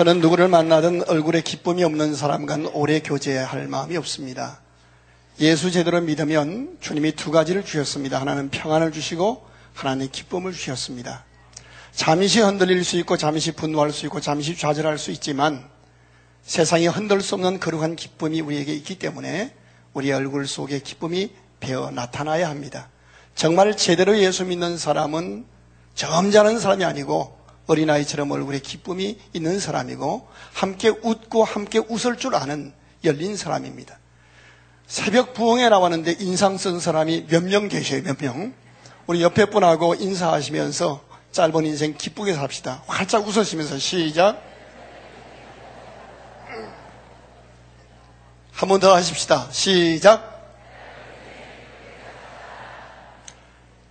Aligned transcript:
저는 0.00 0.22
누구를 0.22 0.48
만나든 0.48 1.06
얼굴에 1.10 1.42
기쁨이 1.42 1.84
없는 1.84 2.14
사람과는 2.14 2.70
오래 2.72 3.00
교제할 3.00 3.68
마음이 3.68 3.98
없습니다. 3.98 4.62
예수 5.40 5.70
제대로 5.70 6.00
믿으면 6.00 6.78
주님이 6.80 7.12
두 7.12 7.30
가지를 7.30 7.66
주셨습니다. 7.66 8.18
하나는 8.18 8.48
평안을 8.48 8.92
주시고 8.92 9.46
하나는 9.74 10.10
기쁨을 10.10 10.54
주셨습니다. 10.54 11.26
잠시 11.92 12.40
흔들릴 12.40 12.82
수 12.82 12.96
있고 12.96 13.18
잠시 13.18 13.52
분노할 13.52 13.92
수 13.92 14.06
있고 14.06 14.22
잠시 14.22 14.56
좌절할 14.56 14.96
수 14.96 15.10
있지만 15.10 15.68
세상에 16.44 16.86
흔들 16.86 17.20
수 17.20 17.34
없는 17.34 17.60
거룩한 17.60 17.94
기쁨이 17.94 18.40
우리에게 18.40 18.72
있기 18.72 18.98
때문에 18.98 19.52
우리의 19.92 20.14
얼굴 20.14 20.46
속에 20.46 20.78
기쁨이 20.78 21.30
배어 21.60 21.90
나타나야 21.90 22.48
합니다. 22.48 22.88
정말 23.34 23.76
제대로 23.76 24.16
예수 24.16 24.46
믿는 24.46 24.78
사람은 24.78 25.44
점잖은 25.94 26.58
사람이 26.58 26.86
아니고 26.86 27.39
어린아이처럼 27.70 28.30
얼굴에 28.32 28.58
기쁨이 28.58 29.16
있는 29.32 29.60
사람이고 29.60 30.26
함께 30.52 30.88
웃고 30.88 31.44
함께 31.44 31.78
웃을 31.78 32.16
줄 32.16 32.34
아는 32.34 32.72
열린 33.04 33.36
사람입니다. 33.36 33.96
새벽 34.88 35.34
부흥에 35.34 35.68
나왔는데 35.68 36.16
인상 36.18 36.58
쓴 36.58 36.80
사람이 36.80 37.26
몇 37.30 37.44
명 37.44 37.68
계셔요, 37.68 38.02
몇 38.02 38.18
명. 38.20 38.52
우리 39.06 39.22
옆에 39.22 39.44
분하고 39.46 39.94
인사하시면서 39.94 41.00
짧은 41.30 41.64
인생 41.64 41.94
기쁘게 41.96 42.34
삽시다. 42.34 42.82
활짝 42.88 43.26
웃으시면서 43.26 43.78
시작. 43.78 44.42
한 48.52 48.68
번 48.68 48.80
더 48.80 48.94
하십시다. 48.94 49.48
시작. 49.52 50.28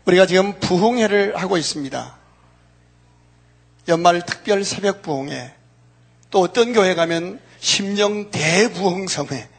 우리가 0.06 0.26
지금 0.26 0.60
부흥회를 0.60 1.38
하고 1.38 1.58
있습니다. 1.58 2.19
연말 3.90 4.24
특별 4.24 4.64
새벽 4.64 5.02
부흥회. 5.02 5.54
또 6.30 6.42
어떤 6.42 6.74
교회 6.74 6.94
가면 6.94 7.40
심령 7.60 8.30
대부흥성회. 8.30 9.50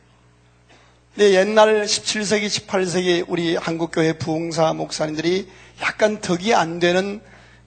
근데 1.14 1.34
옛날 1.34 1.84
17세기, 1.84 2.46
18세기 2.46 3.24
우리 3.26 3.56
한국교회 3.56 4.14
부흥사 4.14 4.72
목사님들이 4.72 5.50
약간 5.82 6.20
덕이 6.20 6.54
안 6.54 6.78
되는 6.78 7.20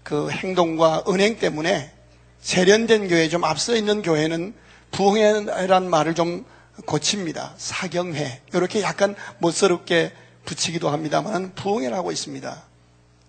그 0.03 0.31
행동과 0.31 1.03
은행 1.09 1.37
때문에 1.37 1.91
세련된 2.39 3.09
교회, 3.09 3.27
좀 3.27 3.43
앞서 3.43 3.75
있는 3.75 4.01
교회는 4.01 4.53
부흥회란 4.91 5.89
말을 5.89 6.15
좀 6.15 6.45
고칩니다. 6.85 7.55
사경회. 7.57 8.41
이렇게 8.53 8.81
약간 8.81 9.15
멋스럽게 9.39 10.13
붙이기도 10.45 10.89
합니다만 10.89 11.53
부흥회라고 11.55 12.11
있습니다. 12.11 12.63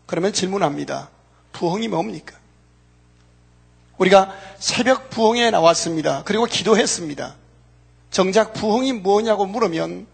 그러면 0.06 0.32
질문합니다. 0.32 1.10
부흥이 1.52 1.88
뭡니까? 1.88 2.36
우리가 3.98 4.34
새벽 4.58 5.10
부흥에 5.10 5.50
나왔습니다. 5.50 6.22
그리고 6.24 6.44
기도했습니다. 6.44 7.36
정작 8.10 8.52
부흥이 8.52 8.92
뭐냐고 8.92 9.46
물으면 9.46 10.06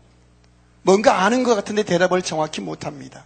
뭔가 0.83 1.22
아는 1.25 1.42
것 1.42 1.55
같은데 1.55 1.83
대답을 1.83 2.22
정확히 2.22 2.61
못합니다. 2.61 3.25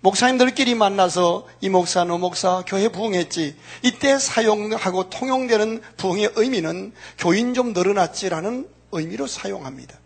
목사님들끼리 0.00 0.74
만나서 0.74 1.46
이 1.60 1.68
목사, 1.68 2.04
너 2.04 2.18
목사, 2.18 2.62
교회 2.66 2.88
부흥했지. 2.88 3.56
이때 3.82 4.18
사용하고 4.18 5.10
통용되는 5.10 5.82
부흥의 5.96 6.32
의미는 6.36 6.92
교인 7.18 7.54
좀 7.54 7.72
늘어났지라는 7.72 8.68
의미로 8.92 9.26
사용합니다. 9.26 9.96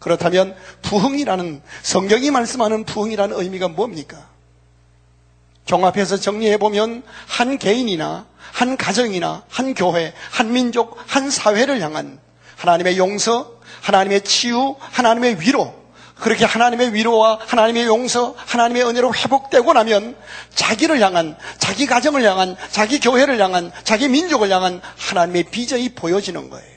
그렇다면 0.00 0.54
부흥이라는 0.82 1.62
성경이 1.82 2.30
말씀하는 2.30 2.84
부흥이라는 2.84 3.40
의미가 3.40 3.68
뭡니까? 3.68 4.33
종합해서 5.64 6.18
정리해 6.18 6.56
보면 6.56 7.02
한 7.26 7.58
개인이나 7.58 8.26
한 8.52 8.76
가정이나 8.76 9.44
한 9.48 9.74
교회, 9.74 10.12
한 10.30 10.52
민족, 10.52 10.96
한 11.06 11.30
사회를 11.30 11.80
향한 11.80 12.18
하나님의 12.56 12.98
용서, 12.98 13.54
하나님의 13.82 14.22
치유, 14.22 14.76
하나님의 14.78 15.40
위로, 15.40 15.74
그렇게 16.20 16.44
하나님의 16.44 16.94
위로와 16.94 17.40
하나님의 17.44 17.84
용서, 17.86 18.34
하나님의 18.36 18.84
은혜로 18.86 19.12
회복되고 19.14 19.72
나면 19.72 20.16
자기를 20.54 21.00
향한, 21.00 21.36
자기 21.58 21.86
가정을 21.86 22.22
향한, 22.22 22.56
자기 22.70 23.00
교회를 23.00 23.40
향한, 23.40 23.72
자기 23.82 24.08
민족을 24.08 24.50
향한 24.50 24.80
하나님의 24.96 25.44
비전이 25.44 25.90
보여지는 25.90 26.48
거예요. 26.50 26.74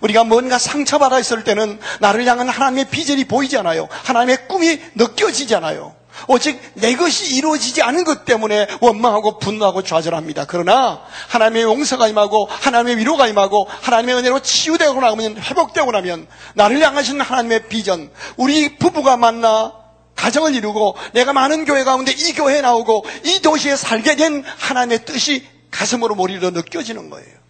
우리가 0.00 0.24
뭔가 0.24 0.58
상처받아 0.58 1.18
있을 1.18 1.44
때는 1.44 1.78
나를 2.00 2.26
향한 2.26 2.48
하나님의 2.48 2.88
비전이 2.90 3.24
보이잖아요. 3.24 3.88
하나님의 3.90 4.48
꿈이 4.48 4.80
느껴지잖아요. 4.94 5.94
오직 6.28 6.60
내 6.74 6.94
것이 6.94 7.34
이루어지지 7.36 7.82
않은 7.82 8.04
것 8.04 8.24
때문에 8.24 8.66
원망하고 8.80 9.38
분노하고 9.38 9.82
좌절합니다. 9.82 10.46
그러나 10.46 11.02
하나님의 11.28 11.62
용서가 11.62 12.08
임하고 12.08 12.46
하나님의 12.46 12.98
위로가 12.98 13.28
임하고 13.28 13.66
하나님의 13.68 14.16
은혜로 14.16 14.40
치유되고 14.40 15.00
나면 15.00 15.36
회복되고 15.38 15.90
나면 15.90 16.26
나를 16.54 16.80
향하신 16.80 17.20
하나님의 17.20 17.68
비전 17.68 18.10
우리 18.36 18.76
부부가 18.76 19.16
만나 19.16 19.72
가정을 20.14 20.54
이루고 20.54 20.96
내가 21.14 21.32
많은 21.32 21.64
교회 21.64 21.84
가운데 21.84 22.12
이 22.12 22.32
교회에 22.32 22.60
나오고 22.60 23.04
이 23.24 23.40
도시에 23.40 23.76
살게 23.76 24.16
된 24.16 24.44
하나님의 24.44 25.04
뜻이 25.04 25.46
가슴으로 25.70 26.14
머리로 26.14 26.50
느껴지는 26.50 27.10
거예요. 27.10 27.42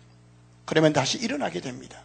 그러면 0.65 0.93
다시 0.93 1.19
일어나게 1.19 1.61
됩니다. 1.61 2.03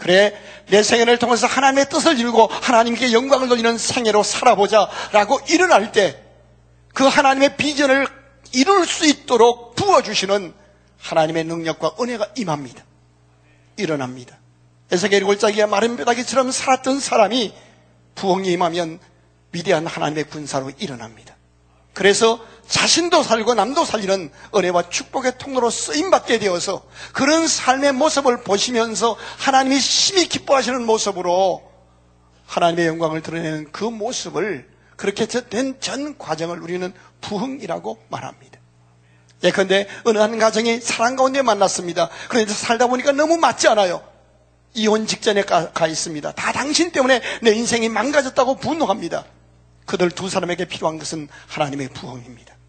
그래 0.00 0.36
내 0.68 0.82
생애를 0.82 1.18
통해서 1.18 1.46
하나님의 1.46 1.88
뜻을 1.88 2.18
이루고 2.18 2.48
하나님께 2.48 3.12
영광을 3.12 3.48
돌리는 3.48 3.78
생애로 3.78 4.22
살아보자라고 4.24 5.40
일어날 5.48 5.92
때 5.92 6.30
그 6.94 7.04
하나님의 7.04 7.56
비전을 7.56 8.06
이룰 8.52 8.86
수 8.86 9.06
있도록 9.06 9.74
부어주시는 9.76 10.52
하나님의 10.98 11.44
능력과 11.44 11.94
은혜가 12.00 12.28
임합니다. 12.36 12.84
일어납니다. 13.76 14.38
에스겔 14.90 15.24
골짜기와 15.24 15.66
마른 15.68 15.96
뼈다귀처럼 15.96 16.50
살았던 16.50 17.00
사람이 17.00 17.54
부흥이 18.16 18.50
임하면 18.52 18.98
위대한 19.52 19.86
하나님의 19.86 20.24
군사로 20.24 20.72
일어납니다. 20.78 21.36
그래서 21.94 22.44
자신도 22.70 23.24
살고 23.24 23.54
남도 23.54 23.84
살리는 23.84 24.30
은혜와 24.54 24.88
축복의 24.90 25.38
통로로 25.38 25.70
쓰임받게 25.70 26.38
되어서 26.38 26.82
그런 27.12 27.48
삶의 27.48 27.92
모습을 27.92 28.42
보시면서 28.44 29.16
하나님이 29.38 29.80
심히 29.80 30.28
기뻐하시는 30.28 30.86
모습으로 30.86 31.68
하나님의 32.46 32.86
영광을 32.86 33.22
드러내는 33.22 33.72
그 33.72 33.82
모습을 33.84 34.70
그렇게 34.96 35.26
된 35.26 35.80
전 35.80 36.16
과정을 36.16 36.60
우리는 36.62 36.92
부흥이라고 37.20 37.98
말합니다. 38.08 38.60
예컨대 39.42 39.88
어느 40.04 40.18
한 40.18 40.38
가정이 40.38 40.80
사랑 40.80 41.16
가운데 41.16 41.42
만났습니다. 41.42 42.08
그런데 42.28 42.52
살다 42.52 42.86
보니까 42.86 43.10
너무 43.12 43.36
맞지 43.36 43.66
않아요. 43.68 44.00
이혼 44.74 45.08
직전에 45.08 45.42
가, 45.42 45.72
가 45.72 45.88
있습니다. 45.88 46.32
다 46.32 46.52
당신 46.52 46.92
때문에 46.92 47.20
내 47.42 47.50
인생이 47.52 47.88
망가졌다고 47.88 48.58
분노합니다. 48.58 49.24
그들 49.86 50.10
두 50.10 50.28
사람에게 50.30 50.66
필요한 50.66 50.98
것은 50.98 51.28
하나님의 51.48 51.88
부흥입니다. 51.88 52.59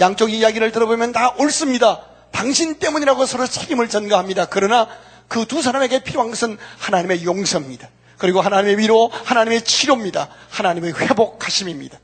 양쪽 0.00 0.32
이야기를 0.32 0.72
들어보면 0.72 1.12
다 1.12 1.34
옳습니다. 1.38 2.02
당신 2.32 2.78
때문이라고 2.78 3.24
서로 3.26 3.46
책임을 3.46 3.88
전가합니다. 3.88 4.46
그러나 4.46 4.88
그 5.28 5.44
두 5.46 5.62
사람에게 5.62 6.02
필요한 6.04 6.30
것은 6.30 6.58
하나님의 6.78 7.24
용서입니다. 7.24 7.88
그리고 8.18 8.40
하나님의 8.40 8.78
위로, 8.78 9.08
하나님의 9.08 9.64
치료입니다. 9.64 10.28
하나님의 10.50 10.94
회복하심입니다. 10.94 11.98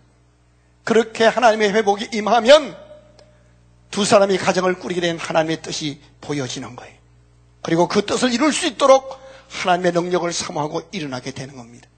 그렇게 0.85 1.25
하나님의 1.25 1.73
회복이 1.73 2.09
임하면 2.13 2.77
두 3.91 4.05
사람이 4.05 4.39
가정을 4.39 4.79
꾸리게 4.79 5.01
된 5.01 5.19
하나님의 5.19 5.63
뜻이 5.63 6.01
보여지는 6.21 6.77
거예요. 6.77 6.95
그리고 7.63 7.89
그 7.89 8.05
뜻을 8.05 8.33
이룰 8.33 8.53
수 8.53 8.67
있도록 8.67 9.19
하나님의 9.49 9.93
능력을 9.93 10.31
사모하고 10.33 10.83
일어나게 10.93 11.31
되는 11.31 11.57
겁니다. 11.57 11.89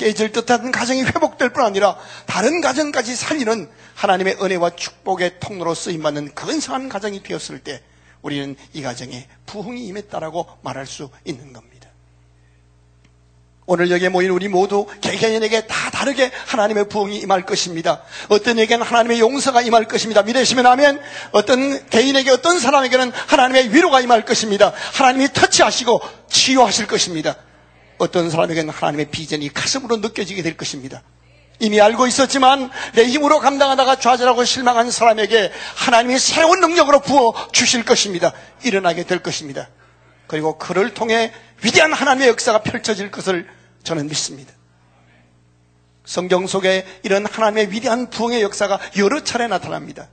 깨질 0.00 0.32
듯한 0.32 0.72
가정이 0.72 1.02
회복될 1.02 1.50
뿐 1.50 1.62
아니라 1.62 1.94
다른 2.24 2.62
가정까지 2.62 3.14
살리는 3.14 3.68
하나님의 3.94 4.38
은혜와 4.40 4.70
축복의 4.70 5.40
통로로 5.40 5.74
쓰임받는 5.74 6.34
근사한 6.34 6.88
가정이 6.88 7.22
되었을 7.22 7.58
때 7.58 7.82
우리는 8.22 8.56
이 8.72 8.80
가정에 8.80 9.28
부흥이 9.44 9.86
임했다라고 9.88 10.46
말할 10.62 10.86
수 10.86 11.10
있는 11.26 11.52
겁니다. 11.52 11.90
오늘 13.66 13.90
여기에 13.90 14.08
모인 14.08 14.30
우리 14.30 14.48
모두 14.48 14.86
개개인에게 15.02 15.66
다 15.66 15.90
다르게 15.90 16.30
하나님의 16.46 16.88
부흥이 16.88 17.18
임할 17.18 17.44
것입니다. 17.44 18.02
어떤 18.30 18.58
에게는 18.58 18.86
하나님의 18.86 19.20
용서가 19.20 19.60
임할 19.60 19.84
것입니다. 19.84 20.22
믿으시면 20.22 20.64
하면 20.64 20.98
어떤 21.32 21.86
개인에게 21.90 22.30
어떤 22.30 22.58
사람에게는 22.58 23.12
하나님의 23.12 23.74
위로가 23.74 24.00
임할 24.00 24.24
것입니다. 24.24 24.72
하나님이 24.94 25.28
터치하시고 25.34 26.00
치유하실 26.30 26.86
것입니다. 26.86 27.36
어떤 28.00 28.30
사람에게는 28.30 28.72
하나님의 28.72 29.10
비전이 29.10 29.52
가슴으로 29.52 29.98
느껴지게 29.98 30.42
될 30.42 30.56
것입니다. 30.56 31.02
이미 31.60 31.78
알고 31.80 32.06
있었지만 32.06 32.70
내 32.94 33.04
힘으로 33.04 33.38
감당하다가 33.38 34.00
좌절하고 34.00 34.44
실망한 34.44 34.90
사람에게 34.90 35.52
하나님이 35.76 36.18
새로운 36.18 36.60
능력으로 36.60 37.00
부어 37.00 37.34
주실 37.52 37.84
것입니다. 37.84 38.32
일어나게 38.64 39.04
될 39.04 39.22
것입니다. 39.22 39.68
그리고 40.26 40.56
그를 40.56 40.94
통해 40.94 41.32
위대한 41.62 41.92
하나님의 41.92 42.28
역사가 42.28 42.62
펼쳐질 42.62 43.10
것을 43.10 43.46
저는 43.82 44.06
믿습니다. 44.06 44.54
성경 46.06 46.46
속에 46.46 46.86
이런 47.02 47.26
하나님의 47.26 47.70
위대한 47.70 48.08
부흥의 48.08 48.40
역사가 48.40 48.80
여러 48.96 49.22
차례 49.22 49.46
나타납니다. 49.46 50.08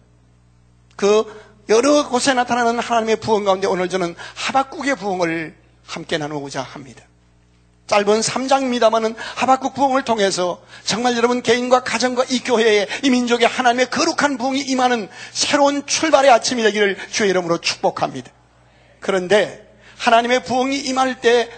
그 0.97 1.25
여러 1.69 2.09
곳에 2.09 2.33
나타나는 2.33 2.79
하나님의 2.79 3.21
부흥 3.21 3.45
가운데 3.45 3.67
오늘 3.67 3.87
저는 3.87 4.15
하박국의 4.35 4.97
부흥을 4.97 5.55
함께 5.85 6.17
나누고자 6.17 6.61
합니다. 6.61 7.03
짧은 7.87 8.19
3장입니다만은 8.21 9.15
하박국 9.35 9.73
부흥을 9.73 10.03
통해서 10.03 10.61
정말 10.83 11.15
여러분 11.15 11.41
개인과 11.41 11.83
가정과 11.83 12.25
이 12.29 12.39
교회에 12.39 12.87
이 13.03 13.09
민족의 13.09 13.47
하나님의 13.47 13.89
거룩한 13.89 14.37
부흥이 14.37 14.61
임하는 14.61 15.09
새로운 15.31 15.85
출발의 15.85 16.29
아침이 16.29 16.63
되기를 16.63 16.97
주의 17.11 17.29
이름으로 17.29 17.59
축복합니다. 17.59 18.31
그런데 18.99 19.65
하나님의 19.97 20.43
부흥이 20.43 20.77
임할 20.79 21.21
때 21.21 21.49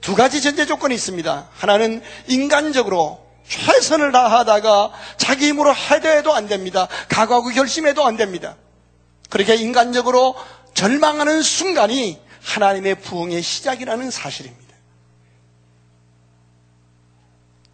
두 0.00 0.14
가지 0.14 0.40
전제 0.40 0.66
조건이 0.66 0.94
있습니다. 0.94 1.48
하나는 1.52 2.02
인간적으로 2.28 3.26
최선을 3.48 4.12
다하다가 4.12 4.92
자기 5.16 5.48
힘으로 5.48 5.74
해도 5.74 6.34
안 6.34 6.46
됩니다. 6.46 6.88
각오하고 7.08 7.48
결심해도 7.50 8.04
안 8.06 8.16
됩니다. 8.16 8.56
그렇게 9.30 9.54
인간적으로 9.56 10.34
절망하는 10.74 11.42
순간이 11.42 12.20
하나님의 12.42 12.96
부흥의 12.96 13.42
시작이라는 13.42 14.10
사실입니다. 14.10 14.57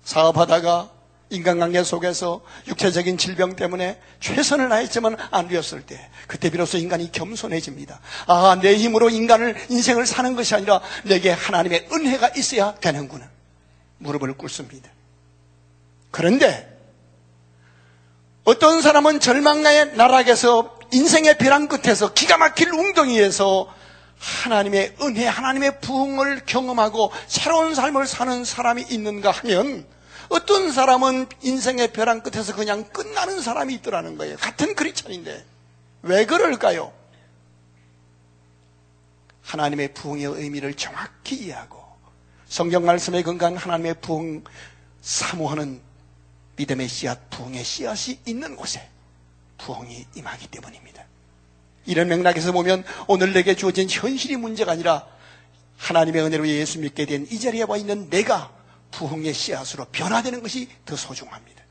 사업하다가 0.04 0.90
인간관계 1.30 1.82
속에서 1.82 2.42
육체적인 2.68 3.18
질병 3.18 3.56
때문에 3.56 4.00
최선을 4.20 4.68
다했지만 4.68 5.16
안 5.30 5.48
되었을 5.48 5.82
때 5.82 6.08
그때 6.26 6.50
비로소 6.50 6.78
인간이 6.78 7.10
겸손해집니다. 7.10 8.00
아, 8.26 8.58
내 8.60 8.76
힘으로 8.76 9.10
인간을 9.10 9.56
인생을 9.68 10.06
사는 10.06 10.36
것이 10.36 10.54
아니라 10.54 10.80
내게 11.04 11.30
하나님의 11.30 11.88
은혜가 11.92 12.30
있어야 12.36 12.74
되는구나. 12.74 13.28
무릎을 13.98 14.34
꿇습니다. 14.34 14.90
그런데 16.10 16.70
어떤 18.44 18.82
사람은 18.82 19.20
절망의 19.20 19.96
나락에서 19.96 20.78
인생의 20.92 21.38
벼랑 21.38 21.66
끝에서 21.66 22.12
기가 22.12 22.36
막힐 22.36 22.72
웅덩이에서 22.72 23.74
하나님의 24.24 24.96
은혜, 25.02 25.26
하나님의 25.26 25.80
부흥을 25.80 26.46
경험하고 26.46 27.12
새로운 27.26 27.74
삶을 27.74 28.06
사는 28.06 28.44
사람이 28.44 28.86
있는가 28.90 29.30
하면 29.30 29.86
어떤 30.30 30.72
사람은 30.72 31.26
인생의 31.42 31.92
벼랑 31.92 32.22
끝에서 32.22 32.54
그냥 32.54 32.84
끝나는 32.84 33.42
사람이 33.42 33.74
있더라는 33.74 34.16
거예요. 34.16 34.36
같은 34.38 34.74
크리스천인데. 34.74 35.44
왜 36.02 36.26
그럴까요? 36.26 36.92
하나님의 39.42 39.92
부흥의 39.92 40.24
의미를 40.24 40.74
정확히 40.74 41.36
이해하고 41.36 41.84
성경 42.48 42.86
말씀에 42.86 43.22
건강한 43.22 43.58
하나님의 43.58 44.00
부흥 44.00 44.44
사모하는 45.02 45.82
믿음의 46.56 46.88
씨앗, 46.88 47.28
부흥의 47.28 47.62
씨앗이 47.62 48.20
있는 48.24 48.56
곳에 48.56 48.88
부흥이 49.58 50.06
임하기 50.14 50.48
때문입니다. 50.48 51.04
이런 51.86 52.08
맥락에서 52.08 52.52
보면 52.52 52.84
오늘 53.06 53.32
내게 53.32 53.54
주어진 53.54 53.88
현실이 53.90 54.36
문제가 54.36 54.72
아니라 54.72 55.06
하나님의 55.76 56.22
은혜로 56.22 56.48
예수 56.48 56.78
믿게 56.78 57.04
된 57.06 57.26
이 57.30 57.38
자리에 57.40 57.64
와 57.68 57.76
있는 57.76 58.08
내가 58.10 58.52
부흥의 58.92 59.34
씨앗으로 59.34 59.86
변화되는 59.92 60.42
것이 60.42 60.68
더 60.84 60.96
소중합니다. 60.96 61.62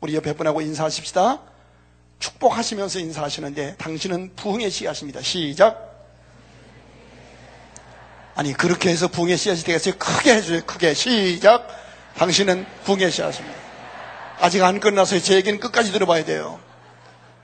우리 0.00 0.14
옆에 0.14 0.32
분하고 0.34 0.62
인사하십시다. 0.62 1.42
축복하시면서 2.18 2.98
인사하시는데 2.98 3.76
당신은 3.76 4.32
부흥의 4.36 4.70
씨앗입니다. 4.70 5.22
시작. 5.22 5.88
아니 8.34 8.52
그렇게 8.54 8.88
해서 8.90 9.08
부흥의 9.08 9.36
씨앗이 9.36 9.62
되겠어요? 9.62 9.94
크게 9.98 10.34
해줘요. 10.34 10.62
크게 10.64 10.94
시작. 10.94 11.66
당신은 12.16 12.64
부흥의 12.84 13.10
씨앗입니다. 13.10 13.58
아직 14.40 14.62
안 14.62 14.80
끝나서 14.80 15.18
제 15.18 15.34
얘기는 15.34 15.58
끝까지 15.60 15.92
들어봐야 15.92 16.24
돼요. 16.24 16.58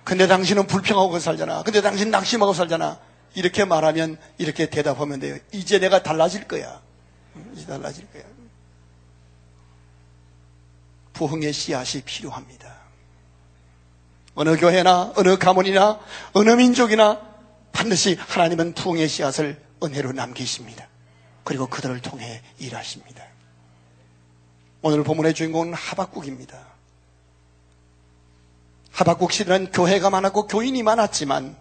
근데 0.07 0.29
당신은 0.29 0.69
불평하고 0.69 1.19
살잖아. 1.19 1.65
근데 1.65 1.83
당신 1.83 2.13
낙심하고 2.13 2.53
살잖아. 2.53 3.01
이렇게 3.35 3.65
말하면 3.65 4.17
이렇게 4.39 4.71
대답하면 4.71 5.19
돼요. 5.19 5.37
이제 5.51 5.81
내가 5.81 6.05
달라질 6.05 6.47
거야. 6.47 6.81
이제 7.53 7.67
달라질 7.67 8.07
거야. 8.13 8.23
부흥의 11.13 11.53
씨앗이 11.53 12.03
필요합니다. 12.05 12.73
어느 14.37 14.57
교회나 14.57 15.13
어느 15.17 15.37
가문이나 15.39 15.99
어느 16.35 16.51
민족이나 16.51 17.21
반드시 17.73 18.15
하나님은 18.15 18.75
부흥의 18.75 19.09
씨앗을 19.09 19.61
은혜로 19.83 20.13
남기십니다. 20.13 20.87
그리고 21.43 21.67
그들을 21.67 22.01
통해 22.01 22.43
일하십니다. 22.61 23.25
오늘 24.83 25.03
본문의 25.03 25.35
주인공은 25.35 25.75
하박국입니다. 25.75 26.76
하박국 28.97 29.31
시대는 29.31 29.73
교회가 29.73 30.09
많았고 30.09 30.47
교인이 30.47 30.83
많았지만 30.83 31.55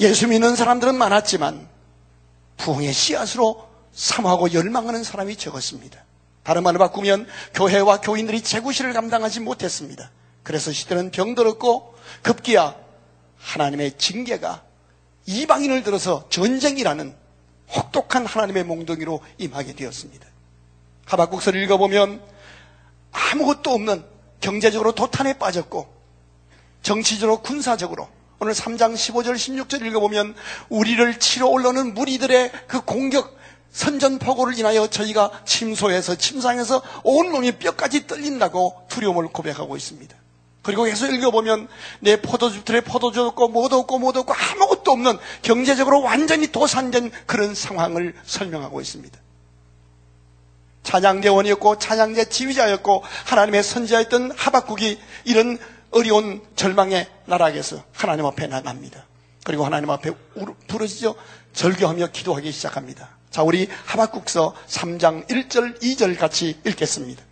예수 0.00 0.28
믿는 0.28 0.56
사람들은 0.56 0.94
많았지만 0.94 1.68
부흥의 2.56 2.90
씨앗으로 2.90 3.68
사모하고 3.92 4.54
열망하는 4.54 5.04
사람이 5.04 5.36
적었습니다. 5.36 6.02
다른 6.44 6.62
말로 6.62 6.78
바꾸면 6.78 7.26
교회와 7.52 8.00
교인들이 8.00 8.40
재구실을 8.40 8.94
감당하지 8.94 9.40
못했습니다. 9.40 10.10
그래서 10.42 10.72
시대는 10.72 11.10
병들었고 11.10 11.94
급기야 12.22 12.74
하나님의 13.36 13.98
징계가 13.98 14.62
이방인을 15.26 15.82
들어서 15.82 16.24
전쟁이라는 16.30 17.14
혹독한 17.76 18.24
하나님의 18.24 18.64
몽둥이로 18.64 19.20
임하게 19.36 19.74
되었습니다. 19.74 20.26
하박국서를 21.04 21.62
읽어보면 21.64 22.22
아무것도 23.12 23.70
없는 23.70 24.02
경제적으로 24.40 24.92
도탄에 24.92 25.34
빠졌고 25.34 25.97
정치적으로 26.82 27.40
군사적으로 27.40 28.08
오늘 28.40 28.52
3장 28.52 28.94
15절 28.94 29.34
16절 29.34 29.84
읽어보면 29.86 30.34
우리를 30.68 31.18
치러 31.18 31.48
올라오는 31.48 31.92
무리들의 31.94 32.52
그 32.68 32.80
공격 32.82 33.36
선전포고를 33.70 34.58
인하여 34.58 34.86
저희가 34.88 35.30
침소에서 35.44 36.14
침상에서 36.14 36.82
온몸이 37.04 37.52
뼈까지 37.52 38.06
떨린다고 38.06 38.86
두려움을 38.88 39.28
고백하고 39.28 39.76
있습니다. 39.76 40.16
그리고 40.62 40.84
계속 40.84 41.12
읽어보면 41.12 41.68
내 42.00 42.20
포도주틀에 42.20 42.82
포도주 42.82 43.22
없고 43.24 43.48
못 43.48 43.72
없고 43.72 43.98
못 43.98 44.16
없고 44.16 44.34
아무것도 44.34 44.90
없는 44.92 45.18
경제적으로 45.42 46.02
완전히 46.02 46.48
도산된 46.52 47.10
그런 47.26 47.54
상황을 47.54 48.14
설명하고 48.24 48.80
있습니다. 48.80 49.18
찬양대원이었고 50.82 51.78
찬양대 51.78 52.26
지휘자였고 52.26 53.02
하나님의 53.26 53.62
선지자였던 53.62 54.32
하박국이 54.36 54.98
이런 55.24 55.58
어려운 55.90 56.42
절망의 56.56 57.08
나락에서 57.26 57.84
하나님 57.92 58.26
앞에 58.26 58.46
나갑니다. 58.46 59.04
그리고 59.44 59.64
하나님 59.64 59.90
앞에 59.90 60.12
부르짖어 60.66 61.14
절규하며 61.52 62.08
기도하기 62.08 62.52
시작합니다. 62.52 63.16
자, 63.30 63.42
우리 63.42 63.68
하박국서 63.86 64.54
3장 64.66 65.26
1절, 65.28 65.80
2절 65.80 66.18
같이 66.18 66.58
읽겠습니다. 66.64 67.22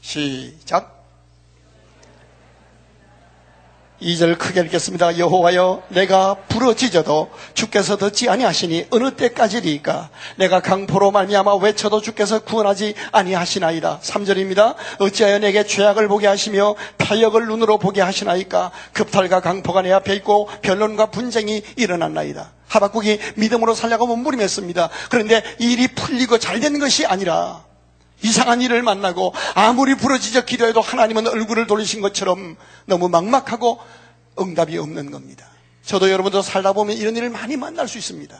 시작. 0.00 0.99
2절 4.02 4.38
크게 4.38 4.60
읽겠습니다. 4.62 5.18
여호와여 5.18 5.82
내가 5.88 6.34
부러지져도 6.48 7.30
주께서 7.54 7.96
듣지 7.96 8.28
아니하시니 8.28 8.86
어느 8.90 9.10
때까지리까 9.12 10.10
내가 10.36 10.60
강포로 10.60 11.10
말미암아 11.10 11.56
외쳐도 11.56 12.00
주께서 12.00 12.40
구원하지 12.40 12.94
아니하시나이다. 13.12 14.00
3절입니다. 14.02 14.74
어찌하여 14.98 15.38
내게 15.38 15.64
죄악을 15.64 16.08
보게 16.08 16.26
하시며 16.26 16.74
타역을 16.96 17.46
눈으로 17.46 17.78
보게 17.78 18.00
하시나이까 18.00 18.70
급탈과 18.92 19.40
강포가 19.40 19.82
내 19.82 19.92
앞에 19.92 20.14
있고 20.16 20.48
변론과 20.62 21.06
분쟁이 21.06 21.62
일어났나이다. 21.76 22.52
하박국이 22.68 23.18
믿음으로 23.36 23.74
살려고 23.74 24.06
몸부림했습니다. 24.06 24.88
그런데 25.10 25.42
일이 25.58 25.88
풀리고 25.88 26.38
잘된 26.38 26.78
것이 26.78 27.04
아니라 27.04 27.69
이상한 28.22 28.60
일을 28.60 28.82
만나고 28.82 29.34
아무리 29.54 29.94
부러지적 29.94 30.46
기도해도 30.46 30.80
하나님은 30.80 31.26
얼굴을 31.26 31.66
돌리신 31.66 32.00
것처럼 32.00 32.56
너무 32.86 33.08
막막하고 33.08 33.80
응답이 34.38 34.78
없는 34.78 35.10
겁니다. 35.10 35.46
저도 35.84 36.10
여러분도 36.10 36.42
살다 36.42 36.72
보면 36.72 36.96
이런 36.96 37.16
일을 37.16 37.30
많이 37.30 37.56
만날 37.56 37.88
수 37.88 37.98
있습니다. 37.98 38.36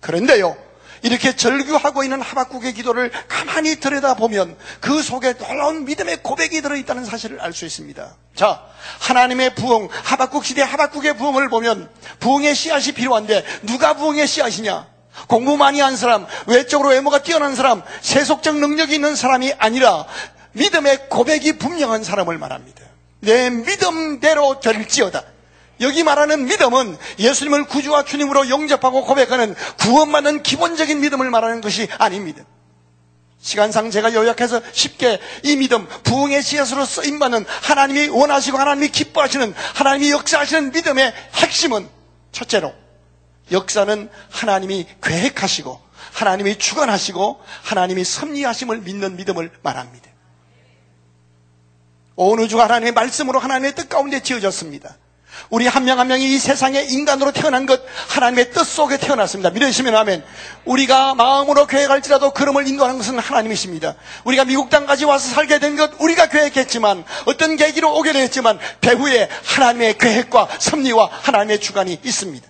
그런데요, 0.00 0.56
이렇게 1.02 1.34
절규하고 1.34 2.04
있는 2.04 2.20
하박국의 2.20 2.74
기도를 2.74 3.10
가만히 3.28 3.76
들여다보면 3.80 4.56
그 4.80 5.02
속에 5.02 5.34
놀라운 5.34 5.84
믿음의 5.84 6.22
고백이 6.22 6.60
들어있다는 6.62 7.04
사실을 7.04 7.40
알 7.40 7.52
수 7.52 7.64
있습니다. 7.64 8.14
자, 8.34 8.62
하나님의 9.00 9.54
부흥, 9.54 9.88
하박국 9.90 10.44
시대 10.44 10.62
하박국의 10.62 11.16
부흥을 11.16 11.48
보면 11.48 11.90
부흥의 12.20 12.54
씨앗이 12.54 12.92
필요한데 12.92 13.44
누가 13.62 13.94
부흥의 13.94 14.26
씨앗이냐? 14.26 14.95
공부 15.28 15.56
많이 15.56 15.80
한 15.80 15.96
사람, 15.96 16.26
외적으로 16.46 16.90
외모가 16.90 17.22
뛰어난 17.22 17.54
사람, 17.54 17.82
세속적 18.00 18.56
능력이 18.56 18.94
있는 18.94 19.16
사람이 19.16 19.54
아니라 19.58 20.06
믿음의 20.52 21.08
고백이 21.08 21.58
분명한 21.58 22.04
사람을 22.04 22.38
말합니다. 22.38 22.82
내 23.20 23.50
믿음대로 23.50 24.60
될지어다. 24.60 25.22
여기 25.80 26.02
말하는 26.02 26.46
믿음은 26.46 26.96
예수님을 27.18 27.66
구주와 27.66 28.04
주님으로 28.04 28.48
영접하고 28.48 29.04
고백하는 29.04 29.54
구원받는 29.78 30.42
기본적인 30.42 31.00
믿음을 31.00 31.30
말하는 31.30 31.60
것이 31.60 31.88
아닙니다. 31.98 32.44
시간상 33.40 33.90
제가 33.90 34.14
요약해서 34.14 34.60
쉽게 34.72 35.20
이 35.42 35.56
믿음, 35.56 35.86
부흥의 36.04 36.42
씨앗으로 36.42 36.84
쓰임받는 36.84 37.44
하나님이 37.62 38.08
원하시고 38.08 38.58
하나님이 38.58 38.88
기뻐하시는 38.88 39.54
하나님이 39.74 40.10
역사하시는 40.10 40.72
믿음의 40.72 41.12
핵심은 41.34 41.88
첫째로 42.32 42.72
역사는 43.52 44.10
하나님이 44.30 44.86
계획하시고 45.02 45.80
하나님이 46.12 46.58
주관하시고 46.58 47.40
하나님이 47.62 48.04
섭리하심을 48.04 48.78
믿는 48.78 49.16
믿음을 49.16 49.50
말합니다. 49.62 50.10
온 52.16 52.38
우주가 52.38 52.64
하나님의 52.64 52.92
말씀으로 52.92 53.38
하나님의 53.38 53.74
뜻 53.74 53.88
가운데 53.88 54.20
지어졌습니다. 54.20 54.96
우리 55.50 55.66
한 55.66 55.84
명 55.84 55.98
한 56.00 56.08
명이 56.08 56.32
이 56.34 56.38
세상에 56.38 56.80
인간으로 56.82 57.30
태어난 57.30 57.66
것 57.66 57.82
하나님의 58.08 58.52
뜻 58.52 58.64
속에 58.64 58.96
태어났습니다. 58.96 59.50
믿으시면 59.50 59.94
하면 59.94 60.24
우리가 60.64 61.14
마음으로 61.14 61.66
계획할지라도 61.66 62.30
그름을 62.32 62.66
인도하는 62.66 62.96
것은 62.96 63.18
하나님이십니다. 63.18 63.96
우리가 64.24 64.46
미국 64.46 64.70
땅까지 64.70 65.04
와서 65.04 65.28
살게 65.28 65.58
된 65.58 65.76
것 65.76 65.90
우리가 66.00 66.30
계획했지만 66.30 67.04
어떤 67.26 67.56
계기로 67.56 67.94
오게 67.98 68.14
됐지만 68.14 68.58
배후에 68.80 69.28
하나님의 69.44 69.98
계획과 69.98 70.48
섭리와 70.58 71.10
하나님의 71.12 71.60
주관이 71.60 72.00
있습니다. 72.02 72.48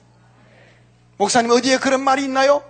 목사님 1.18 1.50
어디에 1.50 1.78
그런 1.78 2.02
말이 2.02 2.22
있나요? 2.24 2.62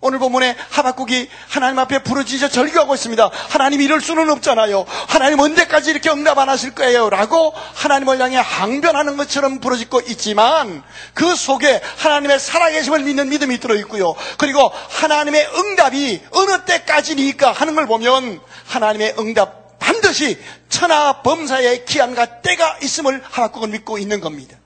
오늘 0.00 0.18
본문에 0.18 0.54
하박국이 0.70 1.28
하나님 1.48 1.78
앞에 1.78 2.02
부르짖어 2.02 2.48
절규하고 2.48 2.94
있습니다. 2.94 3.30
하나님 3.32 3.80
이럴 3.80 4.00
수는 4.00 4.30
없잖아요. 4.30 4.84
하나님 5.08 5.40
언제까지 5.40 5.90
이렇게 5.90 6.10
응답 6.10 6.38
안 6.38 6.48
하실 6.48 6.74
거예요? 6.74 7.08
라고 7.10 7.52
하나님을 7.74 8.20
향해 8.20 8.36
항변하는 8.36 9.16
것처럼 9.16 9.58
부르짖고 9.58 10.02
있지만 10.08 10.82
그 11.14 11.34
속에 11.34 11.80
하나님의 11.96 12.38
살아계심을 12.38 13.00
믿는 13.00 13.30
믿음이 13.30 13.58
들어있고요. 13.58 14.14
그리고 14.38 14.70
하나님의 14.90 15.48
응답이 15.56 16.20
어느 16.32 16.64
때까지니까 16.64 17.52
하는 17.52 17.74
걸 17.74 17.86
보면 17.86 18.40
하나님의 18.66 19.16
응답 19.18 19.78
반드시 19.78 20.38
천하 20.68 21.22
범사의 21.22 21.84
기한과 21.84 22.42
때가 22.42 22.78
있음을 22.82 23.22
하박국은 23.30 23.70
믿고 23.70 23.98
있는 23.98 24.20
겁니다. 24.20 24.56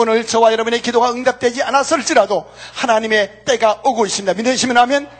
오늘 0.00 0.24
저와 0.24 0.52
여러분의 0.52 0.80
기도가 0.80 1.10
응답되지 1.10 1.64
않았을지라도 1.64 2.48
하나님의 2.74 3.42
때가 3.44 3.82
오고 3.84 4.06
있습니다. 4.06 4.32
믿으시면 4.34 4.76
하면 4.78 5.10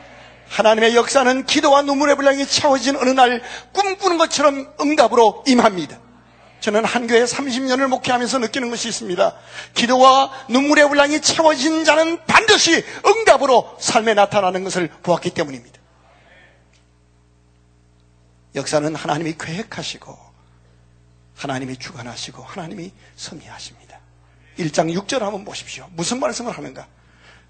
하나님의 0.47 0.95
역사는 0.95 1.45
기도와 1.45 1.81
눈물의 1.81 2.15
분량이 2.15 2.47
채워진 2.47 2.95
어느 2.95 3.09
날 3.09 3.41
꿈꾸는 3.73 4.17
것처럼 4.17 4.73
응답으로 4.79 5.43
임합니다. 5.45 5.99
저는 6.61 6.85
한 6.85 7.07
교회 7.07 7.25
30년을 7.25 7.87
목회하면서 7.87 8.39
느끼는 8.39 8.69
것이 8.69 8.87
있습니다. 8.87 9.35
기도와 9.73 10.31
눈물의 10.47 10.87
분량이 10.87 11.19
채워진 11.19 11.83
자는 11.83 12.17
반드시 12.25 12.81
응답으로 13.05 13.75
삶에 13.81 14.13
나타나는 14.13 14.63
것을 14.63 14.87
보았기 15.03 15.31
때문입니다. 15.31 15.77
역사는 18.55 18.95
하나님이 18.95 19.35
계획하시고 19.37 20.17
하나님이 21.35 21.75
주관하시고 21.75 22.43
하나님이 22.43 22.93
섭리하십니다. 23.17 23.88
1장 24.59 24.93
6절 24.93 25.19
한번 25.19 25.45
보십시오. 25.45 25.87
무슨 25.95 26.19
말씀을 26.19 26.51
하는가? 26.51 26.87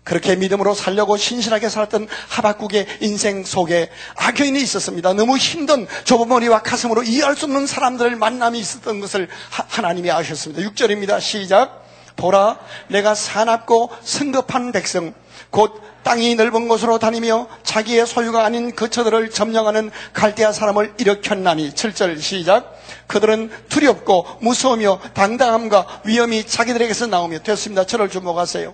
그렇게 0.03 0.35
믿음으로 0.35 0.73
살려고 0.73 1.17
신실하게 1.17 1.69
살았던 1.69 2.07
하박국의 2.29 2.87
인생 3.01 3.43
속에 3.43 3.89
악여인이 4.15 4.59
있었습니다. 4.61 5.13
너무 5.13 5.37
힘든 5.37 5.87
좁은 6.05 6.27
머리와 6.29 6.63
가슴으로 6.63 7.03
이해할 7.03 7.35
수 7.35 7.45
없는 7.45 7.67
사람들을 7.67 8.15
만남이 8.15 8.57
있었던 8.59 9.01
것을 9.01 9.27
하나님이 9.49 10.09
아셨습니다. 10.09 10.67
6절입니다. 10.69 11.21
시작. 11.21 11.85
보라, 12.15 12.59
내가 12.89 13.15
사납고 13.15 13.91
성급한 14.03 14.73
백성, 14.73 15.13
곧 15.51 15.81
땅이 16.03 16.35
넓은 16.35 16.67
곳으로 16.67 16.97
다니며 16.99 17.47
자기의 17.63 18.07
소유가 18.07 18.45
아닌 18.45 18.75
거처들을 18.75 19.29
점령하는 19.31 19.91
갈대아 20.13 20.51
사람을 20.51 20.95
일으켰나니 20.97 21.71
7절 21.71 22.19
시작 22.21 22.75
그들은 23.07 23.51
두렵고 23.69 24.25
무서우며 24.41 24.99
당당함과 25.13 26.01
위험이 26.05 26.45
자기들에게서 26.45 27.07
나오며 27.07 27.39
됐습니다 27.39 27.85
저를 27.85 28.09
주목하세요 28.09 28.73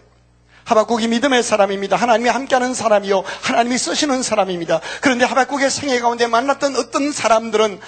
하박국이 0.65 1.07
믿음의 1.07 1.43
사람입니다. 1.43 1.95
하나님이 1.95 2.29
함께하는 2.29 2.73
사람이요. 2.73 3.23
하나님이 3.43 3.77
쓰시는 3.77 4.23
사람입니다. 4.23 4.81
그런데 4.99 5.23
하박국의 5.23 5.69
생애 5.69 5.99
가운데 5.99 6.25
만났던 6.25 6.75
어떤 6.75 7.11
사람들은 7.11 7.79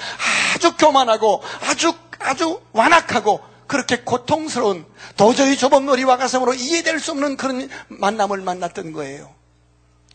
아주 0.56 0.78
교만하고 0.78 1.42
아주 1.68 1.94
아주 2.20 2.62
완악하고 2.74 3.42
그렇게 3.68 3.98
고통스러운 3.98 4.86
도저히 5.16 5.58
머리와 5.58 6.18
가슴으로 6.18 6.54
이해될 6.54 7.00
수 7.00 7.12
없는 7.12 7.38
그런 7.38 7.70
만남을 7.90 8.40
만났던 8.42 8.94
거예요. 8.94 9.36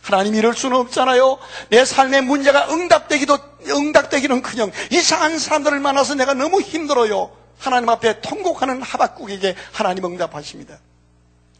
하나님 0.01 0.35
이럴 0.35 0.55
수는 0.55 0.77
없잖아요. 0.79 1.39
내 1.71 1.85
삶의 1.85 2.23
문제가 2.23 2.69
응답되기도 2.71 3.39
응답되기는 3.69 4.43
그냥 4.43 4.73
이상한 4.91 5.39
사람들을 5.39 5.79
만나서 5.79 6.17
내가 6.17 6.35
너무 6.35 6.61
힘들어요. 6.61 7.31
하나님 7.59 7.89
앞에 7.89 8.21
통곡하는 8.21 8.83
하박국에게 8.83 9.55
하나님 9.71 10.05
응답하십니다. 10.05 10.79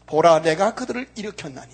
보라 0.07 0.41
내가 0.41 0.75
그들을 0.75 1.07
일으켰나니 1.15 1.71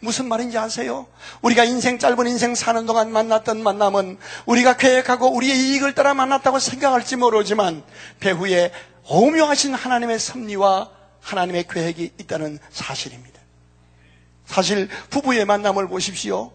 무슨 0.00 0.26
말인지 0.26 0.58
아세요? 0.58 1.06
우리가 1.42 1.64
인생 1.64 1.98
짧은 1.98 2.26
인생 2.26 2.54
사는 2.54 2.84
동안 2.84 3.12
만났던 3.12 3.62
만남은 3.62 4.18
우리가 4.46 4.76
계획하고 4.76 5.32
우리의 5.34 5.56
이익을 5.56 5.94
따라 5.94 6.14
만났다고 6.14 6.58
생각할지 6.58 7.16
모르지만 7.16 7.82
배후에 8.20 8.72
오묘하신 9.08 9.74
하나님의 9.74 10.18
섭리와 10.18 10.90
하나님의 11.20 11.66
계획이 11.68 12.12
있다는 12.18 12.58
사실입니다. 12.70 13.40
사실 14.46 14.88
부부의 15.10 15.44
만남을 15.44 15.88
보십시오. 15.88 16.52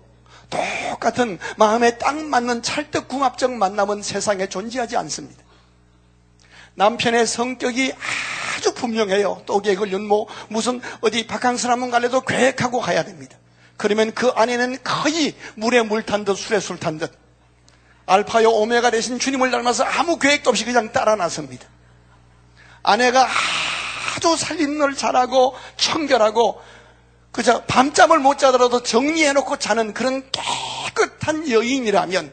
똑같은 0.49 1.39
마음에 1.57 1.97
딱 1.97 2.15
맞는 2.15 2.61
찰떡궁합적 2.61 3.53
만남은 3.53 4.01
세상에 4.03 4.47
존재하지 4.47 4.97
않습니다. 4.97 5.43
남편의 6.75 7.25
성격이 7.27 7.93
아주 8.57 8.73
분명해요. 8.73 9.43
또기에 9.45 9.75
걸린 9.75 10.05
뭐 10.05 10.27
무슨 10.49 10.81
어디 11.01 11.27
바캉스 11.27 11.67
한번 11.67 11.91
갈래도 11.91 12.21
계획하고 12.21 12.79
가야 12.79 13.03
됩니다. 13.03 13.37
그러면 13.77 14.11
그 14.13 14.29
안에는 14.29 14.77
거의 14.83 15.35
물에 15.55 15.81
물 15.81 16.03
탄 16.03 16.23
듯 16.25 16.35
술에 16.37 16.59
술 16.59 16.77
탄 16.77 16.97
듯 16.99 17.11
알파요 18.05 18.49
오메가 18.49 18.91
되신 18.91 19.17
주님을 19.19 19.49
닮아서 19.51 19.83
아무 19.83 20.19
계획도 20.19 20.49
없이 20.49 20.65
그냥 20.65 20.91
따라 20.91 21.15
나섭니다. 21.15 21.65
아내가 22.83 23.27
아주 24.15 24.35
살림을 24.37 24.95
잘하고 24.95 25.55
청결하고 25.77 26.61
그저 27.31 27.63
밤잠을 27.63 28.19
못 28.19 28.37
자더라도 28.37 28.83
정리해놓고 28.83 29.57
자는 29.57 29.93
그런 29.93 30.29
깨끗한 30.31 31.49
여인이라면 31.49 32.31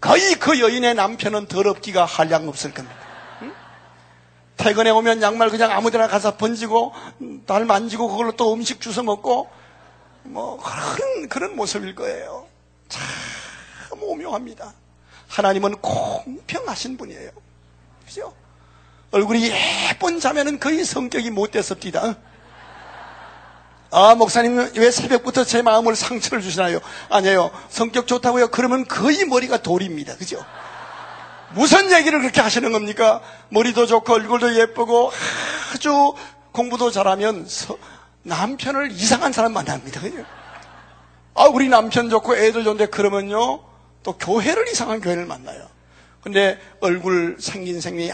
거의 0.00 0.34
그 0.34 0.58
여인의 0.58 0.94
남편은 0.94 1.46
더럽기가 1.46 2.04
한량 2.04 2.48
없을 2.48 2.72
겁니다. 2.72 2.98
퇴근해 4.56 4.90
오면 4.90 5.22
양말 5.22 5.50
그냥 5.50 5.70
아무데나 5.70 6.08
가서 6.08 6.36
번지고 6.36 6.92
날 7.46 7.64
만지고 7.64 8.08
그걸로 8.08 8.32
또 8.32 8.52
음식 8.52 8.80
주워 8.80 9.02
먹고 9.02 9.48
뭐 10.24 10.58
그런 10.58 11.28
그런 11.28 11.56
모습일 11.56 11.94
거예요. 11.94 12.46
참 12.88 13.02
오묘합니다. 14.02 14.74
하나님은 15.28 15.76
공평하신 15.80 16.96
분이에요. 16.96 17.30
그죠? 18.04 18.34
얼굴이 19.12 19.50
예쁜 19.90 20.20
자매는 20.20 20.60
거의 20.60 20.84
성격이 20.84 21.30
못됐습니다. 21.30 22.16
아, 23.92 24.14
목사님, 24.14 24.70
왜 24.76 24.90
새벽부터 24.90 25.44
제 25.44 25.62
마음을 25.62 25.96
상처를 25.96 26.42
주시나요? 26.42 26.78
아니에요. 27.08 27.50
성격 27.68 28.06
좋다고요? 28.06 28.48
그러면 28.48 28.86
거의 28.86 29.24
머리가 29.24 29.62
돌입니다. 29.62 30.16
그죠? 30.16 30.44
무슨 31.54 31.90
얘기를 31.90 32.20
그렇게 32.20 32.40
하시는 32.40 32.70
겁니까? 32.70 33.20
머리도 33.48 33.86
좋고, 33.86 34.14
얼굴도 34.14 34.60
예쁘고, 34.60 35.10
아주 35.74 36.14
공부도 36.52 36.92
잘하면 36.92 37.46
서, 37.48 37.76
남편을 38.22 38.92
이상한 38.92 39.32
사람 39.32 39.54
만납니다. 39.54 40.00
그죠? 40.00 40.24
아, 41.34 41.44
우리 41.46 41.68
남편 41.68 42.10
좋고 42.10 42.36
애들 42.36 42.62
좋은데 42.62 42.86
그러면요, 42.86 43.60
또 44.04 44.12
교회를 44.18 44.68
이상한 44.68 45.00
교회를 45.00 45.26
만나요. 45.26 45.66
근데 46.22 46.60
얼굴 46.80 47.38
생긴 47.40 47.80
생이 47.80 48.10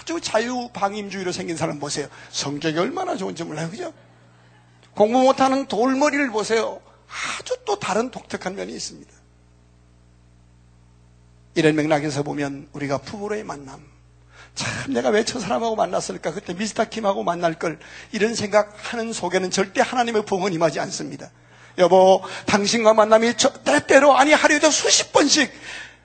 아주 0.00 0.18
자유방임주의로 0.20 1.30
생긴 1.32 1.56
사람 1.56 1.78
보세요. 1.78 2.08
성격이 2.30 2.78
얼마나 2.78 3.16
좋은지 3.16 3.44
몰라요. 3.44 3.68
그죠? 3.70 3.92
공부 4.94 5.20
못하는 5.20 5.66
돌머리를 5.66 6.30
보세요. 6.30 6.80
아주 7.38 7.56
또 7.66 7.78
다른 7.78 8.10
독특한 8.10 8.54
면이 8.54 8.72
있습니다. 8.72 9.10
이런 11.54 11.74
맥락에서 11.74 12.22
보면 12.22 12.68
우리가 12.72 12.98
부부로의 12.98 13.44
만남. 13.44 13.84
참 14.54 14.92
내가 14.94 15.10
왜 15.10 15.24
저 15.24 15.38
사람하고 15.38 15.76
만났을까? 15.76 16.32
그때 16.32 16.54
미스터 16.54 16.88
킴하고 16.88 17.22
만날 17.22 17.58
걸 17.58 17.78
이런 18.12 18.34
생각하는 18.34 19.12
속에는 19.12 19.50
절대 19.50 19.80
하나님의 19.80 20.24
부흥은 20.24 20.52
임하지 20.52 20.80
않습니다. 20.80 21.30
여보, 21.78 22.22
당신과 22.46 22.94
만남이 22.94 23.34
때때로 23.64 24.16
아니 24.16 24.32
하루에도 24.32 24.70
수십 24.70 25.12
번씩 25.12 25.52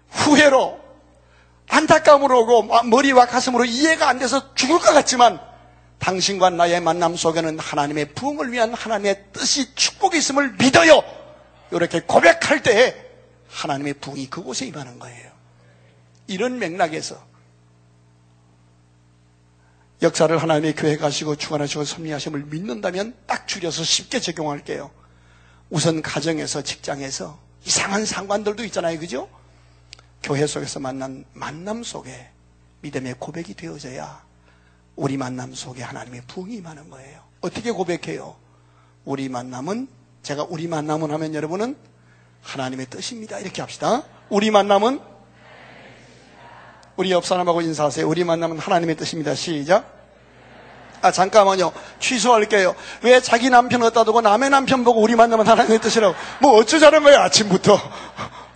후회로 0.09 0.84
안타까움으로 1.67 2.41
오고 2.41 2.83
머리와 2.85 3.25
가슴으로 3.25 3.65
이해가 3.65 4.07
안 4.07 4.19
돼서 4.19 4.53
죽을 4.55 4.79
것 4.79 4.93
같지만 4.93 5.39
당신과 5.99 6.51
나의 6.51 6.81
만남 6.81 7.15
속에는 7.15 7.59
하나님의 7.59 8.13
부흥을 8.13 8.51
위한 8.51 8.73
하나님의 8.73 9.25
뜻이 9.33 9.73
축복이 9.75 10.17
있음을 10.17 10.55
믿어요. 10.59 11.01
이렇게 11.71 12.01
고백할 12.01 12.61
때에 12.61 12.95
하나님의 13.49 13.95
부흥이 13.95 14.29
그곳에 14.29 14.65
임하는 14.67 14.99
거예요. 14.99 15.31
이런 16.27 16.59
맥락에서 16.59 17.23
역사를 20.01 20.37
하나님의 20.37 20.75
교회 20.75 20.97
가시고 20.97 21.35
주관하시고 21.35 21.85
섭리하심을 21.85 22.45
믿는다면 22.45 23.15
딱 23.25 23.47
줄여서 23.47 23.83
쉽게 23.83 24.19
적용할게요. 24.19 24.91
우선 25.69 26.01
가정에서 26.01 26.61
직장에서 26.61 27.39
이상한 27.65 28.05
상관들도 28.05 28.63
있잖아요. 28.65 28.99
그죠? 28.99 29.27
교회 30.25 30.47
속에서 30.47 30.79
만난 30.79 31.23
만남 31.33 31.83
속에 31.83 32.29
믿음의 32.81 33.15
고백이 33.19 33.53
되어져야 33.53 34.23
우리 34.95 35.17
만남 35.17 35.53
속에 35.53 35.83
하나님의 35.83 36.23
부흥이 36.27 36.55
임하는 36.55 36.89
거예요. 36.89 37.21
어떻게 37.41 37.69
고백해요? 37.69 38.35
우리 39.05 39.29
만남은 39.29 39.87
제가 40.23 40.47
우리 40.49 40.67
만남은 40.67 41.11
하면 41.11 41.35
여러분은 41.35 41.77
하나님의 42.41 42.87
뜻입니다. 42.87 43.37
이렇게 43.37 43.61
합시다. 43.61 44.01
우리 44.29 44.49
만남은 44.49 44.99
우리 46.95 47.11
옆 47.11 47.23
사람하고 47.23 47.61
인사하세요. 47.61 48.09
우리 48.09 48.23
만남은 48.23 48.57
하나님의 48.57 48.97
뜻입니다. 48.97 49.35
시작. 49.35 49.93
아, 51.03 51.11
잠깐만요. 51.11 51.71
취소할게요. 51.99 52.73
왜 53.03 53.21
자기 53.21 53.51
남편 53.51 53.83
어디다 53.83 54.05
두고 54.05 54.21
남의 54.21 54.49
남편 54.49 54.83
보고 54.83 55.01
우리 55.01 55.15
만나면 55.15 55.47
하나님의 55.47 55.81
뜻이라고. 55.81 56.15
뭐 56.39 56.53
어쩌자는 56.53 57.03
거예요, 57.03 57.19
아침부터. 57.19 57.77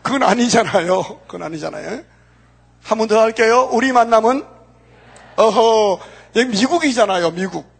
그건 0.09 0.23
아니잖아요. 0.23 1.03
그건 1.27 1.43
아니잖아요. 1.43 2.01
한 2.81 2.97
번 2.97 3.07
더 3.07 3.21
할게요. 3.21 3.69
우리 3.71 3.91
만남은, 3.91 4.43
어허, 5.35 5.99
여기 6.35 6.49
미국이잖아요, 6.49 7.29
미국. 7.29 7.71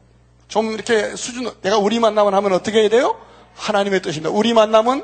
좀 0.48 0.72
이렇게 0.74 1.16
수준, 1.16 1.52
내가 1.64 1.80
우리 1.80 2.00
만남은 2.00 2.36
하면 2.36 2.54
어떻게 2.54 2.82
해야 2.82 2.90
돼요? 2.90 3.20
하나님의 3.56 4.04
뜻입니다. 4.04 4.30
우리 4.30 4.54
만남은, 4.54 5.04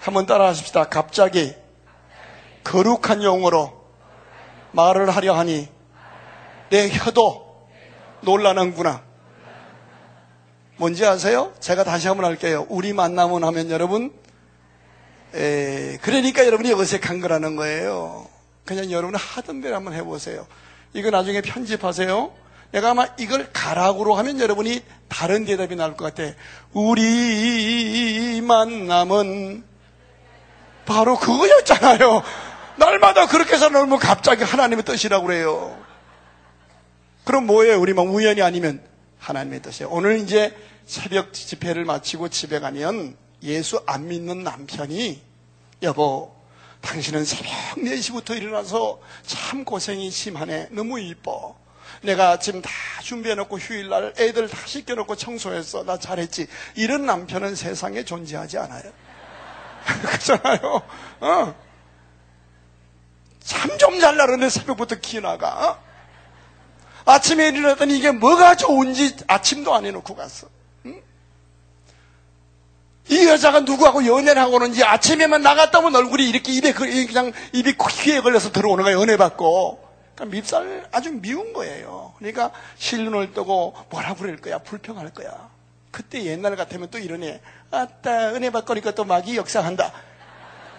한번 0.00 0.24
따라 0.24 0.46
하십시다. 0.48 0.84
갑자기, 0.84 1.54
거룩한 2.62 3.22
용어로 3.22 3.84
말을 4.72 5.10
하려 5.10 5.34
하니, 5.34 5.68
내 6.70 6.88
혀도 6.88 7.68
놀라는구나. 8.22 9.02
뭔지 10.78 11.04
아세요? 11.04 11.52
제가 11.60 11.84
다시 11.84 12.08
한번 12.08 12.24
할게요. 12.24 12.64
우리 12.70 12.94
만남은 12.94 13.44
하면 13.44 13.70
여러분, 13.70 14.10
에, 15.34 15.98
그러니까 16.00 16.46
여러분이 16.46 16.72
어색한 16.72 17.20
거라는 17.20 17.56
거예요. 17.56 18.28
그냥 18.64 18.90
여러분 18.90 19.14
하던 19.16 19.60
대로 19.60 19.76
한번 19.76 19.94
해보세요. 19.94 20.46
이거 20.92 21.10
나중에 21.10 21.40
편집하세요. 21.40 22.32
내가 22.70 22.90
아마 22.90 23.06
이걸 23.18 23.50
가락으로 23.52 24.14
하면 24.14 24.40
여러분이 24.40 24.82
다른 25.08 25.44
대답이 25.44 25.76
나올 25.76 25.96
것 25.96 26.14
같아. 26.14 26.32
우리 26.72 28.40
만남은 28.40 29.64
바로 30.86 31.18
그거였잖아요. 31.18 32.22
날마다 32.76 33.26
그렇게 33.26 33.54
해서 33.54 33.68
놀면 33.68 33.98
갑자기 33.98 34.42
하나님의 34.44 34.84
뜻이라고 34.84 35.26
그래요. 35.26 35.76
그럼 37.24 37.46
뭐예요? 37.46 37.80
우리만 37.80 38.06
우연이 38.08 38.42
아니면 38.42 38.82
하나님의 39.18 39.62
뜻이에요. 39.62 39.90
오늘 39.90 40.18
이제 40.18 40.54
새벽 40.84 41.32
집회를 41.32 41.84
마치고 41.84 42.28
집에 42.28 42.60
가면 42.60 43.16
예수 43.44 43.82
안 43.86 44.08
믿는 44.08 44.42
남편이 44.42 45.22
여보 45.82 46.34
당신은 46.80 47.24
새벽 47.24 47.52
4시부터 47.76 48.36
일어나서 48.36 49.00
참 49.26 49.64
고생이 49.64 50.10
심하네. 50.10 50.68
너무 50.70 51.00
이뻐. 51.00 51.56
내가 52.02 52.38
지금 52.38 52.60
다 52.60 52.70
준비해놓고 53.02 53.58
휴일날 53.58 54.14
애들 54.18 54.48
다 54.48 54.58
씻겨놓고 54.66 55.16
청소했어. 55.16 55.84
나 55.84 55.98
잘했지. 55.98 56.46
이런 56.74 57.06
남편은 57.06 57.54
세상에 57.54 58.04
존재하지 58.04 58.58
않아요. 58.58 58.92
그렇잖아요. 60.02 60.82
어. 61.20 61.54
참좀 63.40 64.00
잘나르네 64.00 64.50
새벽부터 64.50 64.96
키 64.96 65.20
나가. 65.20 65.70
어? 65.70 65.84
아침에 67.06 67.48
일어났더니 67.48 67.96
이게 67.96 68.10
뭐가 68.10 68.56
좋은지 68.56 69.16
아침도 69.26 69.74
안 69.74 69.86
해놓고 69.86 70.14
갔어. 70.14 70.48
응? 73.10 73.14
이 73.16 73.26
여자가 73.26 73.60
누구하고 73.60 74.06
연애를 74.06 74.40
하고 74.40 74.56
오는지 74.56 74.84
아침에만 74.84 75.42
나갔다 75.42 75.78
오면 75.80 75.94
얼굴이 75.94 76.28
이렇게 76.28 76.52
입에 76.52 76.72
그냥 76.72 77.32
입이 77.52 77.74
귀에 77.90 78.20
걸려서 78.20 78.52
들어오는 78.52 78.84
거야 78.84 78.94
연애 78.94 79.16
받고. 79.16 79.82
그러니까 80.14 80.36
밉살 80.36 80.88
아주 80.92 81.10
미운 81.12 81.52
거예요. 81.52 82.14
그러니까 82.18 82.52
실눈을 82.78 83.32
뜨고 83.32 83.74
뭐라 83.90 84.14
그럴 84.14 84.36
거야 84.36 84.58
불평할 84.58 85.10
거야. 85.10 85.50
그때 85.90 86.24
옛날 86.24 86.56
같으면 86.56 86.88
또 86.90 86.98
이러네. 86.98 87.40
아따 87.70 88.34
은혜 88.34 88.50
받거니까 88.50 88.92
또 88.92 89.04
막이 89.04 89.36
역사한다. 89.36 89.92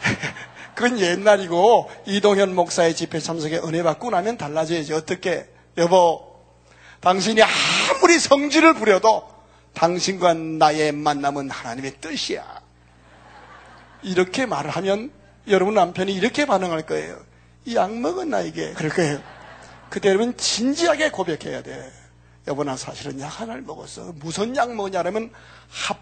그건 0.75 0.99
옛날이고 0.99 1.89
이동현 2.05 2.53
목사의 2.53 2.95
집회 2.95 3.19
참석에 3.19 3.57
은혜 3.59 3.81
받고 3.81 4.09
나면 4.09 4.37
달라져야지 4.37 4.93
어떻게 4.93 5.47
여보, 5.77 6.35
당신이 6.99 7.41
아무리 7.41 8.19
성질을 8.19 8.73
부려도 8.73 9.34
당신과 9.75 10.33
나의 10.33 10.91
만남은 10.91 11.49
하나님의 11.49 11.97
뜻이야. 12.01 12.61
이렇게 14.01 14.45
말을 14.45 14.71
하면 14.71 15.11
여러분 15.47 15.75
남편이 15.75 16.13
이렇게 16.13 16.45
반응할 16.45 16.85
거예요. 16.85 17.19
이약 17.65 17.95
먹은 17.97 18.29
나에게 18.29 18.73
그럴 18.73 18.91
거예요. 18.91 19.21
그때 19.89 20.09
여러분 20.09 20.35
진지하게 20.35 21.11
고백해야 21.11 21.61
돼. 21.61 21.91
여보 22.47 22.63
나 22.63 22.75
사실은 22.75 23.19
약 23.19 23.27
하나를 23.41 23.61
먹었어. 23.63 24.13
무슨 24.15 24.55
약 24.55 24.73
먹냐면 24.73 25.31
합 25.69 25.99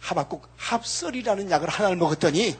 하박국 0.00 0.48
합설이라는 0.56 1.50
약을 1.50 1.68
하나를 1.68 1.96
먹었더니 1.96 2.56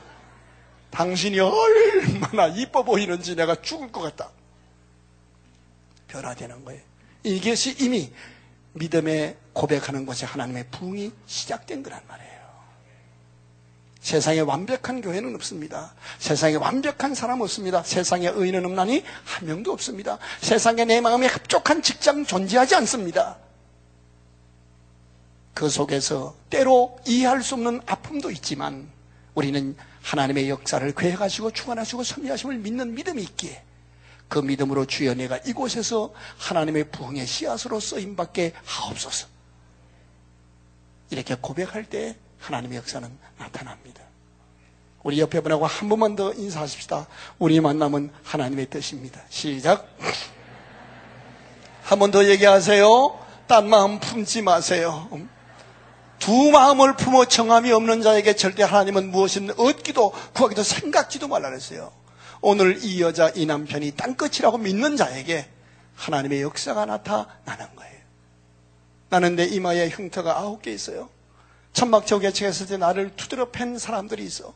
당신이 0.91 1.39
얼마나 1.39 2.47
이뻐 2.47 2.83
보이는지 2.83 3.35
내가 3.35 3.55
죽을 3.61 3.91
것 3.91 4.01
같다. 4.01 4.29
변화되는 6.07 6.65
거예요. 6.65 6.81
이것이 7.23 7.75
이미 7.79 8.11
믿음의 8.73 9.37
고백하는 9.53 10.05
것이 10.05 10.25
하나님의 10.25 10.67
부흥이 10.71 11.11
시작된 11.25 11.83
거란 11.83 12.01
말이에요. 12.07 12.29
세상에 13.99 14.39
완벽한 14.39 15.01
교회는 15.01 15.35
없습니다. 15.35 15.93
세상에 16.19 16.55
완벽한 16.55 17.13
사람 17.13 17.41
없습니다. 17.41 17.83
세상에 17.83 18.29
의인은 18.29 18.65
없나니 18.65 19.03
한 19.25 19.47
명도 19.47 19.73
없습니다. 19.73 20.17
세상에 20.41 20.85
내 20.85 21.01
마음에 21.01 21.27
합족한 21.27 21.81
직장 21.81 22.25
존재하지 22.25 22.75
않습니다. 22.75 23.37
그 25.53 25.67
속에서 25.67 26.35
때로 26.49 26.97
이해할 27.05 27.43
수 27.43 27.55
없는 27.55 27.81
아픔도 27.85 28.31
있지만 28.31 28.89
우리는 29.35 29.75
하나님의 30.01 30.49
역사를 30.49 30.89
괴해가시고 30.95 31.51
주관하시고 31.51 32.03
섭리하심을 32.03 32.57
믿는 32.59 32.95
믿음이 32.95 33.21
있기에 33.21 33.61
그 34.29 34.39
믿음으로 34.39 34.85
주여 34.85 35.15
내가 35.15 35.37
이곳에서 35.37 36.13
하나님의 36.37 36.91
부흥의 36.91 37.27
씨앗으로 37.27 37.79
쓰임받게 37.79 38.53
하옵소서. 38.63 39.27
이렇게 41.09 41.35
고백할 41.35 41.85
때 41.85 42.15
하나님의 42.39 42.77
역사는 42.77 43.09
나타납니다. 43.37 44.03
우리 45.03 45.19
옆에 45.19 45.39
분하고 45.41 45.65
한 45.65 45.89
번만 45.89 46.15
더 46.15 46.33
인사하십시다. 46.33 47.07
우리 47.39 47.59
만남은 47.59 48.11
하나님의 48.23 48.69
뜻입니다. 48.69 49.21
시작. 49.29 49.87
한 51.83 51.97
번 51.99 52.11
더 52.11 52.23
얘기하세요. 52.25 53.19
딴 53.47 53.67
마음 53.67 53.99
품지 53.99 54.43
마세요. 54.43 55.09
두 56.19 56.51
마음을 56.51 56.95
품어 56.95 57.25
정함이 57.25 57.71
없는 57.71 58.03
자에게 58.03 58.35
절대 58.35 58.61
하나님은 58.61 59.09
무엇이든 59.09 59.57
얻기도 59.57 60.11
구하기도 60.33 60.61
생각지도 60.61 61.27
말라 61.27 61.49
그랬어요. 61.49 61.91
오늘 62.41 62.83
이 62.83 63.01
여자, 63.01 63.29
이 63.29 63.45
남편이 63.45 63.91
땅끝이라고 63.91 64.57
믿는 64.57 64.95
자에게 64.95 65.49
하나님의 65.95 66.41
역사가 66.41 66.85
나타나는 66.85 67.75
거예요. 67.75 67.99
나는 69.09 69.35
내 69.35 69.45
이마에 69.45 69.89
흉터가 69.89 70.37
아홉 70.37 70.61
개 70.61 70.71
있어요. 70.71 71.09
천막저 71.73 72.19
개척했을 72.19 72.67
때 72.67 72.77
나를 72.77 73.15
두드려 73.15 73.51
팬 73.51 73.77
사람들이 73.77 74.23
있어. 74.23 74.53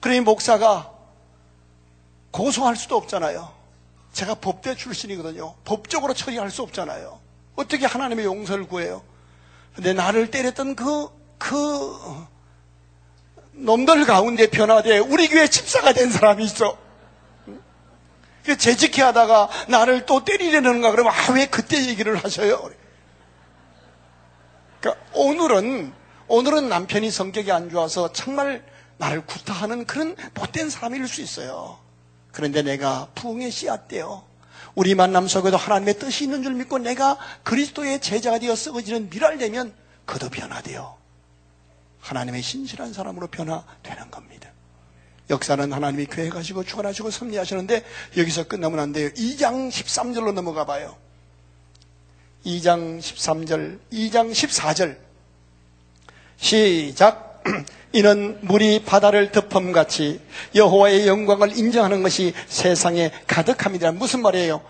그러니 0.00 0.20
목사가 0.20 0.92
고소할 2.30 2.76
수도 2.76 2.96
없잖아요. 2.96 3.52
제가 4.12 4.34
법대 4.36 4.74
출신이거든요. 4.74 5.54
법적으로 5.64 6.14
처리할 6.14 6.50
수 6.50 6.62
없잖아요. 6.62 7.20
어떻게 7.56 7.86
하나님의 7.86 8.24
용서를 8.24 8.66
구해요? 8.66 9.02
근데 9.74 9.92
나를 9.92 10.30
때렸던 10.30 10.76
그, 10.76 11.08
그, 11.38 11.98
놈들 13.52 14.04
가운데 14.04 14.48
변화돼 14.48 14.98
우리 14.98 15.28
교회 15.28 15.48
집사가 15.48 15.92
된 15.92 16.10
사람이 16.10 16.44
있어. 16.44 16.78
재직해 18.58 19.02
하다가 19.02 19.48
나를 19.68 20.04
또 20.04 20.24
때리려는가 20.24 20.90
그러면 20.90 21.12
아, 21.12 21.32
왜 21.32 21.46
그때 21.46 21.86
얘기를 21.86 22.16
하셔요? 22.16 22.70
그러니까 24.80 25.04
오늘은 25.14 25.92
오늘은 26.26 26.68
남편이 26.68 27.10
성격이 27.10 27.52
안 27.52 27.70
좋아서 27.70 28.12
정말 28.12 28.64
나를 28.98 29.24
구타하는 29.26 29.84
그런 29.86 30.16
못된 30.34 30.70
사람일 30.70 31.06
수 31.06 31.20
있어요. 31.20 31.78
그런데 32.32 32.62
내가 32.62 33.08
부흥의 33.14 33.50
씨앗대요. 33.50 34.24
우리 34.74 34.94
만남 34.94 35.28
속에도 35.28 35.56
하나님의 35.56 35.98
뜻이 35.98 36.24
있는 36.24 36.42
줄 36.42 36.54
믿고 36.54 36.78
내가 36.78 37.18
그리스도의 37.42 38.00
제자가 38.00 38.38
되어 38.38 38.56
썩어지는 38.56 39.10
미랄 39.10 39.38
되면 39.38 39.74
그도 40.06 40.30
변화돼요. 40.30 41.01
하나님의 42.02 42.42
신실한 42.42 42.92
사람으로 42.92 43.28
변화되는 43.28 44.10
겁니다. 44.10 44.50
역사는 45.30 45.72
하나님이 45.72 46.06
교회 46.06 46.28
가시고 46.28 46.64
축원하시고 46.64 47.10
섭리하시는데 47.10 47.84
여기서 48.18 48.48
끝나면 48.48 48.80
안 48.80 48.92
돼요. 48.92 49.08
2장 49.10 49.70
13절로 49.70 50.32
넘어가 50.32 50.66
봐요. 50.66 50.96
2장 52.44 52.98
13절, 52.98 53.78
2장 53.92 54.32
14절. 54.32 54.98
시작. 56.36 57.42
이는 57.94 58.38
물이 58.42 58.84
바다를 58.84 59.32
덮음같이 59.32 60.20
여호와의 60.54 61.06
영광을 61.06 61.56
인정하는 61.56 62.02
것이 62.02 62.32
세상에 62.46 63.10
가득합니다. 63.26 63.92
무슨 63.92 64.22
말이에요? 64.22 64.62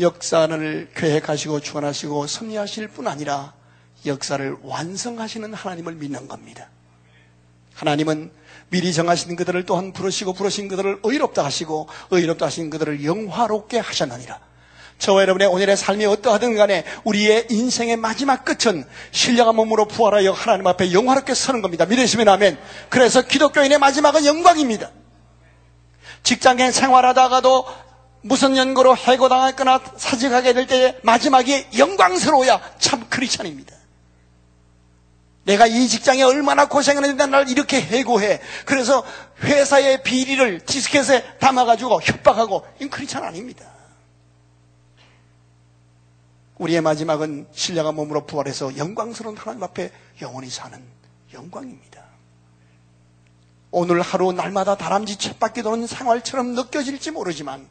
역사를 0.00 0.88
교회 0.94 1.20
가시고 1.20 1.60
축원하시고 1.60 2.26
섭리하실 2.26 2.88
뿐 2.88 3.08
아니라 3.08 3.52
역사를 4.06 4.56
완성하시는 4.62 5.52
하나님을 5.52 5.94
믿는 5.96 6.28
겁니다. 6.28 6.68
하나님은 7.78 8.32
미리 8.70 8.92
정하신 8.92 9.36
그들을 9.36 9.64
또한 9.64 9.92
부르시고 9.92 10.32
부르신 10.34 10.68
그들을 10.68 11.00
의롭다 11.04 11.44
하시고 11.44 11.88
의롭다 12.10 12.46
하신 12.46 12.70
그들을 12.70 13.04
영화롭게 13.04 13.78
하셨느니라. 13.78 14.40
저와 14.98 15.22
여러분의 15.22 15.46
오늘의 15.46 15.76
삶이 15.76 16.04
어떠하든 16.06 16.56
간에 16.56 16.84
우리의 17.04 17.46
인생의 17.50 17.96
마지막 17.96 18.44
끝은 18.44 18.84
신령한 19.12 19.54
몸으로 19.54 19.86
부활하여 19.86 20.32
하나님 20.32 20.66
앞에 20.66 20.92
영화롭게 20.92 21.34
서는 21.34 21.62
겁니다. 21.62 21.86
믿으시면 21.86 22.28
아멘. 22.28 22.58
그래서 22.88 23.22
기독교인의 23.22 23.78
마지막은 23.78 24.26
영광입니다. 24.26 24.90
직장에 26.24 26.72
생활하다가도 26.72 27.64
무슨 28.22 28.56
연고로 28.56 28.96
해고당했거나 28.96 29.80
사직하게 29.96 30.52
될 30.52 30.66
때에 30.66 30.96
마지막이 31.02 31.68
영광스러워야 31.78 32.60
참 32.80 33.06
크리스찬입니다. 33.08 33.77
내가 35.48 35.66
이 35.66 35.88
직장에 35.88 36.22
얼마나 36.22 36.68
고생을 36.68 37.02
했는데 37.04 37.24
나를 37.24 37.48
이렇게 37.48 37.80
해고해. 37.80 38.38
그래서 38.66 39.02
회사의 39.42 40.02
비리를 40.02 40.60
디스켓에 40.66 41.38
담아가지고 41.38 42.02
협박하고, 42.02 42.66
이건 42.76 42.90
크리스찬 42.90 43.24
아닙니다. 43.24 43.64
우리의 46.58 46.82
마지막은 46.82 47.48
신령한 47.52 47.94
몸으로 47.94 48.26
부활해서 48.26 48.76
영광스러운 48.76 49.38
하나님 49.38 49.62
앞에 49.62 49.90
영원히 50.20 50.50
사는 50.50 50.78
영광입니다. 51.32 52.04
오늘 53.70 54.02
하루 54.02 54.32
날마다 54.32 54.76
다람쥐 54.76 55.16
쳇바퀴 55.16 55.62
도는 55.62 55.86
생활처럼 55.86 56.48
느껴질지 56.56 57.12
모르지만 57.12 57.66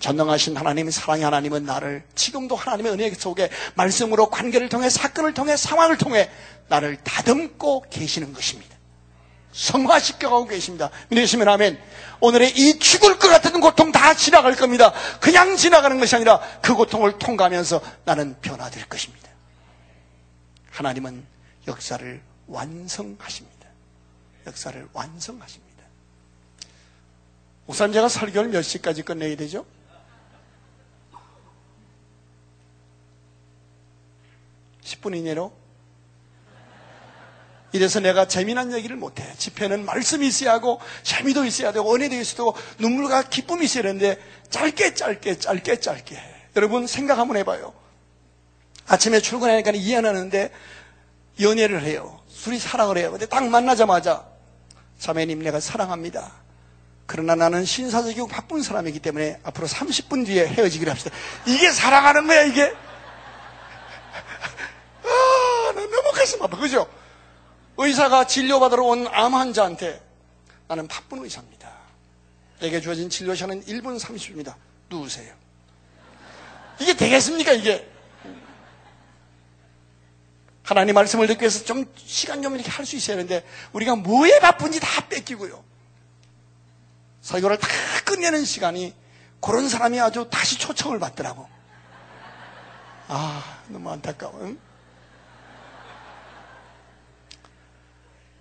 전능하신 0.00 0.56
하나님, 0.56 0.90
사랑의 0.90 1.24
하나님은 1.24 1.64
나를 1.64 2.02
지금도 2.14 2.56
하나님의 2.56 2.92
은혜 2.92 3.10
속에 3.10 3.50
말씀으로 3.74 4.30
관계를 4.30 4.68
통해 4.68 4.88
사건을 4.90 5.34
통해 5.34 5.56
상황을 5.56 5.98
통해 5.98 6.30
나를 6.68 6.96
다듬고 7.04 7.84
계시는 7.90 8.32
것입니다. 8.32 8.76
성화시켜가고 9.52 10.46
계십니다. 10.46 10.90
믿으시면 11.10 11.48
아멘. 11.48 11.78
오늘의 12.20 12.52
이 12.56 12.78
죽을 12.78 13.18
것 13.18 13.28
같은 13.28 13.60
고통 13.60 13.92
다 13.92 14.14
지나갈 14.14 14.56
겁니다. 14.56 14.92
그냥 15.20 15.56
지나가는 15.56 15.98
것이 15.98 16.16
아니라 16.16 16.40
그 16.62 16.74
고통을 16.74 17.18
통과하면서 17.18 17.80
나는 18.04 18.36
변화될 18.40 18.88
것입니다. 18.88 19.28
하나님은 20.70 21.26
역사를 21.68 22.22
완성하십니다. 22.46 23.68
역사를 24.46 24.88
완성하십니다. 24.92 25.84
우선 27.66 27.92
제가 27.92 28.08
설교를 28.08 28.50
몇 28.50 28.62
시까지 28.62 29.02
끝내야 29.02 29.36
되죠? 29.36 29.66
(10분) 34.90 35.16
이내로 35.16 35.52
이래서 37.72 38.00
내가 38.00 38.26
재미난 38.26 38.72
얘기를 38.72 38.96
못해. 38.96 39.24
집회는 39.38 39.84
말씀이 39.84 40.26
있어야 40.26 40.52
하고, 40.52 40.80
재미도 41.04 41.44
있어야 41.44 41.72
되고, 41.72 41.94
은혜도 41.94 42.16
있어야 42.16 42.36
되고, 42.36 42.54
눈물과 42.78 43.28
기쁨이 43.28 43.64
있어야 43.64 43.84
되는데, 43.84 44.20
짧게, 44.50 44.94
짧게, 44.94 45.38
짧게, 45.38 45.80
짧게. 45.80 46.18
여러분, 46.56 46.88
생각 46.88 47.18
한번 47.18 47.36
해봐요. 47.36 47.72
아침에 48.88 49.20
출근하니까 49.20 49.70
이해 49.72 49.98
안 49.98 50.06
하는데, 50.06 50.50
연애를 51.40 51.82
해요. 51.82 52.20
둘이 52.42 52.58
사랑을 52.58 52.98
해요. 52.98 53.12
근데 53.12 53.26
딱 53.26 53.44
만나자마자, 53.44 54.26
자매님, 54.98 55.40
내가 55.40 55.60
사랑합니다. 55.60 56.32
그러나 57.06 57.34
나는 57.34 57.64
신사적이고 57.64 58.26
바쁜 58.26 58.62
사람이기 58.62 58.98
때문에 58.98 59.40
앞으로 59.44 59.66
30분 59.66 60.26
뒤에 60.26 60.46
헤어지기로 60.46 60.90
합시다. 60.90 61.14
이게 61.46 61.70
사랑하는 61.70 62.26
거야, 62.26 62.42
이게? 62.42 62.72
너무 65.88 66.12
가슴 66.12 66.42
아파. 66.42 66.56
그죠? 66.56 66.88
의사가 67.76 68.26
진료받으러 68.26 68.82
온 68.84 69.06
암 69.08 69.34
환자한테 69.34 70.02
나는 70.68 70.86
바쁜 70.88 71.24
의사입니다. 71.24 71.70
내게 72.60 72.80
주어진 72.80 73.08
진료 73.08 73.34
시간은 73.34 73.64
1분 73.64 73.98
30초입니다. 73.98 74.54
누우세요. 74.90 75.34
이게 76.78 76.94
되겠습니까, 76.94 77.52
이게? 77.52 77.90
하나님 80.62 80.94
말씀을 80.94 81.26
듣기 81.26 81.40
위해서 81.40 81.64
좀 81.64 81.84
시간 81.96 82.42
좀 82.42 82.54
이렇게 82.54 82.70
할 82.70 82.84
수 82.86 82.96
있어야 82.96 83.16
하는데 83.16 83.44
우리가 83.72 83.96
뭐에 83.96 84.38
바쁜지 84.40 84.78
다 84.78 85.08
뺏기고요. 85.08 85.64
설교를 87.22 87.58
다 87.58 87.68
끝내는 88.04 88.44
시간이 88.44 88.94
그런 89.40 89.68
사람이 89.68 89.98
아주 90.00 90.28
다시 90.30 90.58
초청을 90.58 90.98
받더라고. 91.00 91.48
아, 93.08 93.62
너무 93.68 93.90
안타까워. 93.90 94.38
응? 94.42 94.58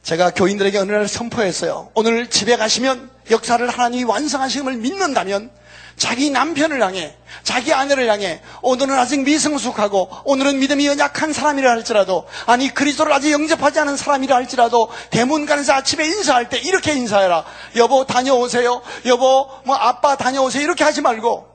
제가 0.09 0.31
교인들에게 0.31 0.75
어느 0.79 0.91
날 0.91 1.07
선포했어요. 1.07 1.91
오늘 1.93 2.31
집에 2.31 2.57
가시면 2.57 3.11
역사를 3.29 3.69
하나님이 3.69 4.05
완성하심을 4.05 4.77
믿는다면 4.77 5.51
자기 5.97 6.31
남편을 6.31 6.81
향해, 6.81 7.15
자기 7.43 7.73
아내를 7.73 8.09
향해, 8.09 8.41
오늘은 8.63 8.97
아직 8.97 9.21
미성숙하고, 9.21 10.09
오늘은 10.23 10.57
믿음이 10.57 10.87
연약한 10.87 11.31
사람이라 11.31 11.69
할지라도, 11.69 12.25
아니, 12.47 12.73
그리스도를 12.73 13.13
아직 13.13 13.31
영접하지 13.31 13.81
않은 13.81 13.97
사람이라 13.97 14.35
할지라도, 14.35 14.89
대문간에서 15.11 15.73
아침에 15.73 16.07
인사할 16.07 16.49
때 16.49 16.57
이렇게 16.57 16.93
인사해라. 16.93 17.45
여보, 17.75 18.07
다녀오세요. 18.07 18.81
여보, 19.05 19.47
뭐, 19.63 19.75
아빠 19.75 20.15
다녀오세요. 20.15 20.63
이렇게 20.63 20.83
하지 20.83 21.01
말고, 21.01 21.45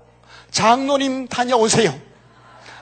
장로님 0.53 1.27
다녀오세요. 1.27 1.93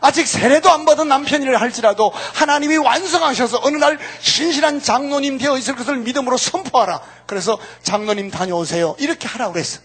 아직 0.03 0.27
세례도 0.27 0.69
안 0.71 0.85
받은 0.85 1.07
남편이라 1.09 1.61
할지라도 1.61 2.13
하나님이 2.35 2.77
완성하셔서 2.77 3.61
어느 3.63 3.77
날 3.77 3.99
신실한 4.21 4.83
장로님 4.83 5.39
되어 5.39 5.57
있을 5.57 5.77
것을 5.77 5.97
믿음으로 5.99 6.37
선포하라. 6.37 7.01
그래서 7.27 7.57
장로님 7.83 8.31
다녀오세요. 8.31 8.97
이렇게 8.99 9.29
하라고 9.29 9.53
그랬어. 9.55 9.81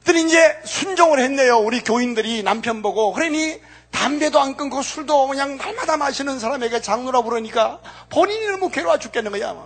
그들이 0.00 0.22
이제 0.22 0.56
순종을 0.64 1.18
했네요. 1.18 1.58
우리 1.58 1.80
교인들이 1.82 2.42
남편 2.44 2.82
보고. 2.82 3.12
그러니 3.12 3.60
담배도 3.90 4.38
안 4.38 4.56
끊고 4.56 4.80
술도 4.82 5.28
그냥 5.28 5.56
날마다 5.56 5.96
마시는 5.96 6.38
사람에게 6.38 6.80
장로라 6.80 7.22
부르니까 7.22 7.80
본인이 8.10 8.46
너무 8.46 8.70
괴로워 8.70 8.98
죽겠는 8.98 9.32
거야. 9.32 9.56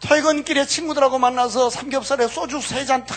퇴근길에 0.00 0.66
친구들하고 0.66 1.18
만나서 1.18 1.70
삼겹살에 1.70 2.26
소주 2.28 2.60
세 2.60 2.84
잔 2.84 3.06
탁 3.06 3.16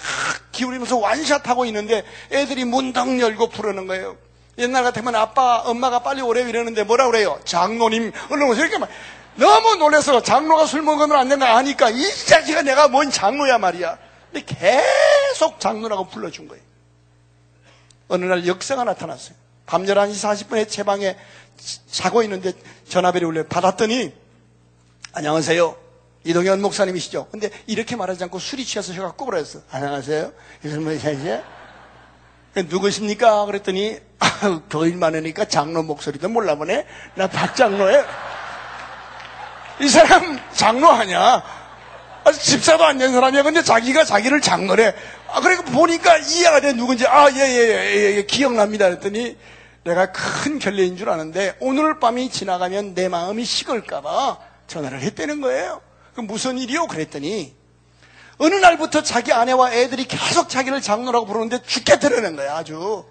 기울이면서 0.51 0.97
완샷하고 0.97 1.65
있는데 1.65 2.05
애들이 2.31 2.63
문당 2.63 3.19
열고 3.19 3.49
부르는 3.49 3.87
거예요. 3.87 4.15
옛날 4.57 4.83
같으면 4.83 5.15
아빠, 5.15 5.59
엄마가 5.59 5.99
빨리 5.99 6.21
오래요 6.21 6.47
이러는데 6.47 6.83
뭐라 6.83 7.07
그래요? 7.07 7.39
장로님, 7.43 8.11
얼른 8.29 8.47
오세요. 8.49 8.65
이렇게 8.65 8.77
막 8.77 8.89
너무 9.35 9.75
놀래서 9.75 10.21
장로가 10.21 10.65
술 10.65 10.81
먹으면 10.81 11.17
안 11.17 11.27
된다 11.27 11.55
하니까 11.57 11.89
이 11.89 12.01
자식아 12.25 12.61
내가 12.61 12.87
뭔 12.87 13.11
장로야 13.11 13.57
말이야. 13.57 13.97
근데 14.31 14.45
계속 14.45 15.59
장로라고 15.59 16.07
불러준 16.07 16.47
거예요. 16.47 16.63
어느 18.07 18.25
날 18.25 18.47
역사가 18.47 18.83
나타났어요. 18.83 19.35
밤 19.65 19.83
11시 19.83 20.47
40분에 20.47 20.69
제 20.69 20.83
방에 20.83 21.17
자고 21.89 22.23
있는데 22.23 22.53
전화벨이 22.87 23.25
울려 23.25 23.45
받았더니 23.45 24.13
안녕하세요. 25.13 25.75
이동현 26.23 26.61
목사님이시죠? 26.61 27.27
근데 27.31 27.49
이렇게 27.67 27.95
말하지 27.95 28.23
않고 28.25 28.39
술이 28.39 28.65
취해서 28.65 28.93
혀가 28.93 29.11
꼬부라졌어. 29.13 29.61
안녕하세요. 29.71 30.31
이것은 30.63 30.83
뭐이지 30.83 31.07
누구십니까? 32.63 33.45
그랬더니 33.45 33.97
아, 34.19 34.61
교인 34.69 34.99
많으니까 34.99 35.45
장로 35.45 35.83
목소리도 35.83 36.29
몰라보네. 36.29 36.85
나 37.15 37.27
박장로에 37.27 38.03
이 39.81 39.89
사람 39.89 40.39
장로 40.53 40.89
아니야. 40.89 41.43
아직 42.23 42.41
집사도 42.41 42.83
안 42.85 42.97
된 42.97 43.11
사람이야. 43.11 43.43
근데 43.43 43.61
자기가 43.61 44.03
자기를 44.05 44.41
장로래. 44.41 44.93
아, 45.31 45.41
그러니까 45.41 45.63
보니까 45.71 46.17
이해가 46.17 46.61
돼. 46.61 46.73
누군지. 46.73 47.05
아, 47.05 47.29
예, 47.31 47.35
예, 47.39 47.95
예, 47.95 48.15
예, 48.17 48.23
기억납니다. 48.25 48.85
그랬더니 48.87 49.37
내가 49.83 50.11
큰 50.11 50.57
결례인 50.57 50.97
줄 50.97 51.09
아는데 51.09 51.55
오늘 51.59 51.99
밤이 51.99 52.29
지나가면 52.31 52.95
내 52.95 53.07
마음이 53.09 53.45
식을까봐 53.45 54.37
전화를 54.67 55.01
했다는 55.01 55.41
거예요. 55.41 55.81
그 56.15 56.21
무슨 56.21 56.57
일이요? 56.57 56.87
그랬더니 56.87 57.54
어느 58.37 58.55
날부터 58.55 59.01
자기 59.01 59.31
아내와 59.31 59.73
애들이 59.73 60.05
계속 60.05 60.49
자기를 60.49 60.81
장로라고 60.81 61.25
부르는데 61.25 61.61
죽겠다는 61.63 62.35
거야, 62.35 62.55
아주. 62.55 63.05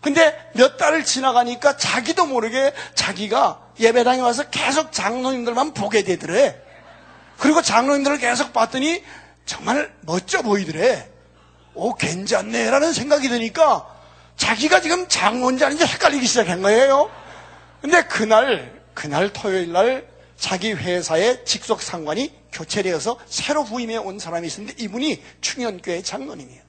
근데 0.00 0.50
몇 0.54 0.76
달을 0.76 1.04
지나가니까 1.04 1.76
자기도 1.76 2.26
모르게 2.26 2.72
자기가 2.94 3.60
예배당에 3.80 4.20
와서 4.20 4.44
계속 4.50 4.92
장로님들만 4.92 5.74
보게 5.74 6.02
되더래. 6.02 6.56
그리고 7.38 7.62
장로님들을 7.62 8.18
계속 8.18 8.52
봤더니 8.52 9.02
정말 9.46 9.92
멋져 10.02 10.42
보이더래. 10.42 11.08
오, 11.74 11.94
괜찮네라는 11.94 12.92
생각이 12.92 13.28
드니까 13.28 13.86
자기가 14.36 14.80
지금 14.80 15.06
장로인지 15.08 15.64
아닌지 15.64 15.84
헷갈리기 15.84 16.26
시작한 16.26 16.62
거예요. 16.62 17.10
근데 17.80 18.02
그날, 18.04 18.80
그날 18.94 19.32
토요일 19.32 19.72
날 19.72 20.06
자기 20.38 20.72
회사의 20.72 21.44
직속 21.44 21.82
상관이 21.82 22.32
교체되어서 22.52 23.18
새로 23.26 23.64
부임해 23.64 23.96
온 23.96 24.18
사람이 24.18 24.46
있었는데 24.46 24.82
이분이 24.82 25.22
충현교회 25.40 26.02
장로님이에요. 26.02 26.62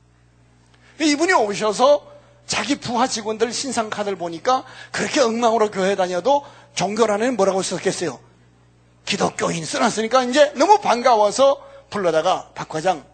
이분이 1.01 1.33
오셔서 1.33 2.05
자기 2.47 2.75
부하 2.79 3.07
직원들 3.07 3.53
신상 3.53 3.89
카드를 3.89 4.17
보니까 4.17 4.65
그렇게 4.91 5.21
엉망으로 5.21 5.69
교회 5.69 5.95
다녀도 5.95 6.43
종교란에 6.73 7.31
뭐라고 7.31 7.61
썼겠어요? 7.61 8.19
기독교인 9.05 9.63
써놨으니까 9.63 10.23
이제 10.23 10.51
너무 10.55 10.79
반가워서 10.81 11.63
불러다가 11.89 12.51
박 12.55 12.69
과장 12.69 13.05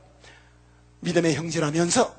믿음의 1.01 1.35
형제라면서 1.35 2.15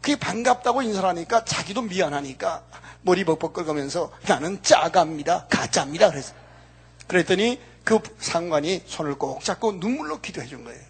그게 0.00 0.16
반갑다고 0.16 0.82
인사를 0.82 1.06
하니까 1.08 1.44
자기도 1.44 1.82
미안하니까 1.82 2.64
머리 3.02 3.24
벅벅 3.24 3.52
긁으면서 3.52 4.10
나는 4.26 4.62
짜갑니다. 4.62 5.46
가짜입니다. 5.48 6.10
그래서 6.10 6.34
그랬더니 7.08 7.58
그 7.84 7.98
상관이 8.20 8.82
손을 8.86 9.14
꼭 9.16 9.42
잡고 9.42 9.72
눈물로 9.72 10.20
기도해 10.20 10.46
준 10.46 10.64
거예요. 10.64 10.80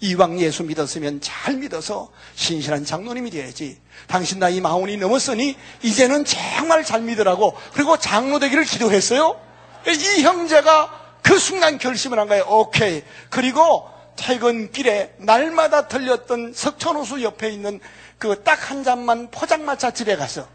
이왕 0.00 0.40
예수 0.40 0.64
믿었으면 0.64 1.20
잘 1.22 1.56
믿어서 1.56 2.10
신실한 2.34 2.84
장로님이 2.84 3.30
되어야지. 3.30 3.78
당신 4.08 4.38
나이 4.38 4.60
마흔이 4.60 4.96
넘었으니 4.96 5.56
이제는 5.82 6.24
정말 6.24 6.84
잘 6.84 7.02
믿으라고 7.02 7.56
그리고 7.72 7.96
장로 7.98 8.38
되기를 8.38 8.64
기도했어요. 8.64 9.40
이 9.86 10.22
형제가 10.22 11.18
그 11.22 11.38
순간 11.38 11.78
결심을 11.78 12.18
한 12.18 12.28
거예요. 12.28 12.44
오케이. 12.48 13.02
그리고 13.30 13.88
퇴근길에 14.16 15.14
날마다 15.18 15.88
들렸던 15.88 16.52
석천호수 16.54 17.22
옆에 17.22 17.50
있는 17.50 17.80
그 18.18 18.42
딱 18.42 18.70
한 18.70 18.84
잔만 18.84 19.30
포장마차 19.30 19.90
집에 19.90 20.16
가서 20.16 20.46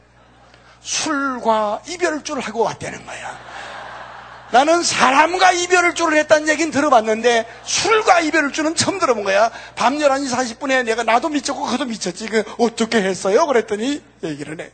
술과 0.82 1.84
이별줄을 1.88 2.42
하고 2.42 2.62
왔다는 2.62 3.06
거야. 3.06 3.38
나는 4.52 4.82
사람과 4.82 5.52
이별을 5.52 5.94
줄을 5.94 6.18
했다는 6.18 6.48
얘기는 6.50 6.72
들어봤는데 6.72 7.46
술과 7.66 8.22
이별을 8.22 8.52
줄은 8.52 8.76
처음 8.76 8.98
들어본 9.00 9.24
거야. 9.24 9.52
밤 9.76 9.98
11시 10.00 10.32
40분에 10.60 10.84
내가 10.86 11.04
나도 11.04 11.30
미쳤고 11.30 11.66
그도 11.68 11.86
미쳤지. 11.86 12.28
그 12.28 12.44
어떻게 12.58 13.02
했어요? 13.02 13.46
그랬더니 13.46 14.02
얘기를 14.24 14.60
해. 14.60 14.72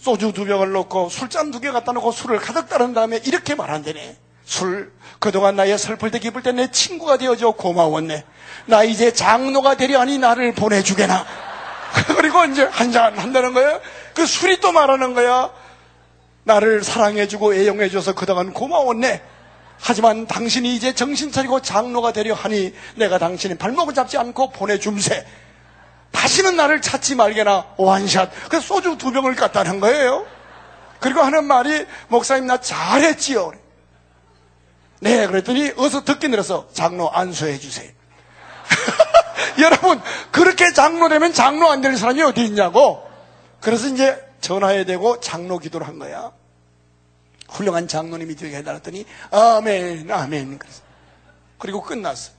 소주 0.00 0.32
두 0.32 0.44
병을 0.46 0.72
넣고 0.72 1.10
술잔 1.10 1.50
두 1.50 1.60
개 1.60 1.70
갖다 1.70 1.92
놓고 1.92 2.10
술을 2.10 2.38
가득 2.38 2.68
따른 2.68 2.92
다음에 2.94 3.20
이렇게 3.24 3.54
말한대네. 3.54 4.16
술, 4.46 4.90
그동안 5.20 5.54
나의 5.54 5.78
슬플 5.78 6.10
때 6.10 6.18
기쁠 6.18 6.42
때 6.42 6.50
내 6.52 6.70
친구가 6.72 7.18
되어줘 7.18 7.52
고마웠네. 7.52 8.24
나 8.66 8.82
이제 8.82 9.12
장로가 9.12 9.76
되려 9.76 10.00
하니 10.00 10.18
나를 10.18 10.54
보내주게나. 10.54 11.24
그리고 12.16 12.44
이제 12.46 12.64
한잔 12.64 13.16
한다는 13.16 13.52
거야. 13.54 13.78
그 14.14 14.26
술이 14.26 14.58
또 14.60 14.72
말하는 14.72 15.14
거야. 15.14 15.50
나를 16.50 16.82
사랑해주고 16.82 17.54
애용해줘서 17.54 18.14
그동안 18.14 18.52
고마웠네. 18.52 19.22
하지만 19.78 20.26
당신이 20.26 20.74
이제 20.74 20.92
정신 20.94 21.30
차리고 21.30 21.62
장로가 21.62 22.12
되려 22.12 22.34
하니 22.34 22.74
내가 22.96 23.18
당신의 23.18 23.56
발목을 23.56 23.94
잡지 23.94 24.18
않고 24.18 24.50
보내줌세. 24.50 25.26
다시는 26.10 26.56
나를 26.56 26.82
찾지 26.82 27.14
말게나 27.14 27.74
원샷. 27.76 28.30
그 28.50 28.60
소주 28.60 28.98
두 28.98 29.12
병을 29.12 29.36
갖다는 29.36 29.78
거예요. 29.80 30.26
그리고 30.98 31.20
하는 31.20 31.44
말이 31.44 31.86
목사님 32.08 32.46
나 32.46 32.60
잘했지요. 32.60 33.52
네, 35.00 35.26
그랬더니 35.28 35.72
어서 35.78 36.04
듣기 36.04 36.28
늘어서 36.28 36.68
장로 36.74 37.10
안수해 37.10 37.58
주세요. 37.58 37.90
여러분, 39.60 40.00
그렇게 40.30 40.72
장로 40.72 41.08
되면 41.08 41.32
장로 41.32 41.70
안 41.70 41.80
될 41.80 41.96
사람이 41.96 42.20
어디 42.22 42.44
있냐고. 42.44 43.02
그래서 43.60 43.86
이제 43.86 44.22
전화해야 44.40 44.84
되고 44.84 45.20
장로 45.20 45.58
기도를 45.58 45.86
한 45.86 45.98
거야. 45.98 46.32
훌륭한 47.50 47.88
장로님이 47.88 48.36
되게 48.36 48.56
해달았더니 48.58 49.04
아멘, 49.30 50.10
아멘. 50.10 50.58
그리고 51.58 51.82
끝났어. 51.82 52.32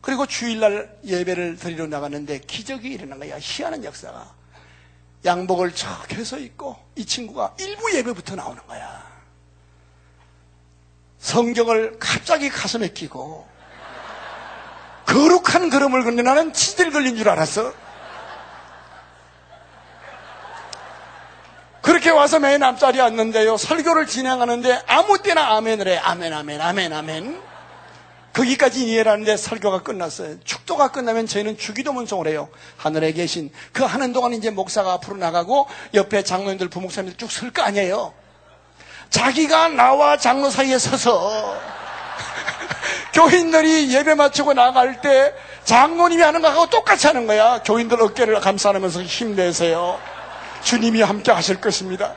그리고 0.00 0.26
주일날 0.26 0.98
예배를 1.04 1.56
드리러 1.56 1.86
나갔는데 1.86 2.40
기적이 2.40 2.90
일어난 2.90 3.18
거야. 3.18 3.36
희한한 3.38 3.84
역사가. 3.84 4.34
양복을 5.24 5.74
척 5.74 6.12
해서 6.12 6.38
입고 6.38 6.76
이 6.94 7.04
친구가 7.04 7.56
일부 7.58 7.92
예배부터 7.96 8.36
나오는 8.36 8.64
거야. 8.66 9.06
성경을 11.18 11.98
갑자기 11.98 12.48
가슴에 12.48 12.88
끼고 12.88 13.46
거룩한 15.06 15.70
걸음을 15.70 16.04
걷는 16.04 16.22
나는 16.22 16.52
치질 16.52 16.92
걸린 16.92 17.16
줄 17.16 17.28
알았어. 17.28 17.72
그렇게 21.88 22.10
와서 22.10 22.38
맨 22.38 22.62
앞자리에 22.62 23.00
앉는데요. 23.00 23.56
설교를 23.56 24.06
진행하는데 24.06 24.82
아무 24.88 25.22
때나 25.22 25.56
아멘을 25.56 25.88
해. 25.88 25.96
아멘, 25.96 26.34
아멘, 26.34 26.60
아멘, 26.60 26.92
아멘. 26.92 27.40
거기까지 28.34 28.86
이해를 28.86 29.10
하는데 29.10 29.34
설교가 29.38 29.82
끝났어요. 29.84 30.38
축도가 30.44 30.88
끝나면 30.88 31.26
저희는 31.26 31.56
주기도문송을 31.56 32.26
해요. 32.28 32.50
하늘에 32.76 33.12
계신 33.12 33.50
그 33.72 33.84
하는 33.84 34.12
동안 34.12 34.34
이제 34.34 34.50
목사가 34.50 34.92
앞으로 34.92 35.16
나가고 35.16 35.66
옆에 35.94 36.22
장로님들, 36.24 36.68
부목사님들 36.68 37.16
쭉 37.16 37.30
설 37.32 37.52
거 37.52 37.62
아니에요. 37.62 38.12
자기가 39.08 39.68
나와 39.70 40.18
장로 40.18 40.50
사이에 40.50 40.78
서서 40.78 41.56
교인들이 43.14 43.94
예배 43.94 44.14
마치고 44.14 44.52
나갈 44.52 45.00
때 45.00 45.32
장로님이 45.64 46.20
하는 46.22 46.42
거하고 46.42 46.66
똑같이 46.68 47.06
하는 47.06 47.26
거야. 47.26 47.62
교인들 47.64 48.02
어깨를 48.02 48.40
감싸면서 48.40 49.02
힘내세요. 49.04 50.17
주님이 50.62 51.02
함께 51.02 51.30
하실 51.32 51.60
것입니다. 51.60 52.14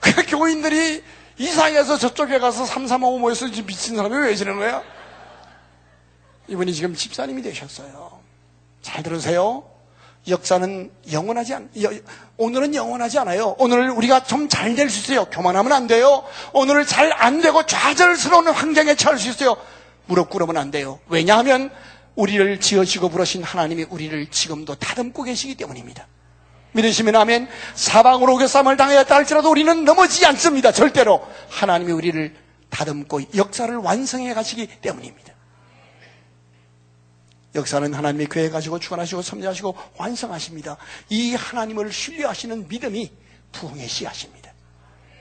그 0.00 0.26
교인들이 0.26 1.02
이상해서 1.38 1.96
저쪽에 1.98 2.38
가서 2.38 2.64
삼삼오오 2.66 3.18
모여서 3.18 3.46
미친 3.66 3.96
사람이 3.96 4.16
왜 4.16 4.34
지는 4.34 4.56
거야? 4.58 4.82
이분이 6.48 6.72
지금 6.74 6.94
집사님이 6.94 7.42
되셨어요. 7.42 8.20
잘 8.82 9.02
들으세요. 9.02 9.64
역사는 10.28 10.90
영원하지 11.12 11.54
않, 11.54 11.70
오늘은 12.36 12.74
영원하지 12.74 13.18
않아요. 13.20 13.54
오늘 13.58 13.90
우리가 13.90 14.24
좀 14.24 14.48
잘 14.48 14.74
될 14.74 14.90
수 14.90 15.00
있어요. 15.00 15.24
교만하면 15.26 15.72
안 15.72 15.86
돼요. 15.86 16.24
오늘을 16.52 16.84
잘 16.86 17.10
안 17.12 17.40
되고 17.40 17.64
좌절스러운 17.64 18.48
환경에 18.48 18.94
처할 18.96 19.18
수 19.18 19.28
있어요. 19.30 19.56
무릎 20.06 20.28
꿇으면 20.28 20.56
안 20.58 20.70
돼요. 20.70 20.98
왜냐하면 21.08 21.70
우리를 22.16 22.60
지어지고 22.60 23.08
부르신 23.08 23.42
하나님이 23.42 23.86
우리를 23.88 24.26
지금도 24.30 24.74
다듬고 24.74 25.22
계시기 25.22 25.54
때문입니다. 25.54 26.06
믿으시면 26.72 27.16
아멘. 27.16 27.48
사방으로 27.74 28.36
교쌈을 28.36 28.76
당하였다 28.76 29.14
할지라도 29.14 29.50
우리는 29.50 29.84
넘어지지 29.84 30.26
않습니다. 30.26 30.72
절대로. 30.72 31.26
하나님이 31.48 31.92
우리를 31.92 32.34
다듬고 32.68 33.20
역사를 33.36 33.74
완성해 33.76 34.32
가시기 34.34 34.66
때문입니다. 34.80 35.34
역사는 37.54 37.92
하나님의 37.92 38.28
교회 38.28 38.48
가지고 38.48 38.78
주관하시고 38.78 39.22
섭리하시고 39.22 39.76
완성하십니다. 39.96 40.76
이 41.08 41.34
하나님을 41.34 41.92
신뢰하시는 41.92 42.68
믿음이 42.68 43.10
부흥의 43.52 43.88
씨앗입니다. 43.88 44.52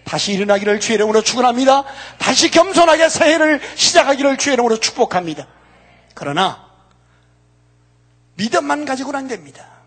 다시 0.04 0.34
일어나기를 0.34 0.80
주의 0.80 0.96
이름으로 0.96 1.22
축원합니다. 1.24 1.86
다시 2.18 2.52
겸손하게 2.52 3.10
새해를 3.10 3.62
시작하기를 3.76 4.38
주의 4.38 4.54
이름으로 4.54 4.80
축복합니다. 4.80 5.48
그러나 6.14 6.68
믿음만 8.36 8.86
가지고는 8.86 9.20
안 9.20 9.28
됩니다. 9.28 9.79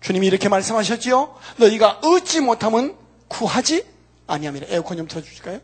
주님이 0.00 0.26
이렇게 0.26 0.48
말씀하셨지요. 0.48 1.34
너희가 1.56 2.00
얻지 2.02 2.40
못하면 2.40 2.96
구하지 3.28 3.84
아니함이라. 4.26 4.66
에어컨 4.70 4.96
좀 4.96 5.08
틀어주실까요? 5.08 5.60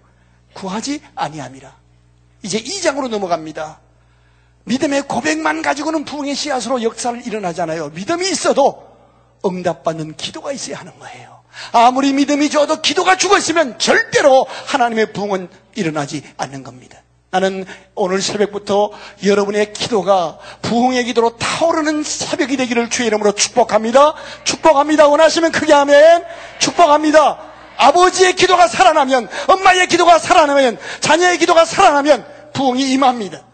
구하지 0.54 1.00
아니함이라. 1.14 1.74
이제 2.42 2.60
2장으로 2.60 3.08
넘어갑니다. 3.08 3.80
믿음의 4.64 5.02
고백만 5.02 5.62
가지고는 5.62 6.04
부흥의 6.04 6.34
씨앗으로 6.34 6.82
역사를 6.82 7.26
일어나잖아요. 7.26 7.90
믿음이 7.90 8.28
있어도 8.30 8.94
응답받는 9.44 10.16
기도가 10.16 10.52
있어야 10.52 10.78
하는 10.78 10.98
거예요. 10.98 11.42
아무리 11.72 12.12
믿음이 12.12 12.50
좋아도 12.50 12.80
기도가 12.80 13.16
죽었으면 13.16 13.78
절대로 13.78 14.46
하나님의 14.66 15.12
부흥은 15.12 15.48
일어나지 15.74 16.22
않는 16.36 16.62
겁니다. 16.62 17.02
나는 17.34 17.64
오늘 17.96 18.22
새벽부터 18.22 18.92
여러분의 19.24 19.72
기도가 19.72 20.38
부흥의 20.62 21.02
기도로 21.06 21.36
타오르는 21.36 22.04
새벽이 22.04 22.56
되기를 22.56 22.90
주의 22.90 23.08
이름으로 23.08 23.32
축복합니다. 23.32 24.14
축복합니다. 24.44 25.08
원하시면 25.08 25.50
크게 25.50 25.72
하면 25.72 26.24
축복합니다. 26.60 27.40
아버지의 27.76 28.36
기도가 28.36 28.68
살아나면, 28.68 29.28
엄마의 29.48 29.88
기도가 29.88 30.20
살아나면, 30.20 30.78
자녀의 31.00 31.38
기도가 31.38 31.64
살아나면 31.64 32.24
부흥이 32.52 32.92
임합니다. 32.92 33.44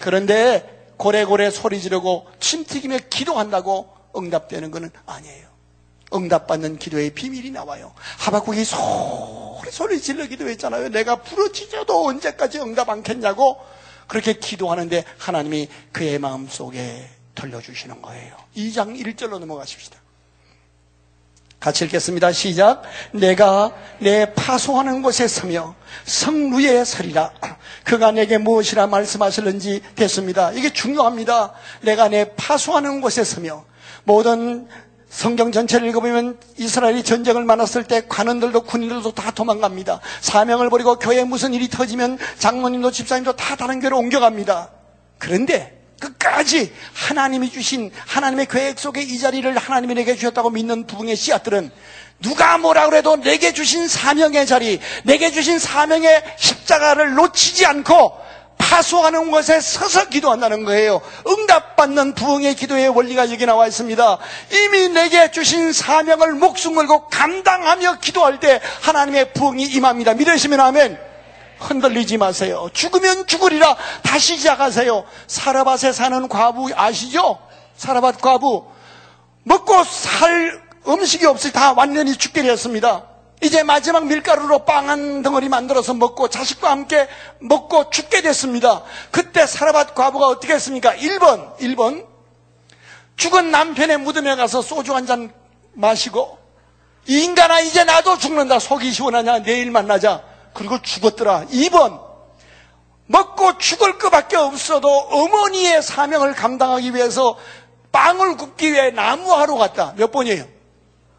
그런데 0.00 0.92
고래고래 0.98 1.50
소리 1.50 1.80
지르고 1.80 2.26
침 2.38 2.66
튀기며 2.66 2.98
기도한다고 3.08 3.88
응답되는 4.14 4.70
것은 4.70 4.90
아니에요. 5.06 5.45
응답받는 6.16 6.78
기도의 6.78 7.10
비밀이 7.10 7.50
나와요. 7.50 7.92
하박국이 8.18 8.64
소리 8.64 9.70
소리 9.70 10.00
질러 10.00 10.26
기도했잖아요. 10.26 10.88
내가 10.90 11.16
부르짖어도 11.16 12.06
언제까지 12.06 12.58
응답 12.60 12.88
않겠냐고. 12.88 13.58
그렇게 14.06 14.34
기도하는데 14.34 15.04
하나님이 15.18 15.68
그의 15.92 16.18
마음 16.18 16.46
속에 16.48 17.08
들려주시는 17.34 18.02
거예요. 18.02 18.36
2장 18.56 19.00
1절로 19.00 19.38
넘어가십시다. 19.38 19.98
같이 21.58 21.84
읽겠습니다. 21.86 22.32
시작. 22.32 22.82
내가 23.12 23.74
내 23.98 24.32
파송하는 24.34 25.02
곳에 25.02 25.26
서며 25.26 25.74
성루에 26.04 26.84
서리라. 26.84 27.32
그가 27.84 28.12
내게 28.12 28.38
무엇이라 28.38 28.86
말씀하실는지 28.86 29.82
됐습니다. 29.96 30.52
이게 30.52 30.72
중요합니다. 30.72 31.54
내가 31.80 32.08
내 32.08 32.34
파송하는 32.36 33.00
곳에 33.00 33.24
서며 33.24 33.64
모든 34.04 34.68
성경 35.16 35.50
전체를 35.50 35.88
읽어보면 35.88 36.38
이스라엘이 36.58 37.02
전쟁을 37.02 37.44
만났을 37.44 37.84
때 37.84 38.02
관원들도 38.06 38.60
군인들도 38.64 39.12
다 39.12 39.30
도망갑니다. 39.30 40.00
사명을 40.20 40.68
버리고 40.68 40.98
교회에 40.98 41.24
무슨 41.24 41.54
일이 41.54 41.70
터지면 41.70 42.18
장로님도 42.38 42.90
집사님도 42.90 43.34
다 43.34 43.56
다른 43.56 43.80
교회로 43.80 43.96
옮겨갑니다. 43.96 44.68
그런데 45.16 45.80
끝까지 46.00 46.70
하나님이 46.92 47.50
주신 47.50 47.90
하나님의 48.06 48.44
계획 48.44 48.78
속에 48.78 49.00
이 49.00 49.18
자리를 49.18 49.56
하나님이 49.56 49.94
내게 49.94 50.14
주셨다고 50.16 50.50
믿는 50.50 50.86
부흥의 50.86 51.16
씨앗들은 51.16 51.70
누가 52.20 52.58
뭐라 52.58 52.84
그래도 52.84 53.16
내게 53.16 53.54
주신 53.54 53.88
사명의 53.88 54.46
자리, 54.46 54.80
내게 55.04 55.30
주신 55.30 55.58
사명의 55.58 56.24
십자가를 56.36 57.14
놓치지 57.14 57.64
않고 57.64 58.25
파수하는 58.70 59.30
것에 59.30 59.60
서서 59.60 60.08
기도한다는 60.08 60.64
거예요. 60.64 61.00
응답받는 61.26 62.14
부흥의 62.14 62.56
기도의 62.56 62.88
원리가 62.88 63.30
여기 63.30 63.46
나와 63.46 63.66
있습니다. 63.66 64.18
이미 64.52 64.88
내게 64.88 65.30
주신 65.30 65.72
사명을 65.72 66.34
목숨 66.34 66.74
걸고 66.74 67.08
감당하며 67.08 67.98
기도할 68.00 68.40
때 68.40 68.60
하나님의 68.82 69.32
부흥이 69.34 69.64
임합니다. 69.64 70.14
믿으시면 70.14 70.60
아멘. 70.60 70.98
흔들리지 71.60 72.18
마세요. 72.18 72.68
죽으면 72.72 73.26
죽으리라 73.26 73.76
다시 74.02 74.36
시작하세요. 74.36 75.04
사라밭에 75.26 75.92
사는 75.92 76.28
과부 76.28 76.68
아시죠? 76.74 77.38
사라밭 77.76 78.20
과부 78.20 78.66
먹고 79.44 79.84
살 79.84 80.60
음식이 80.88 81.24
없이 81.24 81.52
다 81.52 81.72
완전히 81.72 82.16
죽게 82.16 82.42
되었습니다. 82.42 83.15
이제 83.42 83.62
마지막 83.62 84.06
밀가루로 84.06 84.60
빵 84.64 84.88
한 84.88 85.22
덩어리 85.22 85.48
만들어서 85.48 85.94
먹고 85.94 86.28
자식과 86.28 86.70
함께 86.70 87.08
먹고 87.40 87.90
죽게 87.90 88.22
됐습니다. 88.22 88.82
그때 89.10 89.46
사라밭 89.46 89.94
과부가 89.94 90.26
어떻게 90.26 90.54
했습니까? 90.54 90.94
1번, 90.94 91.56
1번. 91.58 92.06
죽은 93.16 93.50
남편의 93.50 93.98
무덤에 93.98 94.36
가서 94.36 94.62
소주 94.62 94.94
한 94.94 95.06
잔 95.06 95.32
마시고 95.72 96.38
이 97.06 97.22
인간아 97.24 97.60
이제 97.60 97.84
나도 97.84 98.18
죽는다. 98.18 98.58
속이 98.58 98.90
시원하냐? 98.92 99.42
내일 99.42 99.70
만나자. 99.70 100.22
그리고 100.54 100.80
죽었더라. 100.80 101.46
2번. 101.46 102.00
먹고 103.06 103.58
죽을 103.58 103.98
것밖에 103.98 104.36
없어도 104.36 104.88
어머니의 104.88 105.82
사명을 105.82 106.34
감당하기 106.34 106.94
위해서 106.94 107.36
빵을 107.92 108.36
굽기 108.36 108.72
위해 108.72 108.90
나무하러 108.90 109.54
갔다. 109.56 109.92
몇 109.96 110.10
번이에요? 110.10 110.44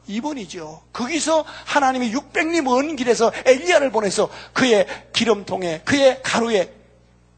2번이죠. 0.09 0.81
거기서 0.93 1.45
하나님이 1.65 2.11
600리 2.11 2.61
먼 2.61 2.95
길에서 2.95 3.31
엘리야를 3.45 3.91
보내서 3.91 4.29
그의 4.53 4.87
기름통에 5.13 5.81
그의 5.85 6.21
가루에 6.23 6.73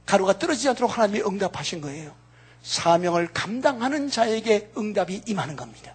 가루가 0.05 0.37
떨어지지 0.39 0.69
않도록 0.69 0.97
하나님이 0.97 1.21
응답하신 1.21 1.81
거예요. 1.81 2.11
사명을 2.63 3.29
감당하는 3.33 4.09
자에게 4.09 4.71
응답이 4.77 5.23
임하는 5.27 5.55
겁니다. 5.55 5.93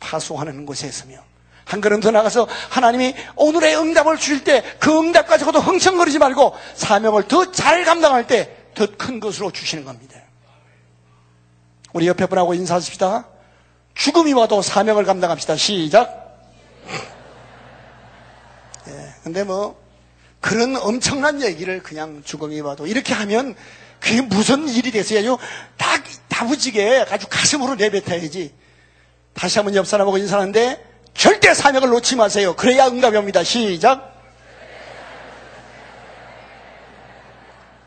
파수하는 0.00 0.66
곳에 0.66 0.90
서며 0.90 1.16
한 1.64 1.80
걸음 1.80 2.00
더 2.00 2.10
나가서 2.10 2.46
하나님이 2.70 3.14
오늘의 3.36 3.76
응답을 3.76 4.18
주실 4.18 4.44
때 4.44 4.62
그 4.78 4.98
응답 4.98 5.26
가지고도 5.26 5.60
흥청거리지 5.60 6.18
말고 6.18 6.54
사명을 6.74 7.26
더 7.28 7.50
잘 7.52 7.84
감당할 7.84 8.26
때 8.26 8.64
더 8.74 8.86
큰 8.86 9.20
것으로 9.20 9.50
주시는 9.52 9.84
겁니다. 9.84 10.20
우리 11.92 12.06
옆에 12.08 12.26
분하고 12.26 12.54
인사하십시다. 12.54 13.26
죽음이 13.94 14.32
와도 14.32 14.62
사명을 14.62 15.04
감당합시다. 15.04 15.56
시작. 15.56 16.38
예, 18.88 19.14
근데 19.22 19.44
뭐 19.44 19.80
그런 20.40 20.76
엄청난 20.76 21.40
얘기를 21.42 21.82
그냥 21.82 22.22
죽음이 22.24 22.60
와도 22.60 22.86
이렇게 22.86 23.14
하면 23.14 23.54
그게 24.00 24.20
무슨 24.20 24.68
일이 24.68 24.90
됐어요? 24.90 25.38
딱 25.78 26.04
다부지게 26.28 27.06
아주 27.10 27.26
가슴으로 27.30 27.76
내뱉어야지. 27.76 28.52
다시 29.32 29.58
한번 29.58 29.74
옆 29.74 29.86
사람하고 29.86 30.18
인사하는데 30.18 30.84
절대 31.14 31.54
사명을 31.54 31.88
놓지 31.88 32.16
마세요. 32.16 32.54
그래야 32.56 32.88
응답이 32.88 33.16
옵니다. 33.16 33.42
시작. 33.42 34.12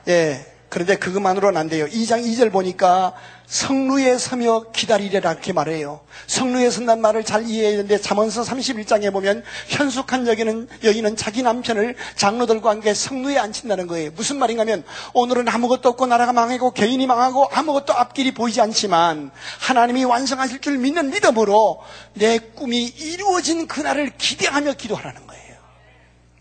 예. 0.08 0.57
그런데 0.69 0.97
그것만으로는 0.97 1.60
안 1.60 1.69
돼요. 1.69 1.86
2장 1.88 2.25
2절 2.25 2.51
보니까 2.51 3.13
성루에 3.45 4.17
서며 4.17 4.65
기다리래라 4.73 5.32
이렇게 5.32 5.53
말해요. 5.53 6.01
성루에 6.27 6.69
선단 6.69 6.99
말을 6.99 7.23
잘 7.23 7.47
이해해야 7.47 7.71
되는데 7.71 7.97
잠언서 7.97 8.41
31장에 8.41 9.13
보면 9.13 9.43
현숙한 9.69 10.27
여기는 10.27 10.67
여인은 10.84 11.15
자기 11.15 11.43
남편을 11.43 11.95
장로들과 12.17 12.69
함께 12.69 12.93
성루에 12.93 13.38
앉힌다는 13.38 13.88
거예요. 13.88 14.12
무슨 14.12 14.38
말인가 14.38 14.62
하면 14.62 14.84
오늘은 15.13 15.47
아무것도 15.47 15.88
없고 15.89 16.08
나라가 16.08 16.34
망하고 16.34 16.71
개인이 16.71 17.08
망하고 17.08 17.47
아무것도 17.53 17.93
앞길이 17.93 18.34
보이지 18.34 18.60
않지만 18.60 19.32
하나님이 19.60 20.03
완성하실 20.03 20.60
줄 20.60 20.77
믿는 20.80 21.12
믿음으로 21.12 21.82
내 22.15 22.39
꿈이 22.39 22.84
이루어진 22.84 23.67
그날을 23.67 24.12
기대하며 24.17 24.73
기도하라는 24.73 25.25
거예요. 25.25 25.56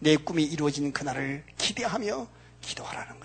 내 0.00 0.16
꿈이 0.16 0.42
이루어진 0.42 0.92
그날을 0.92 1.44
기대하며 1.56 2.26
기도하라는 2.60 3.06
거예요. 3.10 3.15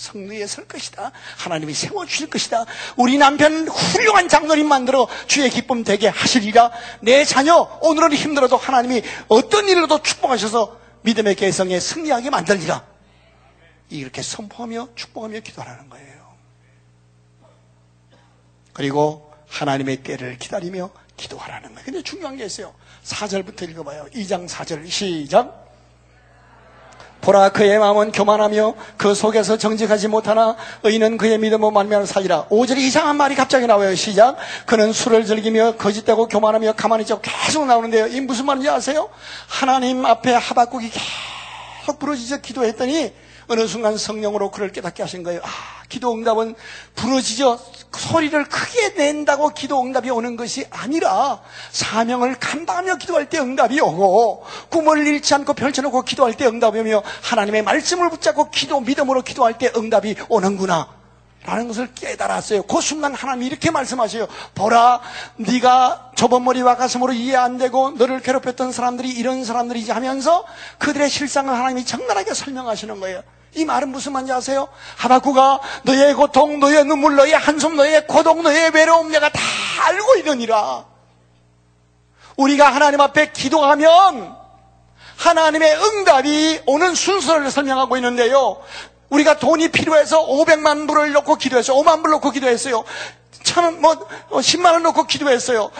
성루에 0.00 0.46
설 0.46 0.66
것이다. 0.66 1.12
하나님이 1.36 1.74
세워주실 1.74 2.30
것이다. 2.30 2.64
우리 2.96 3.18
남편 3.18 3.68
훌륭한 3.68 4.28
장로님 4.28 4.66
만들어 4.66 5.06
주의 5.26 5.48
기쁨 5.50 5.84
되게 5.84 6.08
하시리라. 6.08 6.70
내 7.00 7.24
자녀 7.24 7.78
오늘은 7.82 8.14
힘들어도 8.14 8.56
하나님이 8.56 9.02
어떤 9.28 9.68
일로도 9.68 10.02
축복하셔서 10.02 10.80
믿음의 11.02 11.34
개성에 11.34 11.78
승리하게 11.78 12.30
만들리라. 12.30 12.82
이렇게 13.90 14.22
선포하며 14.22 14.88
축복하며 14.94 15.40
기도하는 15.40 15.90
거예요. 15.90 16.20
그리고 18.72 19.30
하나님의 19.48 20.02
때를 20.02 20.38
기다리며 20.38 20.90
기도하라는 21.18 21.74
거예요. 21.74 21.84
근데 21.84 22.02
중요한 22.02 22.36
게 22.38 22.46
있어요. 22.46 22.74
4절부터 23.04 23.68
읽어봐요. 23.70 24.06
2장 24.14 24.48
4절 24.48 24.88
시작. 24.88 25.59
보라 27.20 27.50
그의 27.50 27.78
마음은 27.78 28.12
교만하며 28.12 28.74
그 28.96 29.14
속에서 29.14 29.58
정직하지 29.58 30.08
못하나 30.08 30.56
의인은 30.82 31.18
그의 31.18 31.38
믿음으로 31.38 31.70
말미암아 31.70 32.06
살리라. 32.06 32.46
5절에 32.48 32.78
이상한 32.78 33.16
말이 33.16 33.34
갑자기 33.34 33.66
나와요. 33.66 33.94
시작. 33.94 34.36
그는 34.66 34.92
술을 34.92 35.26
즐기며 35.26 35.76
거짓되고 35.76 36.28
교만하며 36.28 36.72
가만히 36.72 37.02
있고 37.02 37.20
계속 37.20 37.66
나오는데요. 37.66 38.06
이 38.06 38.20
무슨 38.20 38.46
말인지 38.46 38.68
아세요? 38.68 39.10
하나님 39.48 40.06
앞에 40.06 40.32
하박국이 40.32 40.90
계속 40.90 41.98
부러지져 41.98 42.38
기도했더니 42.38 43.12
어느 43.50 43.66
순간 43.66 43.98
성령으로 43.98 44.52
그를 44.52 44.70
깨닫게 44.70 45.02
하신 45.02 45.24
거예요. 45.24 45.40
아, 45.42 45.82
기도 45.88 46.14
응답은 46.14 46.54
부러지죠. 46.94 47.58
소리를 47.92 48.44
크게 48.44 48.90
낸다고 48.90 49.48
기도 49.48 49.82
응답이 49.82 50.08
오는 50.10 50.36
것이 50.36 50.66
아니라 50.70 51.40
사명을 51.72 52.38
감당하며 52.38 52.94
기도할 52.98 53.28
때 53.28 53.40
응답이 53.40 53.80
오고 53.80 54.44
꿈을 54.68 55.04
잃지 55.04 55.34
않고 55.34 55.54
펼쳐놓고 55.54 56.02
기도할 56.02 56.34
때 56.34 56.46
응답이 56.46 56.78
오며 56.78 57.02
하나님의 57.22 57.62
말씀을 57.64 58.08
붙잡고 58.10 58.50
기도 58.50 58.80
믿음으로 58.80 59.22
기도할 59.22 59.58
때 59.58 59.72
응답이 59.76 60.14
오는구나. 60.28 61.00
라는 61.44 61.66
것을 61.66 61.92
깨달았어요. 61.94 62.62
그 62.64 62.80
순간 62.80 63.14
하나님이 63.14 63.46
이렇게 63.46 63.72
말씀하셔요. 63.72 64.28
보라, 64.54 65.00
네가 65.36 66.12
좁은 66.14 66.44
머리와 66.44 66.76
가슴으로 66.76 67.14
이해 67.14 67.34
안 67.34 67.56
되고 67.56 67.90
너를 67.92 68.20
괴롭혔던 68.20 68.70
사람들이 68.70 69.10
이런 69.10 69.42
사람들이지 69.44 69.90
하면서 69.90 70.44
그들의 70.78 71.08
실상을 71.08 71.52
하나님이 71.52 71.84
적나라하게 71.84 72.34
설명하시는 72.34 73.00
거예요. 73.00 73.22
이 73.54 73.64
말은 73.64 73.88
무슨 73.88 74.12
말인지 74.12 74.32
아세요? 74.32 74.68
하박구가 74.96 75.60
너의 75.82 76.14
고통, 76.14 76.60
너의 76.60 76.84
눈물, 76.84 77.16
너의 77.16 77.32
한숨, 77.32 77.76
너의 77.76 78.06
고독, 78.06 78.42
너의 78.42 78.70
외로움 78.70 79.10
내가 79.10 79.28
다 79.28 79.40
알고 79.86 80.16
있느니라. 80.18 80.84
우리가 82.36 82.72
하나님 82.72 83.00
앞에 83.00 83.32
기도하면 83.32 84.36
하나님의 85.16 85.76
응답이 85.76 86.62
오는 86.66 86.94
순서를 86.94 87.50
설명하고 87.50 87.96
있는데요. 87.96 88.62
우리가 89.10 89.38
돈이 89.38 89.68
필요해서 89.68 90.26
500만 90.26 90.86
불을 90.86 91.12
넣고 91.12 91.34
기도했어요. 91.36 91.76
5만 91.76 92.02
불 92.02 92.12
넣고 92.12 92.30
기도했어요. 92.30 92.84
천, 93.42 93.80
뭐, 93.80 93.94
10만 94.30 94.72
원 94.72 94.82
넣고 94.84 95.04
기도했어요. 95.04 95.70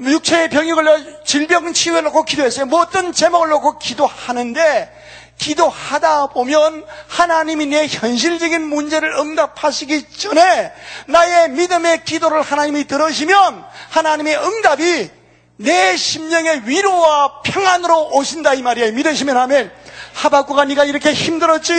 육체의 0.00 0.48
병이 0.50 0.72
걸려 0.72 0.98
질병 1.24 1.72
치유해 1.72 2.00
놓고 2.00 2.24
기도했어요. 2.24 2.66
뭐 2.66 2.80
어떤 2.80 3.12
제목을 3.12 3.48
놓고 3.50 3.78
기도하는데 3.78 5.00
기도하다 5.40 6.28
보면 6.28 6.84
하나님이 7.08 7.66
내 7.66 7.86
현실적인 7.86 8.62
문제를 8.62 9.12
응답하시기 9.18 10.10
전에 10.10 10.72
나의 11.06 11.50
믿음의 11.50 12.04
기도를 12.04 12.42
하나님이 12.42 12.84
들으시면 12.84 13.64
하나님의 13.88 14.36
응답이 14.36 15.10
내 15.56 15.96
심령의 15.96 16.68
위로와 16.68 17.40
평안으로 17.42 18.10
오신다 18.12 18.54
이 18.54 18.62
말이에요. 18.62 18.92
믿으시면 18.92 19.36
하면 19.36 19.72
하박구가 20.14 20.66
네가 20.66 20.84
이렇게 20.84 21.12
힘들었지 21.12 21.72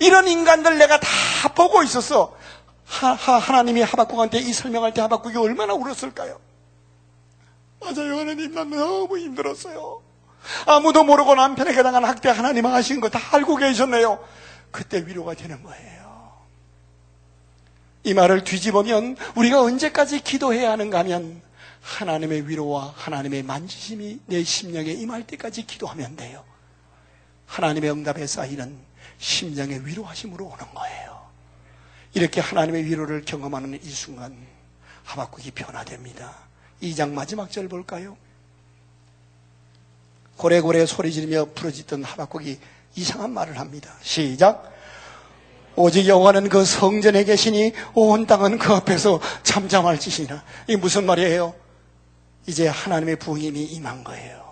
이런 0.00 0.26
인간들 0.26 0.76
내가 0.78 0.98
다 0.98 1.08
보고 1.54 1.82
있었어. 1.84 2.34
하, 2.86 3.12
하 3.14 3.52
나님이 3.52 3.82
하박국한테 3.82 4.38
이 4.38 4.52
설명할 4.52 4.94
때 4.94 5.00
하박국이 5.00 5.36
얼마나 5.38 5.74
울었을까요? 5.74 6.40
맞아요 7.80 8.18
하나님 8.18 8.52
난 8.52 8.70
너무 8.70 9.18
힘들었어요. 9.18 10.05
아무도 10.66 11.04
모르고 11.04 11.34
남편에게 11.34 11.82
당한 11.82 12.04
학대 12.04 12.28
하나님 12.28 12.66
하신 12.66 13.00
거 13.00 13.08
다 13.08 13.20
알고 13.32 13.56
계셨네요. 13.56 14.18
그때 14.70 15.04
위로가 15.06 15.34
되는 15.34 15.62
거예요. 15.62 16.32
이 18.04 18.14
말을 18.14 18.44
뒤집으면 18.44 19.16
우리가 19.34 19.62
언제까지 19.62 20.20
기도해야 20.20 20.70
하는가 20.72 21.00
하면 21.00 21.42
하나님의 21.82 22.48
위로와 22.48 22.94
하나님의 22.96 23.42
만지심이 23.44 24.20
내 24.26 24.42
심령에 24.44 24.90
임할 24.90 25.26
때까지 25.26 25.66
기도하면 25.66 26.16
돼요. 26.16 26.44
하나님의 27.46 27.90
응답에 27.90 28.26
쌓이는 28.26 28.76
심령의 29.18 29.86
위로하심으로 29.86 30.44
오는 30.44 30.58
거예요. 30.74 31.26
이렇게 32.14 32.40
하나님의 32.40 32.84
위로를 32.84 33.24
경험하는 33.24 33.78
이 33.82 33.90
순간 33.90 34.36
하박국이 35.04 35.52
변화됩니다. 35.52 36.34
2장 36.82 37.12
마지막 37.12 37.50
절 37.50 37.68
볼까요? 37.68 38.16
고래고래 40.36 40.86
소리 40.86 41.12
지르며 41.12 41.46
부러지던 41.54 42.04
하박국이 42.04 42.58
이상한 42.94 43.32
말을 43.32 43.58
합니다. 43.58 43.94
시작. 44.02 44.72
오직 45.76 46.06
여호와는 46.06 46.48
그 46.48 46.64
성전에 46.64 47.24
계시니 47.24 47.72
온 47.94 48.26
땅은 48.26 48.58
그 48.58 48.72
앞에서 48.72 49.20
잠잠할 49.42 50.00
짓이나. 50.00 50.42
이게 50.66 50.76
무슨 50.76 51.04
말이에요? 51.04 51.54
이제 52.46 52.66
하나님의 52.66 53.16
부흥임이 53.16 53.62
임한 53.62 54.04
거예요. 54.04 54.46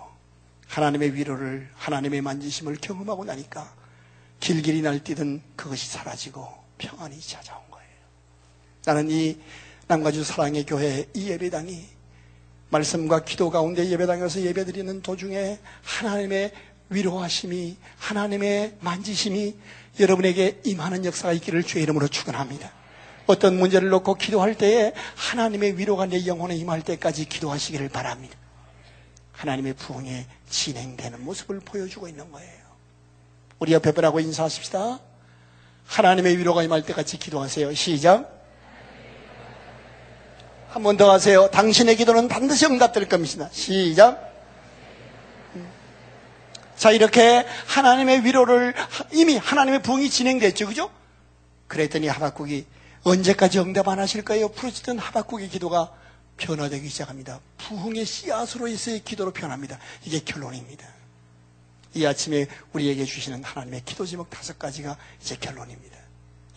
하나님의 0.67 1.13
위로를, 1.15 1.69
하나님의 1.75 2.21
만지심을 2.21 2.77
경험하고 2.81 3.25
나니까 3.25 3.73
길길이 4.39 4.81
날뛰던 4.81 5.41
그것이 5.55 5.87
사라지고 5.87 6.47
평안이 6.77 7.19
찾아온 7.21 7.61
거예요. 7.71 7.89
나는 8.85 9.09
이 9.09 9.37
남가주 9.87 10.23
사랑의 10.23 10.65
교회 10.65 11.07
이 11.13 11.29
예배당이 11.29 11.94
말씀과 12.69 13.23
기도 13.23 13.49
가운데 13.49 13.87
예배당에서 13.89 14.41
예배드리는 14.41 15.01
도중에 15.01 15.59
하나님의 15.83 16.51
위로하심이, 16.89 17.77
하나님의 17.97 18.77
만지심이 18.81 19.55
여러분에게 19.99 20.61
임하는 20.65 21.05
역사가 21.05 21.33
있기를 21.33 21.63
주의 21.63 21.83
이름으로 21.83 22.07
축원합니다. 22.07 22.71
어떤 23.27 23.57
문제를 23.57 23.89
놓고 23.89 24.15
기도할 24.15 24.55
때에 24.55 24.93
하나님의 25.15 25.77
위로가 25.77 26.05
내 26.05 26.25
영혼에 26.27 26.55
임할 26.55 26.83
때까지 26.83 27.25
기도하시기를 27.25 27.89
바랍니다. 27.89 28.37
하나님의 29.31 29.73
부흥에 29.73 30.27
진행되는 30.49 31.23
모습을 31.23 31.59
보여주고 31.59 32.07
있는 32.07 32.31
거예요. 32.31 32.65
우리 33.59 33.73
옆에 33.73 33.91
분하고 33.91 34.19
인사하십시다. 34.19 34.99
하나님의 35.85 36.37
위로가 36.37 36.63
임할 36.63 36.83
때까지 36.83 37.17
기도하세요. 37.17 37.73
시작. 37.73 38.34
한 40.75 40.83
번 40.83 40.97
더 40.97 41.09
하세요. 41.09 41.49
당신의 41.51 41.95
기도는 41.95 42.27
반드시 42.27 42.65
응답될 42.65 43.07
겁니다. 43.07 43.47
시작. 43.53 44.33
자, 46.75 46.91
이렇게 46.91 47.45
하나님의 47.67 48.25
위로를 48.25 48.73
이미 49.13 49.37
하나님의 49.37 49.81
부흥이 49.81 50.09
진행됐죠. 50.09 50.67
그죠? 50.67 50.91
그랬더니 51.67 52.09
하박국이 52.09 52.65
언제까지 53.03 53.59
응답 53.59 53.87
안 53.87 53.99
하실까요? 53.99 54.49
부르짖던 54.49 54.99
하박국의 54.99 55.47
기도가 55.47 55.93
변화되기 56.35 56.89
시작합니다. 56.89 57.39
부흥의 57.57 58.05
씨앗으로서의 58.05 58.99
기도로 59.05 59.31
변합니다. 59.31 59.79
이게 60.03 60.19
결론입니다. 60.19 60.85
이 61.93 62.05
아침에 62.05 62.47
우리에게 62.73 63.05
주시는 63.05 63.45
하나님의 63.45 63.83
기도 63.85 64.05
제목 64.05 64.29
다섯 64.29 64.59
가지가 64.59 64.97
이제 65.21 65.37
결론입니다. 65.39 65.95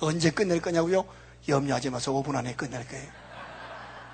언제 0.01 0.31
끝낼 0.33 0.61
거냐고요? 0.61 1.05
염려하지 1.49 1.91
마세요. 1.91 2.21
5분 2.21 2.35
안에 2.35 2.55
끝낼 2.57 2.85
거예요. 2.89 3.28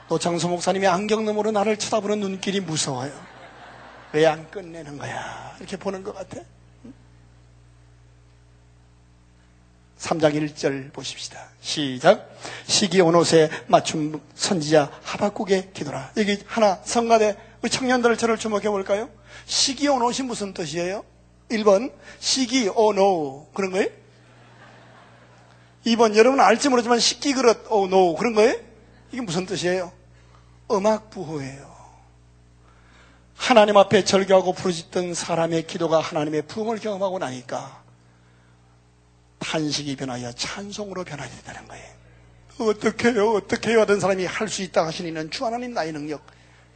노창수 0.08 0.48
목사님의 0.48 0.88
안경 0.88 1.24
너머로 1.24 1.50
나를 1.50 1.76
쳐다보는 1.78 2.20
눈길이 2.20 2.60
무서워요. 2.60 3.12
왜 4.12 4.26
안 4.26 4.48
끝내는 4.50 4.98
거야? 4.98 5.56
이렇게 5.58 5.76
보는 5.76 6.02
것 6.04 6.14
같아. 6.14 6.38
3장 9.98 10.34
1절 10.34 10.92
보십시다. 10.92 11.48
시작. 11.60 12.30
시기 12.66 13.00
온옷에 13.00 13.48
맞춤 13.66 14.20
선지자 14.34 14.90
하박국의 15.02 15.70
기도라. 15.72 16.12
여기 16.18 16.38
하나 16.46 16.78
성가대 16.84 17.36
우리 17.62 17.70
청년들을 17.70 18.16
저를 18.18 18.36
주목해 18.36 18.68
볼까요? 18.68 19.08
시기 19.46 19.88
온옷이 19.88 20.26
무슨 20.26 20.52
뜻이에요? 20.52 21.04
1번 21.50 21.90
시기 22.20 22.68
오노 22.68 23.48
그런 23.54 23.72
거예요? 23.72 23.88
2번 25.86 26.16
여러분 26.16 26.38
알지 26.40 26.68
모르지만 26.68 26.98
식기 27.00 27.32
그릇 27.32 27.66
오노 27.70 28.14
그런 28.16 28.34
거예요? 28.34 28.54
이게 29.14 29.20
무슨 29.22 29.46
뜻이에요? 29.46 29.92
음악 30.72 31.08
부호예요. 31.10 31.72
하나님 33.36 33.76
앞에 33.76 34.04
절교하고 34.04 34.54
부르짖던 34.54 35.14
사람의 35.14 35.68
기도가 35.68 36.00
하나님의 36.00 36.42
부흥을 36.48 36.80
경험하고 36.80 37.20
나니까 37.20 37.84
탄식이 39.38 39.94
변하여 39.94 40.32
찬송으로 40.32 41.04
변화된다는 41.04 41.68
거예요. 41.68 41.94
어떻게 42.58 43.12
해요? 43.12 43.34
어떻게 43.34 43.70
해요? 43.70 43.82
하던 43.82 44.00
사람이 44.00 44.26
할 44.26 44.48
수 44.48 44.62
있다 44.62 44.84
하시니는 44.84 45.30
주 45.30 45.46
하나님 45.46 45.74
나의 45.74 45.92
능력 45.92 46.26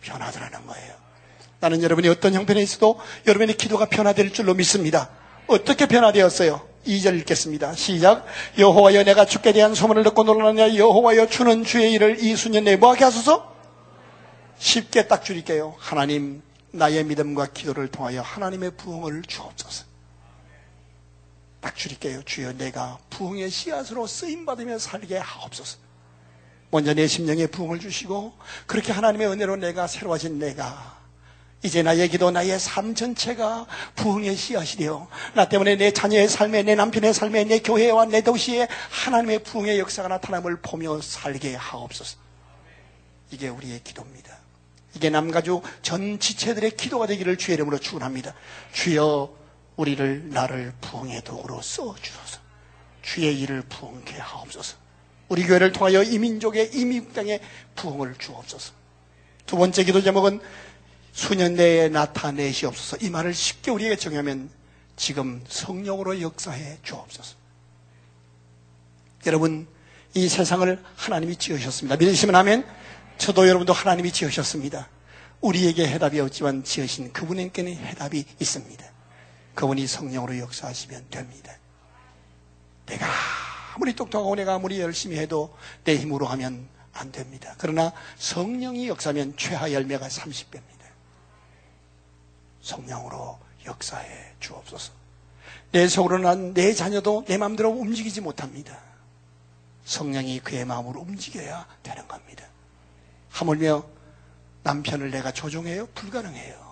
변화더라는 0.02 0.64
거예요. 0.64 0.94
나는 1.58 1.82
여러분이 1.82 2.06
어떤 2.08 2.34
형편에 2.34 2.62
있어도 2.62 3.00
여러분의 3.26 3.56
기도가 3.56 3.86
변화될 3.86 4.32
줄로 4.32 4.54
믿습니다. 4.54 5.10
어떻게 5.48 5.86
변화되었어요? 5.86 6.64
2절 6.88 7.18
읽겠습니다. 7.20 7.74
시작. 7.74 8.24
여호와여 8.58 9.04
내가 9.04 9.24
주께 9.24 9.52
대한 9.52 9.74
소문을 9.74 10.02
듣고 10.04 10.24
놀라느냐 10.24 10.74
여호와여 10.76 11.26
주는 11.26 11.64
주의 11.64 11.92
일을 11.92 12.22
이 12.22 12.34
수년 12.34 12.64
내에 12.64 12.76
뭐하게 12.76 13.04
하소서? 13.04 13.54
쉽게 14.58 15.06
딱 15.06 15.24
줄일게요. 15.24 15.76
하나님 15.78 16.42
나의 16.70 17.04
믿음과 17.04 17.46
기도를 17.52 17.88
통하여 17.88 18.22
하나님의 18.22 18.72
부흥을 18.76 19.22
주옵소서. 19.22 19.84
딱 21.60 21.76
줄일게요. 21.76 22.22
주여 22.24 22.52
내가 22.54 22.98
부흥의 23.10 23.50
씨앗으로 23.50 24.06
쓰임받으며 24.06 24.78
살게 24.78 25.18
하옵소서. 25.18 25.78
먼저 26.70 26.92
내 26.94 27.06
심령에 27.06 27.46
부흥을 27.46 27.80
주시고 27.80 28.32
그렇게 28.66 28.92
하나님의 28.92 29.28
은혜로 29.28 29.56
내가 29.56 29.86
새로워진 29.86 30.38
내가 30.38 30.97
이제 31.64 31.82
나의 31.82 32.08
기도 32.08 32.30
나의 32.30 32.58
삶 32.60 32.94
전체가 32.94 33.66
부흥의 33.96 34.36
씨앗이 34.36 34.76
되어 34.76 35.08
나 35.34 35.48
때문에 35.48 35.76
내 35.76 35.92
자녀의 35.92 36.28
삶에 36.28 36.62
내 36.62 36.74
남편의 36.76 37.12
삶에 37.12 37.44
내 37.44 37.58
교회와 37.58 38.06
내 38.06 38.20
도시에 38.20 38.68
하나님의 38.90 39.42
부흥의 39.42 39.78
역사가 39.80 40.08
나타남을 40.08 40.60
보며 40.62 41.00
살게 41.00 41.56
하옵소서. 41.56 42.16
이게 43.32 43.48
우리의 43.48 43.82
기도입니다. 43.82 44.38
이게 44.94 45.10
남가족 45.10 45.64
전 45.82 46.18
지체들의 46.18 46.76
기도가 46.76 47.06
되기를 47.06 47.36
주의 47.36 47.54
이름으로 47.54 47.78
축원합니다. 47.78 48.34
주여 48.72 49.36
우리를 49.76 50.30
나를 50.30 50.72
부흥의 50.80 51.22
도구로 51.24 51.60
써 51.62 51.94
주소서. 52.00 52.40
주의 53.02 53.38
일을 53.40 53.62
부흥케 53.62 54.16
하옵소서. 54.16 54.76
우리 55.28 55.44
교회를 55.44 55.72
통하여 55.72 56.02
이민족의 56.02 56.70
이민국 56.74 57.14
땅에 57.14 57.40
부흥을 57.74 58.14
주옵소서. 58.18 58.72
두 59.46 59.56
번째 59.56 59.84
기도 59.84 60.02
제목은 60.02 60.40
수년 61.18 61.54
내에 61.54 61.88
나타내시옵소서. 61.88 62.98
이 63.04 63.10
말을 63.10 63.34
쉽게 63.34 63.72
우리에게 63.72 63.96
정하면 63.96 64.48
지금 64.94 65.44
성령으로 65.48 66.20
역사해 66.20 66.78
주옵소서. 66.84 67.34
여러분, 69.26 69.66
이 70.14 70.28
세상을 70.28 70.80
하나님이 70.94 71.34
지으셨습니다. 71.34 71.96
믿으시면 71.96 72.36
하면 72.36 72.64
저도 73.18 73.48
여러분도 73.48 73.72
하나님이 73.72 74.12
지으셨습니다. 74.12 74.88
우리에게 75.40 75.88
해답이 75.88 76.20
없지만 76.20 76.62
지으신 76.62 77.12
그분에게는 77.12 77.74
해답이 77.74 78.24
있습니다. 78.38 78.86
그분이 79.56 79.88
성령으로 79.88 80.38
역사하시면 80.38 81.06
됩니다. 81.10 81.52
내가 82.86 83.08
아무리 83.74 83.96
똑똑하고 83.96 84.36
내가 84.36 84.54
아무리 84.54 84.80
열심히 84.80 85.18
해도 85.18 85.52
내 85.82 85.96
힘으로 85.96 86.26
하면 86.26 86.68
안 86.92 87.10
됩니다. 87.10 87.56
그러나 87.58 87.92
성령이 88.18 88.86
역사하면 88.86 89.34
최하 89.36 89.72
열매가 89.72 90.06
30배입니다. 90.06 90.77
성령으로 92.62 93.38
역사해 93.66 94.34
주옵소서. 94.40 94.92
내 95.72 95.86
속으로 95.86 96.18
난 96.18 96.54
내 96.54 96.72
자녀도 96.72 97.24
내 97.26 97.36
마음대로 97.36 97.70
움직이지 97.70 98.20
못합니다. 98.20 98.78
성령이 99.84 100.40
그의 100.40 100.64
마음으로 100.64 101.00
움직여야 101.00 101.66
되는 101.82 102.06
겁니다. 102.08 102.44
하물며 103.30 103.84
남편을 104.62 105.10
내가 105.10 105.32
조종해요? 105.32 105.86
불가능해요. 105.94 106.68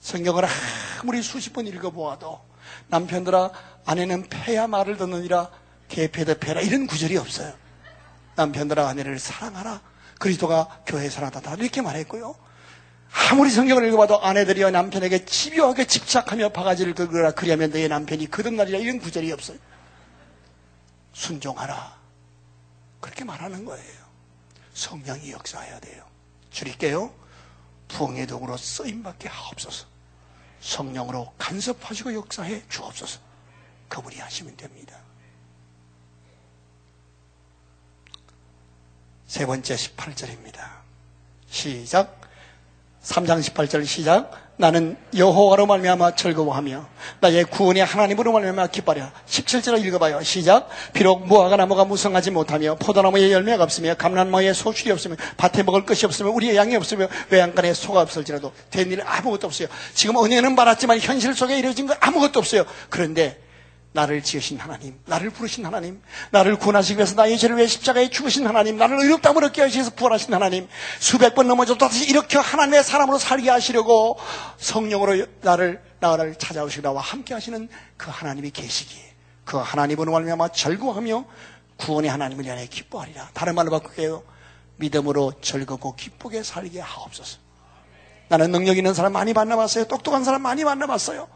성경을 0.00 0.44
아무리 1.00 1.22
수십 1.22 1.52
번 1.52 1.66
읽어보아도 1.66 2.40
남편들아 2.88 3.50
아내는 3.84 4.28
패야 4.28 4.66
말을 4.66 4.96
듣느니라 4.96 5.50
개패다 5.88 6.34
패라 6.34 6.60
이런 6.60 6.86
구절이 6.86 7.16
없어요. 7.16 7.52
남편들아 8.36 8.88
아내를 8.88 9.18
사랑하라 9.18 9.80
그리스도가 10.18 10.82
교회 10.86 11.08
사랑하다 11.08 11.54
이렇게 11.54 11.82
말했고요. 11.82 12.34
아무리 13.10 13.50
성경을 13.50 13.86
읽어봐도 13.88 14.22
아내들이여 14.22 14.70
남편에게 14.70 15.24
집요하게 15.24 15.86
집착하며 15.86 16.50
바가지를 16.50 16.94
긁으라 16.94 17.32
그리하면 17.32 17.70
너의 17.70 17.88
남편이 17.88 18.30
거듭나리라 18.30 18.78
이런 18.78 18.98
구절이 18.98 19.32
없어요. 19.32 19.58
순종하라. 21.12 21.98
그렇게 23.00 23.24
말하는 23.24 23.64
거예요. 23.64 23.98
성령이 24.74 25.32
역사해야 25.32 25.80
돼요. 25.80 26.04
줄일게요. 26.50 27.12
부흥의 27.88 28.26
도구로 28.26 28.56
쓰임받게 28.56 29.28
하옵소서. 29.28 29.86
성령으로 30.60 31.32
간섭하시고 31.38 32.14
역사해 32.14 32.62
주옵소서. 32.68 33.20
그분이 33.88 34.16
하시면 34.18 34.56
됩니다. 34.56 34.98
세 39.26 39.46
번째 39.46 39.74
18절입니다. 39.74 40.80
시작. 41.48 42.27
3장 43.08 43.40
18절 43.40 43.86
시작. 43.86 44.30
나는 44.60 44.96
여호와로 45.16 45.66
말미암아 45.66 46.16
즐거워하며 46.16 46.84
나의 47.20 47.44
구원의 47.44 47.84
하나님으로 47.84 48.32
말미암아 48.32 48.66
기뻐하려 48.66 49.08
17절을 49.26 49.84
읽어봐요. 49.86 50.22
시작. 50.24 50.68
비록 50.92 51.26
무화과 51.26 51.56
나무가 51.56 51.84
무성하지 51.84 52.32
못하며 52.32 52.74
포도나무에 52.74 53.32
열매가 53.32 53.62
없으며 53.62 53.94
감람나무에 53.94 54.52
소출이 54.52 54.90
없으며 54.90 55.14
밭에 55.36 55.62
먹을 55.62 55.86
것이 55.86 56.04
없으며 56.06 56.30
우리의 56.30 56.56
양이 56.56 56.74
없으며 56.76 57.08
외양간에 57.30 57.72
소가 57.72 58.00
없을지라도 58.02 58.52
된 58.70 58.88
일 58.88 59.02
아무것도 59.04 59.46
없어요. 59.46 59.68
지금 59.94 60.22
은혜는 60.24 60.56
받았지만 60.56 60.98
현실 61.00 61.34
속에 61.34 61.58
이루어진 61.58 61.86
거 61.86 61.94
아무것도 62.00 62.38
없어요. 62.40 62.64
그런데 62.90 63.38
나를 63.98 64.22
지으신 64.22 64.58
하나님, 64.60 64.96
나를 65.06 65.30
부르신 65.30 65.66
하나님, 65.66 66.00
나를 66.30 66.56
구원하시기 66.56 66.98
위해서 66.98 67.16
나의 67.16 67.36
죄를 67.36 67.56
위해 67.56 67.66
십자가에 67.66 68.10
죽으신 68.10 68.46
하나님, 68.46 68.76
나를 68.76 69.00
의롭다함을 69.00 69.42
얻게 69.42 69.66
위해서 69.66 69.90
부활하신 69.90 70.32
하나님, 70.32 70.68
수백 71.00 71.34
번 71.34 71.48
넘어져도 71.48 71.78
다시 71.78 72.08
일으켜 72.08 72.38
하나님의 72.38 72.84
사람으로 72.84 73.18
살게 73.18 73.50
하시려고 73.50 74.16
성령으로 74.58 75.26
나를, 75.40 75.82
나를 75.98 76.36
찾아오시고 76.36 76.82
나와 76.82 77.00
함께 77.00 77.34
하시는 77.34 77.68
그 77.96 78.08
하나님이 78.08 78.52
계시기에 78.52 79.02
그 79.44 79.56
하나님으로 79.56 80.12
말미암아 80.12 80.48
절구하며 80.48 81.24
구원의 81.78 82.08
하나님을 82.08 82.44
위하여 82.44 82.64
기뻐하리라. 82.66 83.30
다른 83.34 83.56
말로 83.56 83.72
바꿀게요. 83.72 84.22
믿음으로 84.76 85.32
즐겁고 85.40 85.96
기쁘게 85.96 86.44
살게 86.44 86.78
하옵소서. 86.78 87.38
나는 88.28 88.52
능력 88.52 88.76
있는 88.76 88.94
사람 88.94 89.12
많이 89.12 89.32
만나봤어요. 89.32 89.86
똑똑한 89.86 90.22
사람 90.22 90.42
많이 90.42 90.62
만나봤어요. 90.62 91.26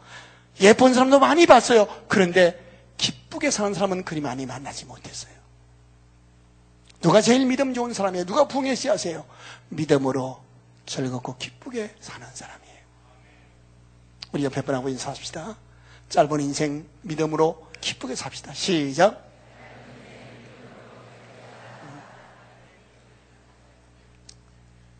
예쁜 0.61 0.93
사람도 0.93 1.19
많이 1.19 1.45
봤어요. 1.45 1.87
그런데 2.07 2.59
기쁘게 2.97 3.51
사는 3.51 3.73
사람은 3.73 4.03
그리 4.05 4.21
많이 4.21 4.45
만나지 4.45 4.85
못했어요. 4.85 5.33
누가 7.01 7.21
제일 7.21 7.45
믿음 7.45 7.73
좋은 7.73 7.93
사람이에요? 7.93 8.25
누가 8.25 8.47
부흥의 8.47 8.75
씨앗이에요? 8.75 9.25
믿음으로 9.69 10.41
즐겁고 10.85 11.35
기쁘게 11.37 11.95
사는 11.99 12.25
사람이에요. 12.33 12.77
우리 14.31 14.43
옆에 14.45 14.61
분하고 14.61 14.89
인사합시다. 14.89 15.57
짧은 16.09 16.39
인생 16.41 16.87
믿음으로 17.01 17.67
기쁘게 17.81 18.15
삽시다. 18.15 18.53
시작. 18.53 19.22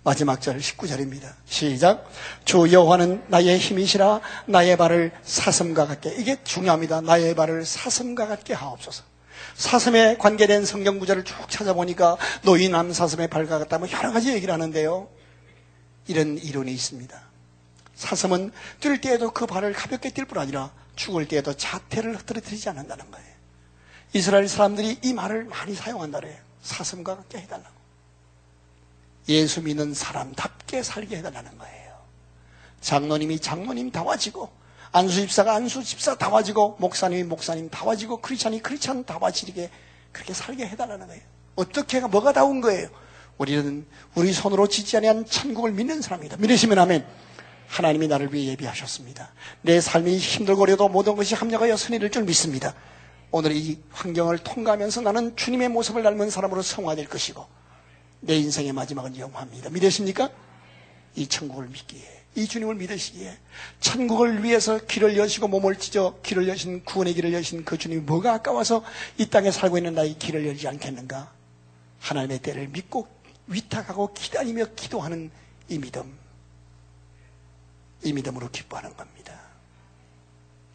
마지막 0.03 0.41
절 0.41 0.59
19절입니다. 0.59 1.33
시작. 1.45 2.05
주 2.43 2.69
여호와는 2.71 3.23
나의 3.29 3.57
힘이시라 3.57 4.19
나의 4.47 4.75
발을 4.75 5.13
사슴과 5.23 5.87
같게 5.87 6.13
이게 6.17 6.43
중요합니다. 6.43 6.99
나의 7.01 7.35
발을 7.35 7.65
사슴과 7.65 8.27
같게 8.27 8.53
하옵소서. 8.53 9.03
사슴에 9.55 10.17
관계된 10.17 10.65
성경 10.65 10.99
구절을 10.99 11.23
쭉 11.23 11.35
찾아보니까 11.49 12.17
노인암 12.43 12.91
사슴의 12.91 13.29
발과 13.29 13.59
같다 13.59 13.77
뭐 13.77 13.89
여러 13.91 14.11
가지 14.11 14.33
얘기를 14.33 14.53
하는데요. 14.53 15.07
이런 16.07 16.37
이론이 16.37 16.71
있습니다. 16.73 17.21
사슴은 17.95 18.51
뛸 18.81 18.99
때에도 18.99 19.31
그 19.31 19.45
발을 19.45 19.71
가볍게 19.71 20.09
뛸 20.09 20.25
뿐 20.25 20.37
아니라 20.37 20.71
죽을 20.97 21.29
때에도 21.29 21.53
자태를 21.53 22.17
흐트러뜨리지 22.17 22.67
않는다는 22.67 23.09
거예요. 23.09 23.27
이스라엘 24.11 24.49
사람들이 24.49 24.99
이 25.01 25.13
말을 25.13 25.45
많이 25.45 25.73
사용한다 25.73 26.19
그래요. 26.19 26.37
사슴과 26.61 27.15
같게 27.15 27.37
해달라고. 27.37 27.72
예수 29.30 29.61
믿는 29.61 29.93
사람답게 29.93 30.84
살게 30.84 31.17
해달라는 31.17 31.57
거예요. 31.57 31.93
장로님이 32.82 33.39
장로님 33.39 33.91
다와지고 33.91 34.49
안수집사가 34.91 35.55
안수집사 35.55 36.15
다와지고 36.17 36.78
목사님이 36.80 37.24
목사님 37.24 37.69
다와지고 37.69 38.17
크리스찬이 38.21 38.61
크리스찬 38.61 39.05
다와지게 39.05 39.69
그렇게 40.11 40.34
살게 40.34 40.67
해달라는 40.67 41.07
거예요. 41.07 41.21
어떻게 41.55 41.99
가 41.99 42.07
뭐가 42.07 42.34
다운 42.34 42.61
거예요? 42.61 42.89
우리는 43.38 43.86
우리 44.15 44.32
손으로 44.32 44.67
짓지 44.67 44.97
아니한 44.97 45.26
천국을 45.26 45.71
믿는 45.71 46.01
사람입니다. 46.01 46.38
믿으시면 46.38 46.78
하면 46.80 47.05
하나님이 47.67 48.07
나를 48.07 48.34
위해 48.34 48.51
예비하셨습니다. 48.51 49.34
내 49.61 49.82
삶이 49.82 50.17
힘들고 50.17 50.61
어려도 50.61 50.89
모든 50.89 51.15
것이 51.15 51.34
합력하여 51.34 51.76
선의를 51.76 52.11
줄 52.11 52.24
믿습니다. 52.24 52.76
오늘 53.32 53.55
이 53.55 53.82
환경을 53.89 54.38
통과하면서 54.39 55.01
나는 55.01 55.36
주님의 55.36 55.69
모습을 55.69 56.03
닮은 56.03 56.30
사람으로 56.30 56.61
성화될 56.61 57.09
것이고 57.09 57.43
내 58.24 58.38
인생의 58.38 58.71
마지막은 58.71 59.17
영화입니다. 59.17 59.69
믿으십니까? 59.69 60.30
이 61.15 61.28
천국을 61.28 61.67
믿기에, 61.67 62.24
이 62.36 62.47
주님을 62.47 62.76
믿으시기에, 62.76 63.38
천국을 63.82 64.43
위해서 64.43 64.80
길을 64.80 65.17
여시고 65.17 65.49
몸을 65.49 65.78
찢어 65.78 66.19
길을 66.24 66.47
여신, 66.47 66.84
구원의 66.86 67.13
길을 67.15 67.34
여신 67.34 67.65
그 67.65 67.78
주님이 67.78 68.01
뭐가 68.01 68.34
아까워서 68.34 68.84
이 69.17 69.30
땅에 69.30 69.51
살고 69.51 69.78
있는 69.78 69.93
나의 69.93 70.17
길을 70.17 70.47
열지 70.47 70.67
않겠는가? 70.67 71.32
하나님의 71.99 72.39
때를 72.39 72.67
믿고 72.69 73.07
위탁하고 73.47 74.13
기다리며 74.13 74.67
기도하는 74.76 75.30
이 75.67 75.78
믿음. 75.78 76.17
이 78.03 78.13
믿음으로 78.13 78.49
기뻐하는 78.51 78.95
겁니다. 78.95 79.39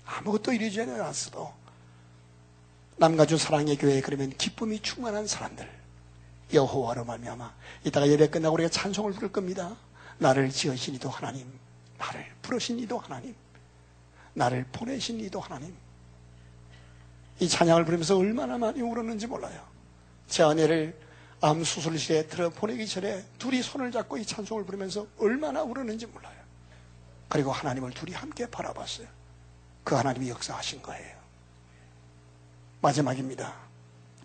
아무것도 0.05 0.53
이루지 0.53 0.83
않았어도 0.83 1.53
남가주 2.97 3.39
사랑의 3.39 3.77
교회 3.77 4.01
그러면 4.01 4.31
기쁨이 4.37 4.81
충만한 4.81 5.27
사람들 5.27 5.78
여호와로 6.53 7.05
말미암아 7.05 7.55
이따가 7.85 8.09
예배 8.09 8.29
끝나고 8.29 8.55
우리가 8.55 8.71
찬송을 8.71 9.13
부를 9.13 9.31
겁니다. 9.31 9.77
나를 10.19 10.51
지으신 10.51 10.95
이도 10.95 11.09
하나님, 11.09 11.47
나를 11.99 12.27
부르신 12.43 12.79
이도 12.79 12.99
하나님, 12.99 13.35
나를 14.35 14.65
보내신 14.73 15.21
이도 15.21 15.41
하나님. 15.41 15.75
이 17.41 17.49
찬양을 17.49 17.85
부르면서 17.85 18.17
얼마나 18.17 18.59
많이 18.59 18.81
울었는지 18.81 19.27
몰라요. 19.27 19.63
제 20.27 20.43
아내를 20.43 20.99
암 21.41 21.63
수술실에 21.63 22.27
들어 22.27 22.51
보내기 22.51 22.87
전에 22.87 23.25
둘이 23.39 23.63
손을 23.63 23.93
잡고 23.93 24.19
이 24.19 24.27
찬송을 24.27 24.65
부르면서 24.65 25.07
얼마나 25.19 25.63
울었는지 25.63 26.07
몰라요. 26.07 26.37
그리고 27.29 27.53
하나님을 27.53 27.93
둘이 27.93 28.13
함께 28.13 28.47
바라봤어요. 28.51 29.07
그 29.85 29.95
하나님이 29.95 30.31
역사하신 30.31 30.83
거예요. 30.83 31.17
마지막입니다. 32.81 33.68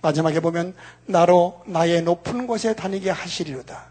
마지막에 0.03 0.41
보면 0.41 0.75
나로 1.05 1.63
나의 1.65 2.01
높은 2.01 2.45
곳에 2.45 2.75
다니게 2.75 3.09
하시리로다. 3.09 3.87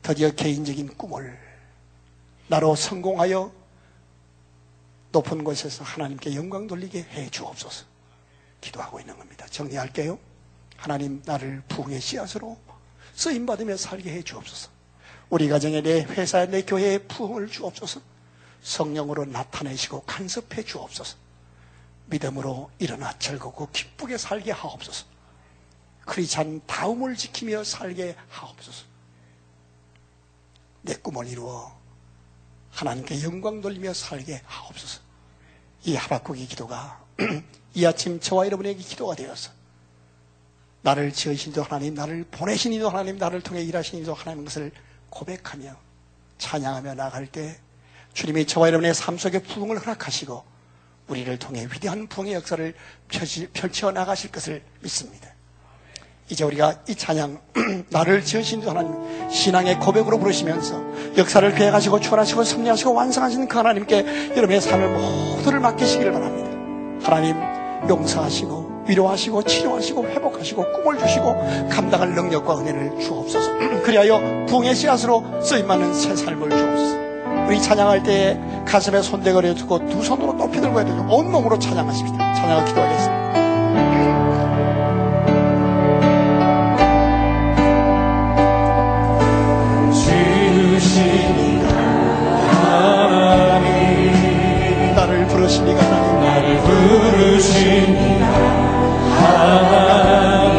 드디어 0.00 0.30
개인적인 0.30 0.96
꿈을 0.96 1.38
나로 2.48 2.74
성공하여 2.74 3.52
높은 5.12 5.44
곳에서 5.44 5.84
하나님께 5.84 6.34
영광 6.34 6.66
돌리게 6.66 7.00
해 7.02 7.28
주옵소서. 7.28 7.84
기도하고 8.62 8.98
있는 8.98 9.18
겁니다. 9.18 9.46
정리할게요. 9.50 10.18
하나님 10.78 11.20
나를 11.26 11.62
부흥의 11.68 12.00
씨앗으로 12.00 12.56
쓰임 13.14 13.44
받으며 13.44 13.76
살게 13.76 14.10
해 14.10 14.22
주옵소서. 14.22 14.70
우리 15.28 15.50
가정에 15.50 15.82
내 15.82 16.00
회사에 16.02 16.46
내 16.46 16.62
교회에 16.62 16.96
부흥을 16.98 17.48
주옵소서. 17.48 18.00
성령으로 18.62 19.26
나타내시고 19.26 20.00
간섭해 20.04 20.64
주옵소서. 20.64 21.18
믿음으로 22.06 22.70
일어나 22.78 23.12
즐겁고 23.18 23.68
기쁘게 23.70 24.16
살게 24.16 24.52
하옵소서. 24.52 25.15
크리스찬 26.06 26.62
다움을 26.66 27.16
지키며 27.16 27.64
살게 27.64 28.16
하옵소서. 28.28 28.84
내 30.82 30.94
꿈을 30.94 31.26
이루어 31.26 31.76
하나님께 32.70 33.22
영광 33.22 33.60
돌리며 33.60 33.92
살게 33.92 34.40
하옵소서. 34.46 35.00
이 35.84 35.94
하박국의 35.96 36.46
기도가 36.46 37.04
이 37.74 37.84
아침 37.84 38.18
저와 38.18 38.46
여러분에게 38.46 38.82
기도가 38.82 39.14
되어서 39.14 39.50
나를 40.82 41.12
지으신 41.12 41.52
이도 41.52 41.64
하나님, 41.64 41.94
나를 41.94 42.24
보내신 42.30 42.72
이도 42.72 42.88
하나님, 42.88 43.18
나를 43.18 43.40
통해 43.40 43.62
일하신 43.62 43.98
이도 44.00 44.14
하나님 44.14 44.44
것을 44.44 44.70
고백하며 45.10 45.76
찬양하며 46.38 46.94
나갈 46.94 47.26
때 47.26 47.58
주님이 48.14 48.46
저와 48.46 48.68
여러분의 48.68 48.94
삶 48.94 49.18
속에 49.18 49.40
부흥을 49.40 49.80
허락하시고 49.80 50.44
우리를 51.08 51.38
통해 51.38 51.66
위대한 51.66 52.06
부흥의 52.06 52.34
역사를 52.34 52.74
펼쳐 53.52 53.90
나가실 53.90 54.30
것을 54.30 54.62
믿습니다. 54.80 55.35
이제 56.28 56.44
우리가 56.44 56.74
이 56.88 56.94
찬양 56.94 57.38
나를 57.90 58.24
지으신 58.24 58.66
하나님 58.66 58.92
신앙의 59.30 59.78
고백으로 59.78 60.18
부르시면서 60.18 60.82
역사를 61.16 61.54
계획하시고 61.54 62.00
추월하시고 62.00 62.44
섭리하시고 62.44 62.94
완성하시는 62.94 63.46
그 63.48 63.56
하나님께 63.56 64.32
여러분의 64.36 64.60
삶을 64.60 64.88
모두를 64.88 65.60
맡기시기를 65.60 66.12
바랍니다. 66.12 66.50
하나님 67.02 67.36
용서하시고 67.88 68.84
위로하시고 68.88 69.42
치료하시고 69.42 70.04
회복하시고 70.04 70.64
꿈을 70.72 70.98
주시고 70.98 71.68
감당할 71.70 72.10
능력과 72.10 72.58
은혜를 72.58 73.00
주옵소서. 73.00 73.58
그리하여 73.82 74.46
부흥의 74.48 74.74
씨앗으로 74.74 75.42
쓰임받는 75.42 75.94
새 75.94 76.16
삶을 76.16 76.50
주옵소서. 76.50 77.06
우리 77.46 77.62
찬양할 77.62 78.02
때에 78.02 78.38
가슴에 78.66 79.02
손대거려 79.02 79.54
두고 79.54 79.88
두 79.88 80.02
손으로 80.02 80.32
높이 80.32 80.60
들고 80.60 80.76
해야 80.78 80.84
되죠. 80.84 81.06
온몸으로 81.08 81.58
찬양하십니다. 81.58 82.34
찬양을 82.34 82.64
기도하겠습니다. 82.64 83.15
부르시니가 95.46 95.80
하나님 95.80 96.20
나를 96.20 96.58
부르시니가 96.58 98.26
하나님. 99.16 100.56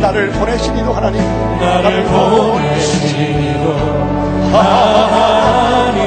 나를 0.00 0.30
보내시니도 0.30 0.92
하나님. 0.92 1.20
나를 1.60 2.04
보내시니도 2.04 3.72
하나님. 4.52 5.98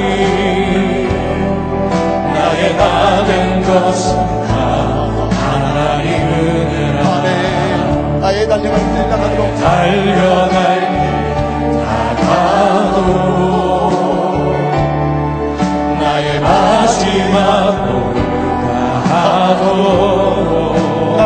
나의 2.32 2.76
나된 2.76 3.62
것은 3.64 4.16
다 4.46 4.50
하나님 5.30 6.08
은혜라. 6.32 6.98
나의 8.20 8.48
달려갈 8.48 8.80
때 8.80 9.06
나가도록. 9.08 9.42
다가 9.60 10.59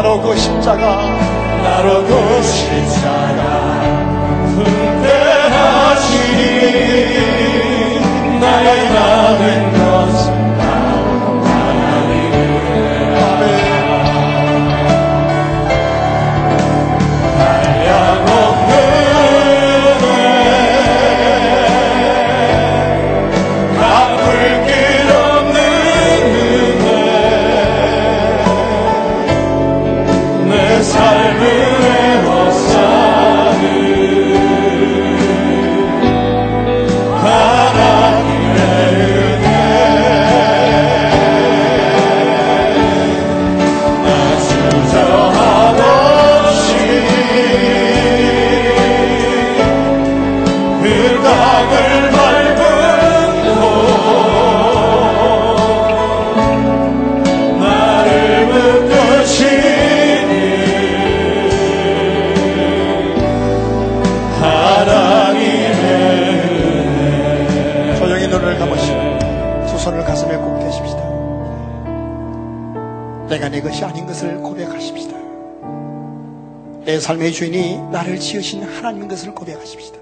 나로 0.05 0.21
그 0.21 0.37
십자가. 0.37 0.99
나로 1.63 2.05
그 2.05 2.43
십자가. 2.43 3.81
분대하시니 4.55 5.01
나의 8.39 8.89
것은 8.91 9.74
나를 78.15 78.21
지으신 78.21 78.63
하나님인 78.63 79.09
것을 79.09 79.35
고백하십시다. 79.35 79.99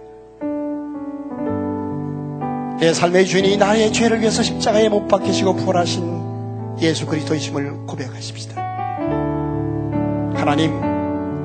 내 2.78 2.92
삶의 2.92 3.26
주인이 3.26 3.56
나의 3.56 3.92
죄를 3.92 4.20
위해서 4.20 4.42
십자가에 4.42 4.88
못 4.88 5.06
박히시고 5.08 5.56
부활하신 5.56 6.78
예수 6.80 7.06
그리스도이심을 7.06 7.86
고백하십시다. 7.86 8.60
하나님, 10.34 10.72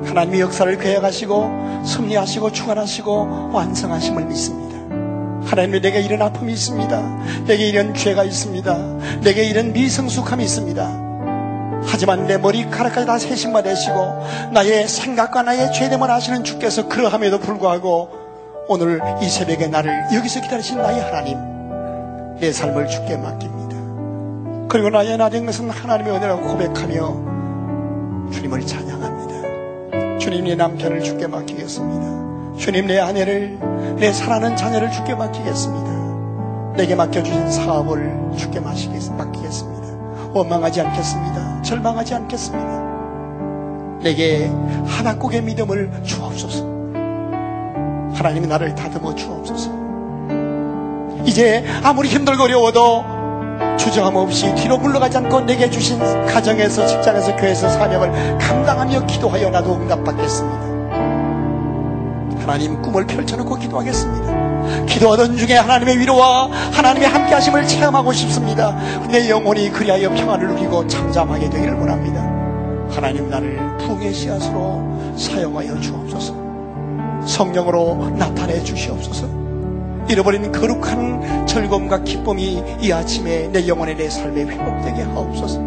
하나님의 0.04 0.40
역사를 0.40 0.76
계획하시고 0.76 1.84
섭리하시고 1.84 2.52
주관하시고 2.52 3.50
완성하심을 3.52 4.26
믿습니다. 4.26 4.68
하나님이 5.46 5.80
내게 5.80 6.00
이런 6.00 6.22
아픔이 6.22 6.52
있습니다. 6.52 7.44
내게 7.46 7.68
이런 7.68 7.94
죄가 7.94 8.24
있습니다. 8.24 9.20
내게 9.22 9.44
이런 9.44 9.72
미성숙함이 9.72 10.44
있습니다. 10.44 11.07
하지만 11.98 12.28
내 12.28 12.38
머리카락까지 12.38 13.06
다 13.06 13.18
세심만 13.18 13.64
내시고 13.64 14.24
나의 14.52 14.86
생각과 14.86 15.42
나의 15.42 15.72
죄됨을 15.72 16.08
아시는 16.08 16.44
주께서 16.44 16.88
그러함에도 16.88 17.40
불구하고 17.40 18.10
오늘 18.68 19.00
이 19.20 19.28
새벽에 19.28 19.66
나를 19.66 20.04
여기서 20.14 20.40
기다리신 20.42 20.78
나의 20.78 21.00
하나님 21.00 21.36
내 22.38 22.52
삶을 22.52 22.86
주께 22.86 23.16
맡깁니다. 23.16 24.68
그리고 24.68 24.90
나의 24.90 25.16
나된 25.16 25.44
것은 25.44 25.70
하나님의 25.70 26.12
은혜라고 26.12 26.46
고백하며 26.46 28.30
주님을 28.32 28.64
찬양합니다. 28.64 30.18
주님 30.18 30.44
내 30.44 30.54
남편을 30.54 31.02
주께 31.02 31.26
맡기겠습니다. 31.26 32.58
주님 32.58 32.86
내 32.86 33.00
아내를 33.00 33.58
내 33.96 34.12
사랑하는 34.12 34.56
자녀를 34.56 34.92
주께 34.92 35.16
맡기겠습니다. 35.16 36.76
내게 36.76 36.94
맡겨주신 36.94 37.50
사업을 37.50 38.34
주께 38.36 38.60
맡기겠습니다. 38.60 39.77
원망하지 40.32 40.80
않겠습니다. 40.80 41.62
절망하지 41.62 42.14
않겠습니다. 42.14 42.88
내게 44.02 44.50
하나국의 44.86 45.42
믿음을 45.42 45.90
주옵소서. 46.04 46.64
하나님이 48.14 48.46
나를 48.46 48.74
다듬어 48.74 49.14
주옵소서. 49.14 49.70
이제 51.24 51.64
아무리 51.82 52.08
힘들고 52.08 52.44
어려워도 52.44 53.04
주저함 53.78 54.16
없이 54.16 54.54
뒤로 54.54 54.78
물러가지 54.78 55.16
않고 55.18 55.42
내게 55.42 55.68
주신 55.70 55.98
가정에서 56.26 56.86
직장에서 56.86 57.36
교회에서 57.36 57.68
사명을 57.68 58.38
감당하며 58.38 59.06
기도하여 59.06 59.50
나도 59.50 59.74
응답받겠습니다. 59.74 60.67
하나님 62.48 62.80
꿈을 62.80 63.06
펼쳐놓고 63.06 63.56
기도하겠습니다. 63.56 64.86
기도하던 64.86 65.36
중에 65.36 65.54
하나님의 65.58 65.98
위로와 65.98 66.50
하나님의 66.72 67.06
함께하심을 67.06 67.66
체험하고 67.66 68.10
싶습니다. 68.14 68.74
내 69.10 69.28
영혼이 69.28 69.68
그리하여 69.68 70.08
평안을 70.08 70.48
누리고 70.48 70.86
잠잠하게 70.86 71.50
되기를 71.50 71.74
원합니다. 71.74 72.22
하나님 72.90 73.28
나를 73.28 73.76
부흥의 73.76 74.14
씨앗으로 74.14 75.14
사용하여 75.18 75.78
주옵소서. 75.78 76.34
성령으로 77.26 78.14
나타내 78.16 78.64
주시옵소서. 78.64 79.28
잃어버린 80.08 80.50
거룩한 80.50 81.46
즐거움과 81.46 82.02
기쁨이 82.02 82.62
이 82.80 82.90
아침에 82.90 83.48
내 83.48 83.68
영혼의 83.68 83.94
내 83.94 84.08
삶에 84.08 84.46
회복되게 84.46 85.02
하옵소서. 85.02 85.60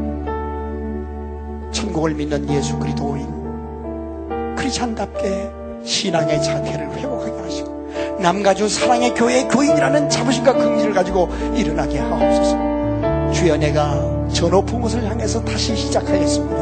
천국을 1.72 2.16
믿는 2.16 2.50
예수 2.50 2.76
그리스도인 2.80 4.56
크리스찬답게 4.58 5.61
신앙의 5.84 6.42
자태를 6.44 6.92
회복하게 6.98 7.42
하시고 7.42 8.18
남가주 8.20 8.70
사랑의 8.70 9.14
교회 9.14 9.44
교인이라는 9.48 10.10
자부심과 10.10 10.54
긍지를 10.54 10.94
가지고 10.94 11.30
일어나게 11.56 12.00
하옵소서. 12.00 13.32
주여 13.32 13.58
내가 13.58 14.28
저 14.32 14.48
높은 14.48 14.80
곳을 14.80 15.04
향해서 15.10 15.44
다시 15.44 15.76
시작하겠습니다. 15.76 16.56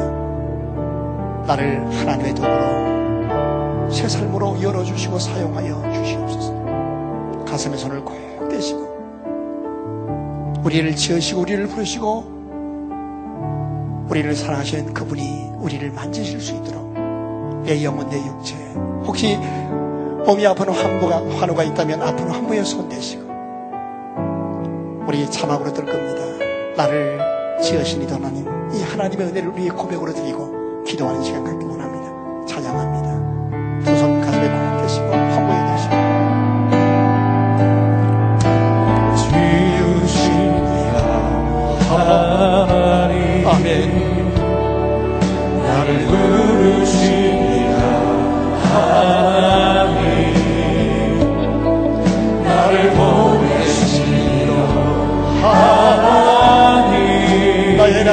나를 1.48 1.86
하나님의 1.98 2.36
도구로 2.36 3.90
새 3.92 4.08
삶으로 4.08 4.62
열어주시고 4.62 5.20
사용하여 5.20 5.92
주시옵소서. 5.94 7.46
가슴에 7.46 7.76
손을 7.76 8.06
꼭 8.06 8.48
대시고 8.50 8.88
우리를 10.64 10.96
지으시고 10.96 11.42
우리를 11.42 11.68
부르시고 11.68 12.40
우리를 14.10 14.36
사랑하시는 14.36 14.94
그분이 14.94 15.52
우리를 15.58 15.92
만지실 15.92 16.40
수 16.40 16.54
있도록 16.56 16.89
내 17.64 17.84
영혼 17.84 18.10
내 18.10 18.18
육체 18.18 18.56
혹시 19.06 19.38
몸이 20.26 20.46
아픈 20.46 20.70
환부가, 20.70 21.24
환우가 21.40 21.64
있다면 21.64 22.02
아픈 22.02 22.30
환부에 22.30 22.64
손대시고 22.64 23.30
우리 25.08 25.30
자막으로 25.30 25.74
들 25.74 25.86
겁니다. 25.86 26.22
나를 26.78 27.20
지으시니 27.62 28.06
하나님 28.06 28.46
이 28.74 28.82
하나님의 28.82 29.28
은혜를 29.28 29.50
우리의 29.50 29.70
고백으로 29.70 30.14
드리고 30.14 30.84
기도하는 30.84 31.24
시간 31.24 31.44
갖기 31.44 31.66
원합니다. 31.66 31.99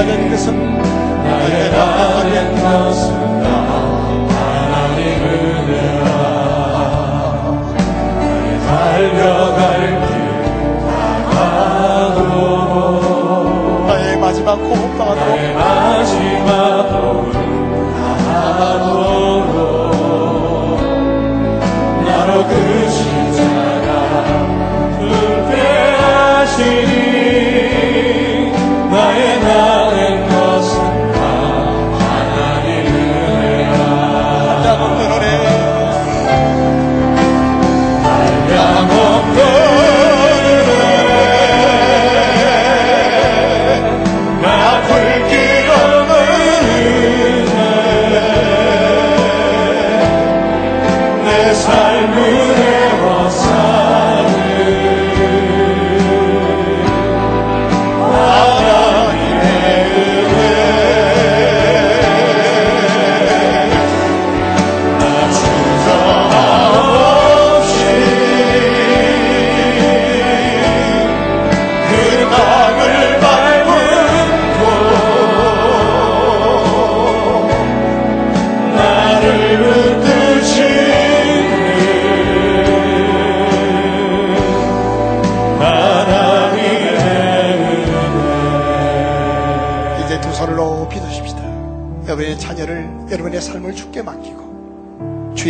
나된 0.06 0.30
것은 0.30 0.54
나의 0.54 1.70
나된 1.72 2.54
것은 2.62 3.42
나 3.42 3.46
하나님 4.30 5.02
은혜라 5.20 6.08
나의 8.22 8.46
달려갈 8.66 9.60
길 10.06 10.10
다가도록 11.34 12.30
나의 13.88 14.06
마지막 14.18 14.50
호흡 14.54 14.96
나의 14.96 14.96
나도 14.96 15.22
마 15.26 15.35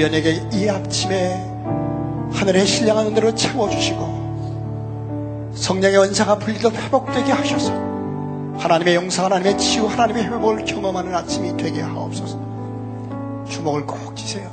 주연에게 0.07 0.48
이 0.52 0.68
아침에 0.68 1.42
하늘의 2.32 2.66
신령한 2.66 3.07
은혜로 3.09 3.34
채워주시고 3.34 5.52
성령의 5.54 5.98
원사가 5.98 6.38
불리도 6.38 6.70
회복되게 6.70 7.32
하셔서 7.32 7.72
하나님의 8.59 8.94
용서, 8.94 9.24
하나님의 9.24 9.59
치유, 9.59 9.86
하나님의 9.86 10.24
회복을 10.24 10.64
경험하는 10.64 11.14
아침이 11.14 11.57
되게 11.57 11.80
하옵소서. 11.80 12.38
주먹을 13.48 13.86
꼭 13.86 14.14
쥐세요. 14.16 14.50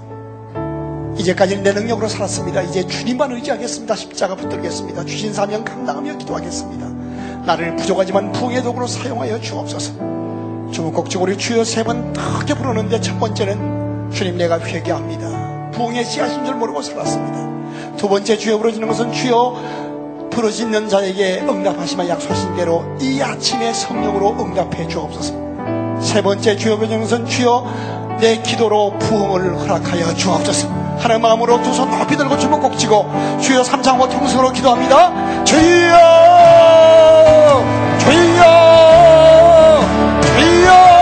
이제까지는 1.18 1.64
내 1.64 1.74
능력으로 1.74 2.08
살았습니다. 2.08 2.62
이제 2.64 2.86
주님만 2.88 3.32
의지하겠습니다. 3.32 3.96
십자가 3.96 4.36
붙들겠습니다. 4.36 5.06
주신 5.06 5.34
사명 5.34 5.64
감당하며 5.64 6.18
기도하겠습니다. 6.18 7.44
나를 7.46 7.76
부족하지만 7.76 8.32
부흥의 8.32 8.64
도구로 8.64 8.88
사용하여 8.88 9.40
주옵소서. 9.42 9.94
주먹곡적으로 10.72 11.38
주여 11.38 11.64
세 11.64 11.84
번 11.84 12.14
크게 12.14 12.56
부르는데 12.56 13.00
첫 13.02 13.20
번째는 13.20 14.12
주님 14.12 14.38
내가 14.38 14.60
회개합니다. 14.60 15.33
부흥의 15.74 16.06
씨앗인 16.06 16.46
줄 16.46 16.56
모르고 16.56 16.82
살았습니다. 16.82 17.98
두 17.98 18.08
번째 18.10 18.38
주여 18.38 18.58
부러지는 18.58 18.88
것은 18.88 19.12
주여 19.12 20.30
부러지는 20.32 20.90
자에게 20.90 21.42
응답하시면 21.48 22.08
약속하신 22.10 22.56
대로 22.56 22.84
이 23.00 23.22
아침에 23.22 23.72
성령으로 23.74 24.32
응답해 24.40 24.88
주옵소서. 24.88 25.34
세 26.02 26.22
번째 26.22 26.56
주여 26.58 26.78
부르지는 26.78 27.02
것은 27.04 27.26
주여 27.26 28.18
내 28.20 28.38
기도로 28.42 28.94
부흥을 29.00 29.60
허락하여 29.60 30.14
주옵소서. 30.16 30.70
하나님 30.98 31.22
마음으로 31.24 31.62
두 31.62 31.74
손 31.74 31.90
높이 31.92 32.16
들고 32.16 32.38
주먹 32.38 32.62
꼭 32.62 32.78
쥐고 32.78 33.12
주여 33.42 33.64
삼장모 33.64 34.10
통성으로 34.10 34.52
기도합니다. 34.54 35.44
주여 35.44 35.98
주여 38.00 38.44
주여 40.22 40.93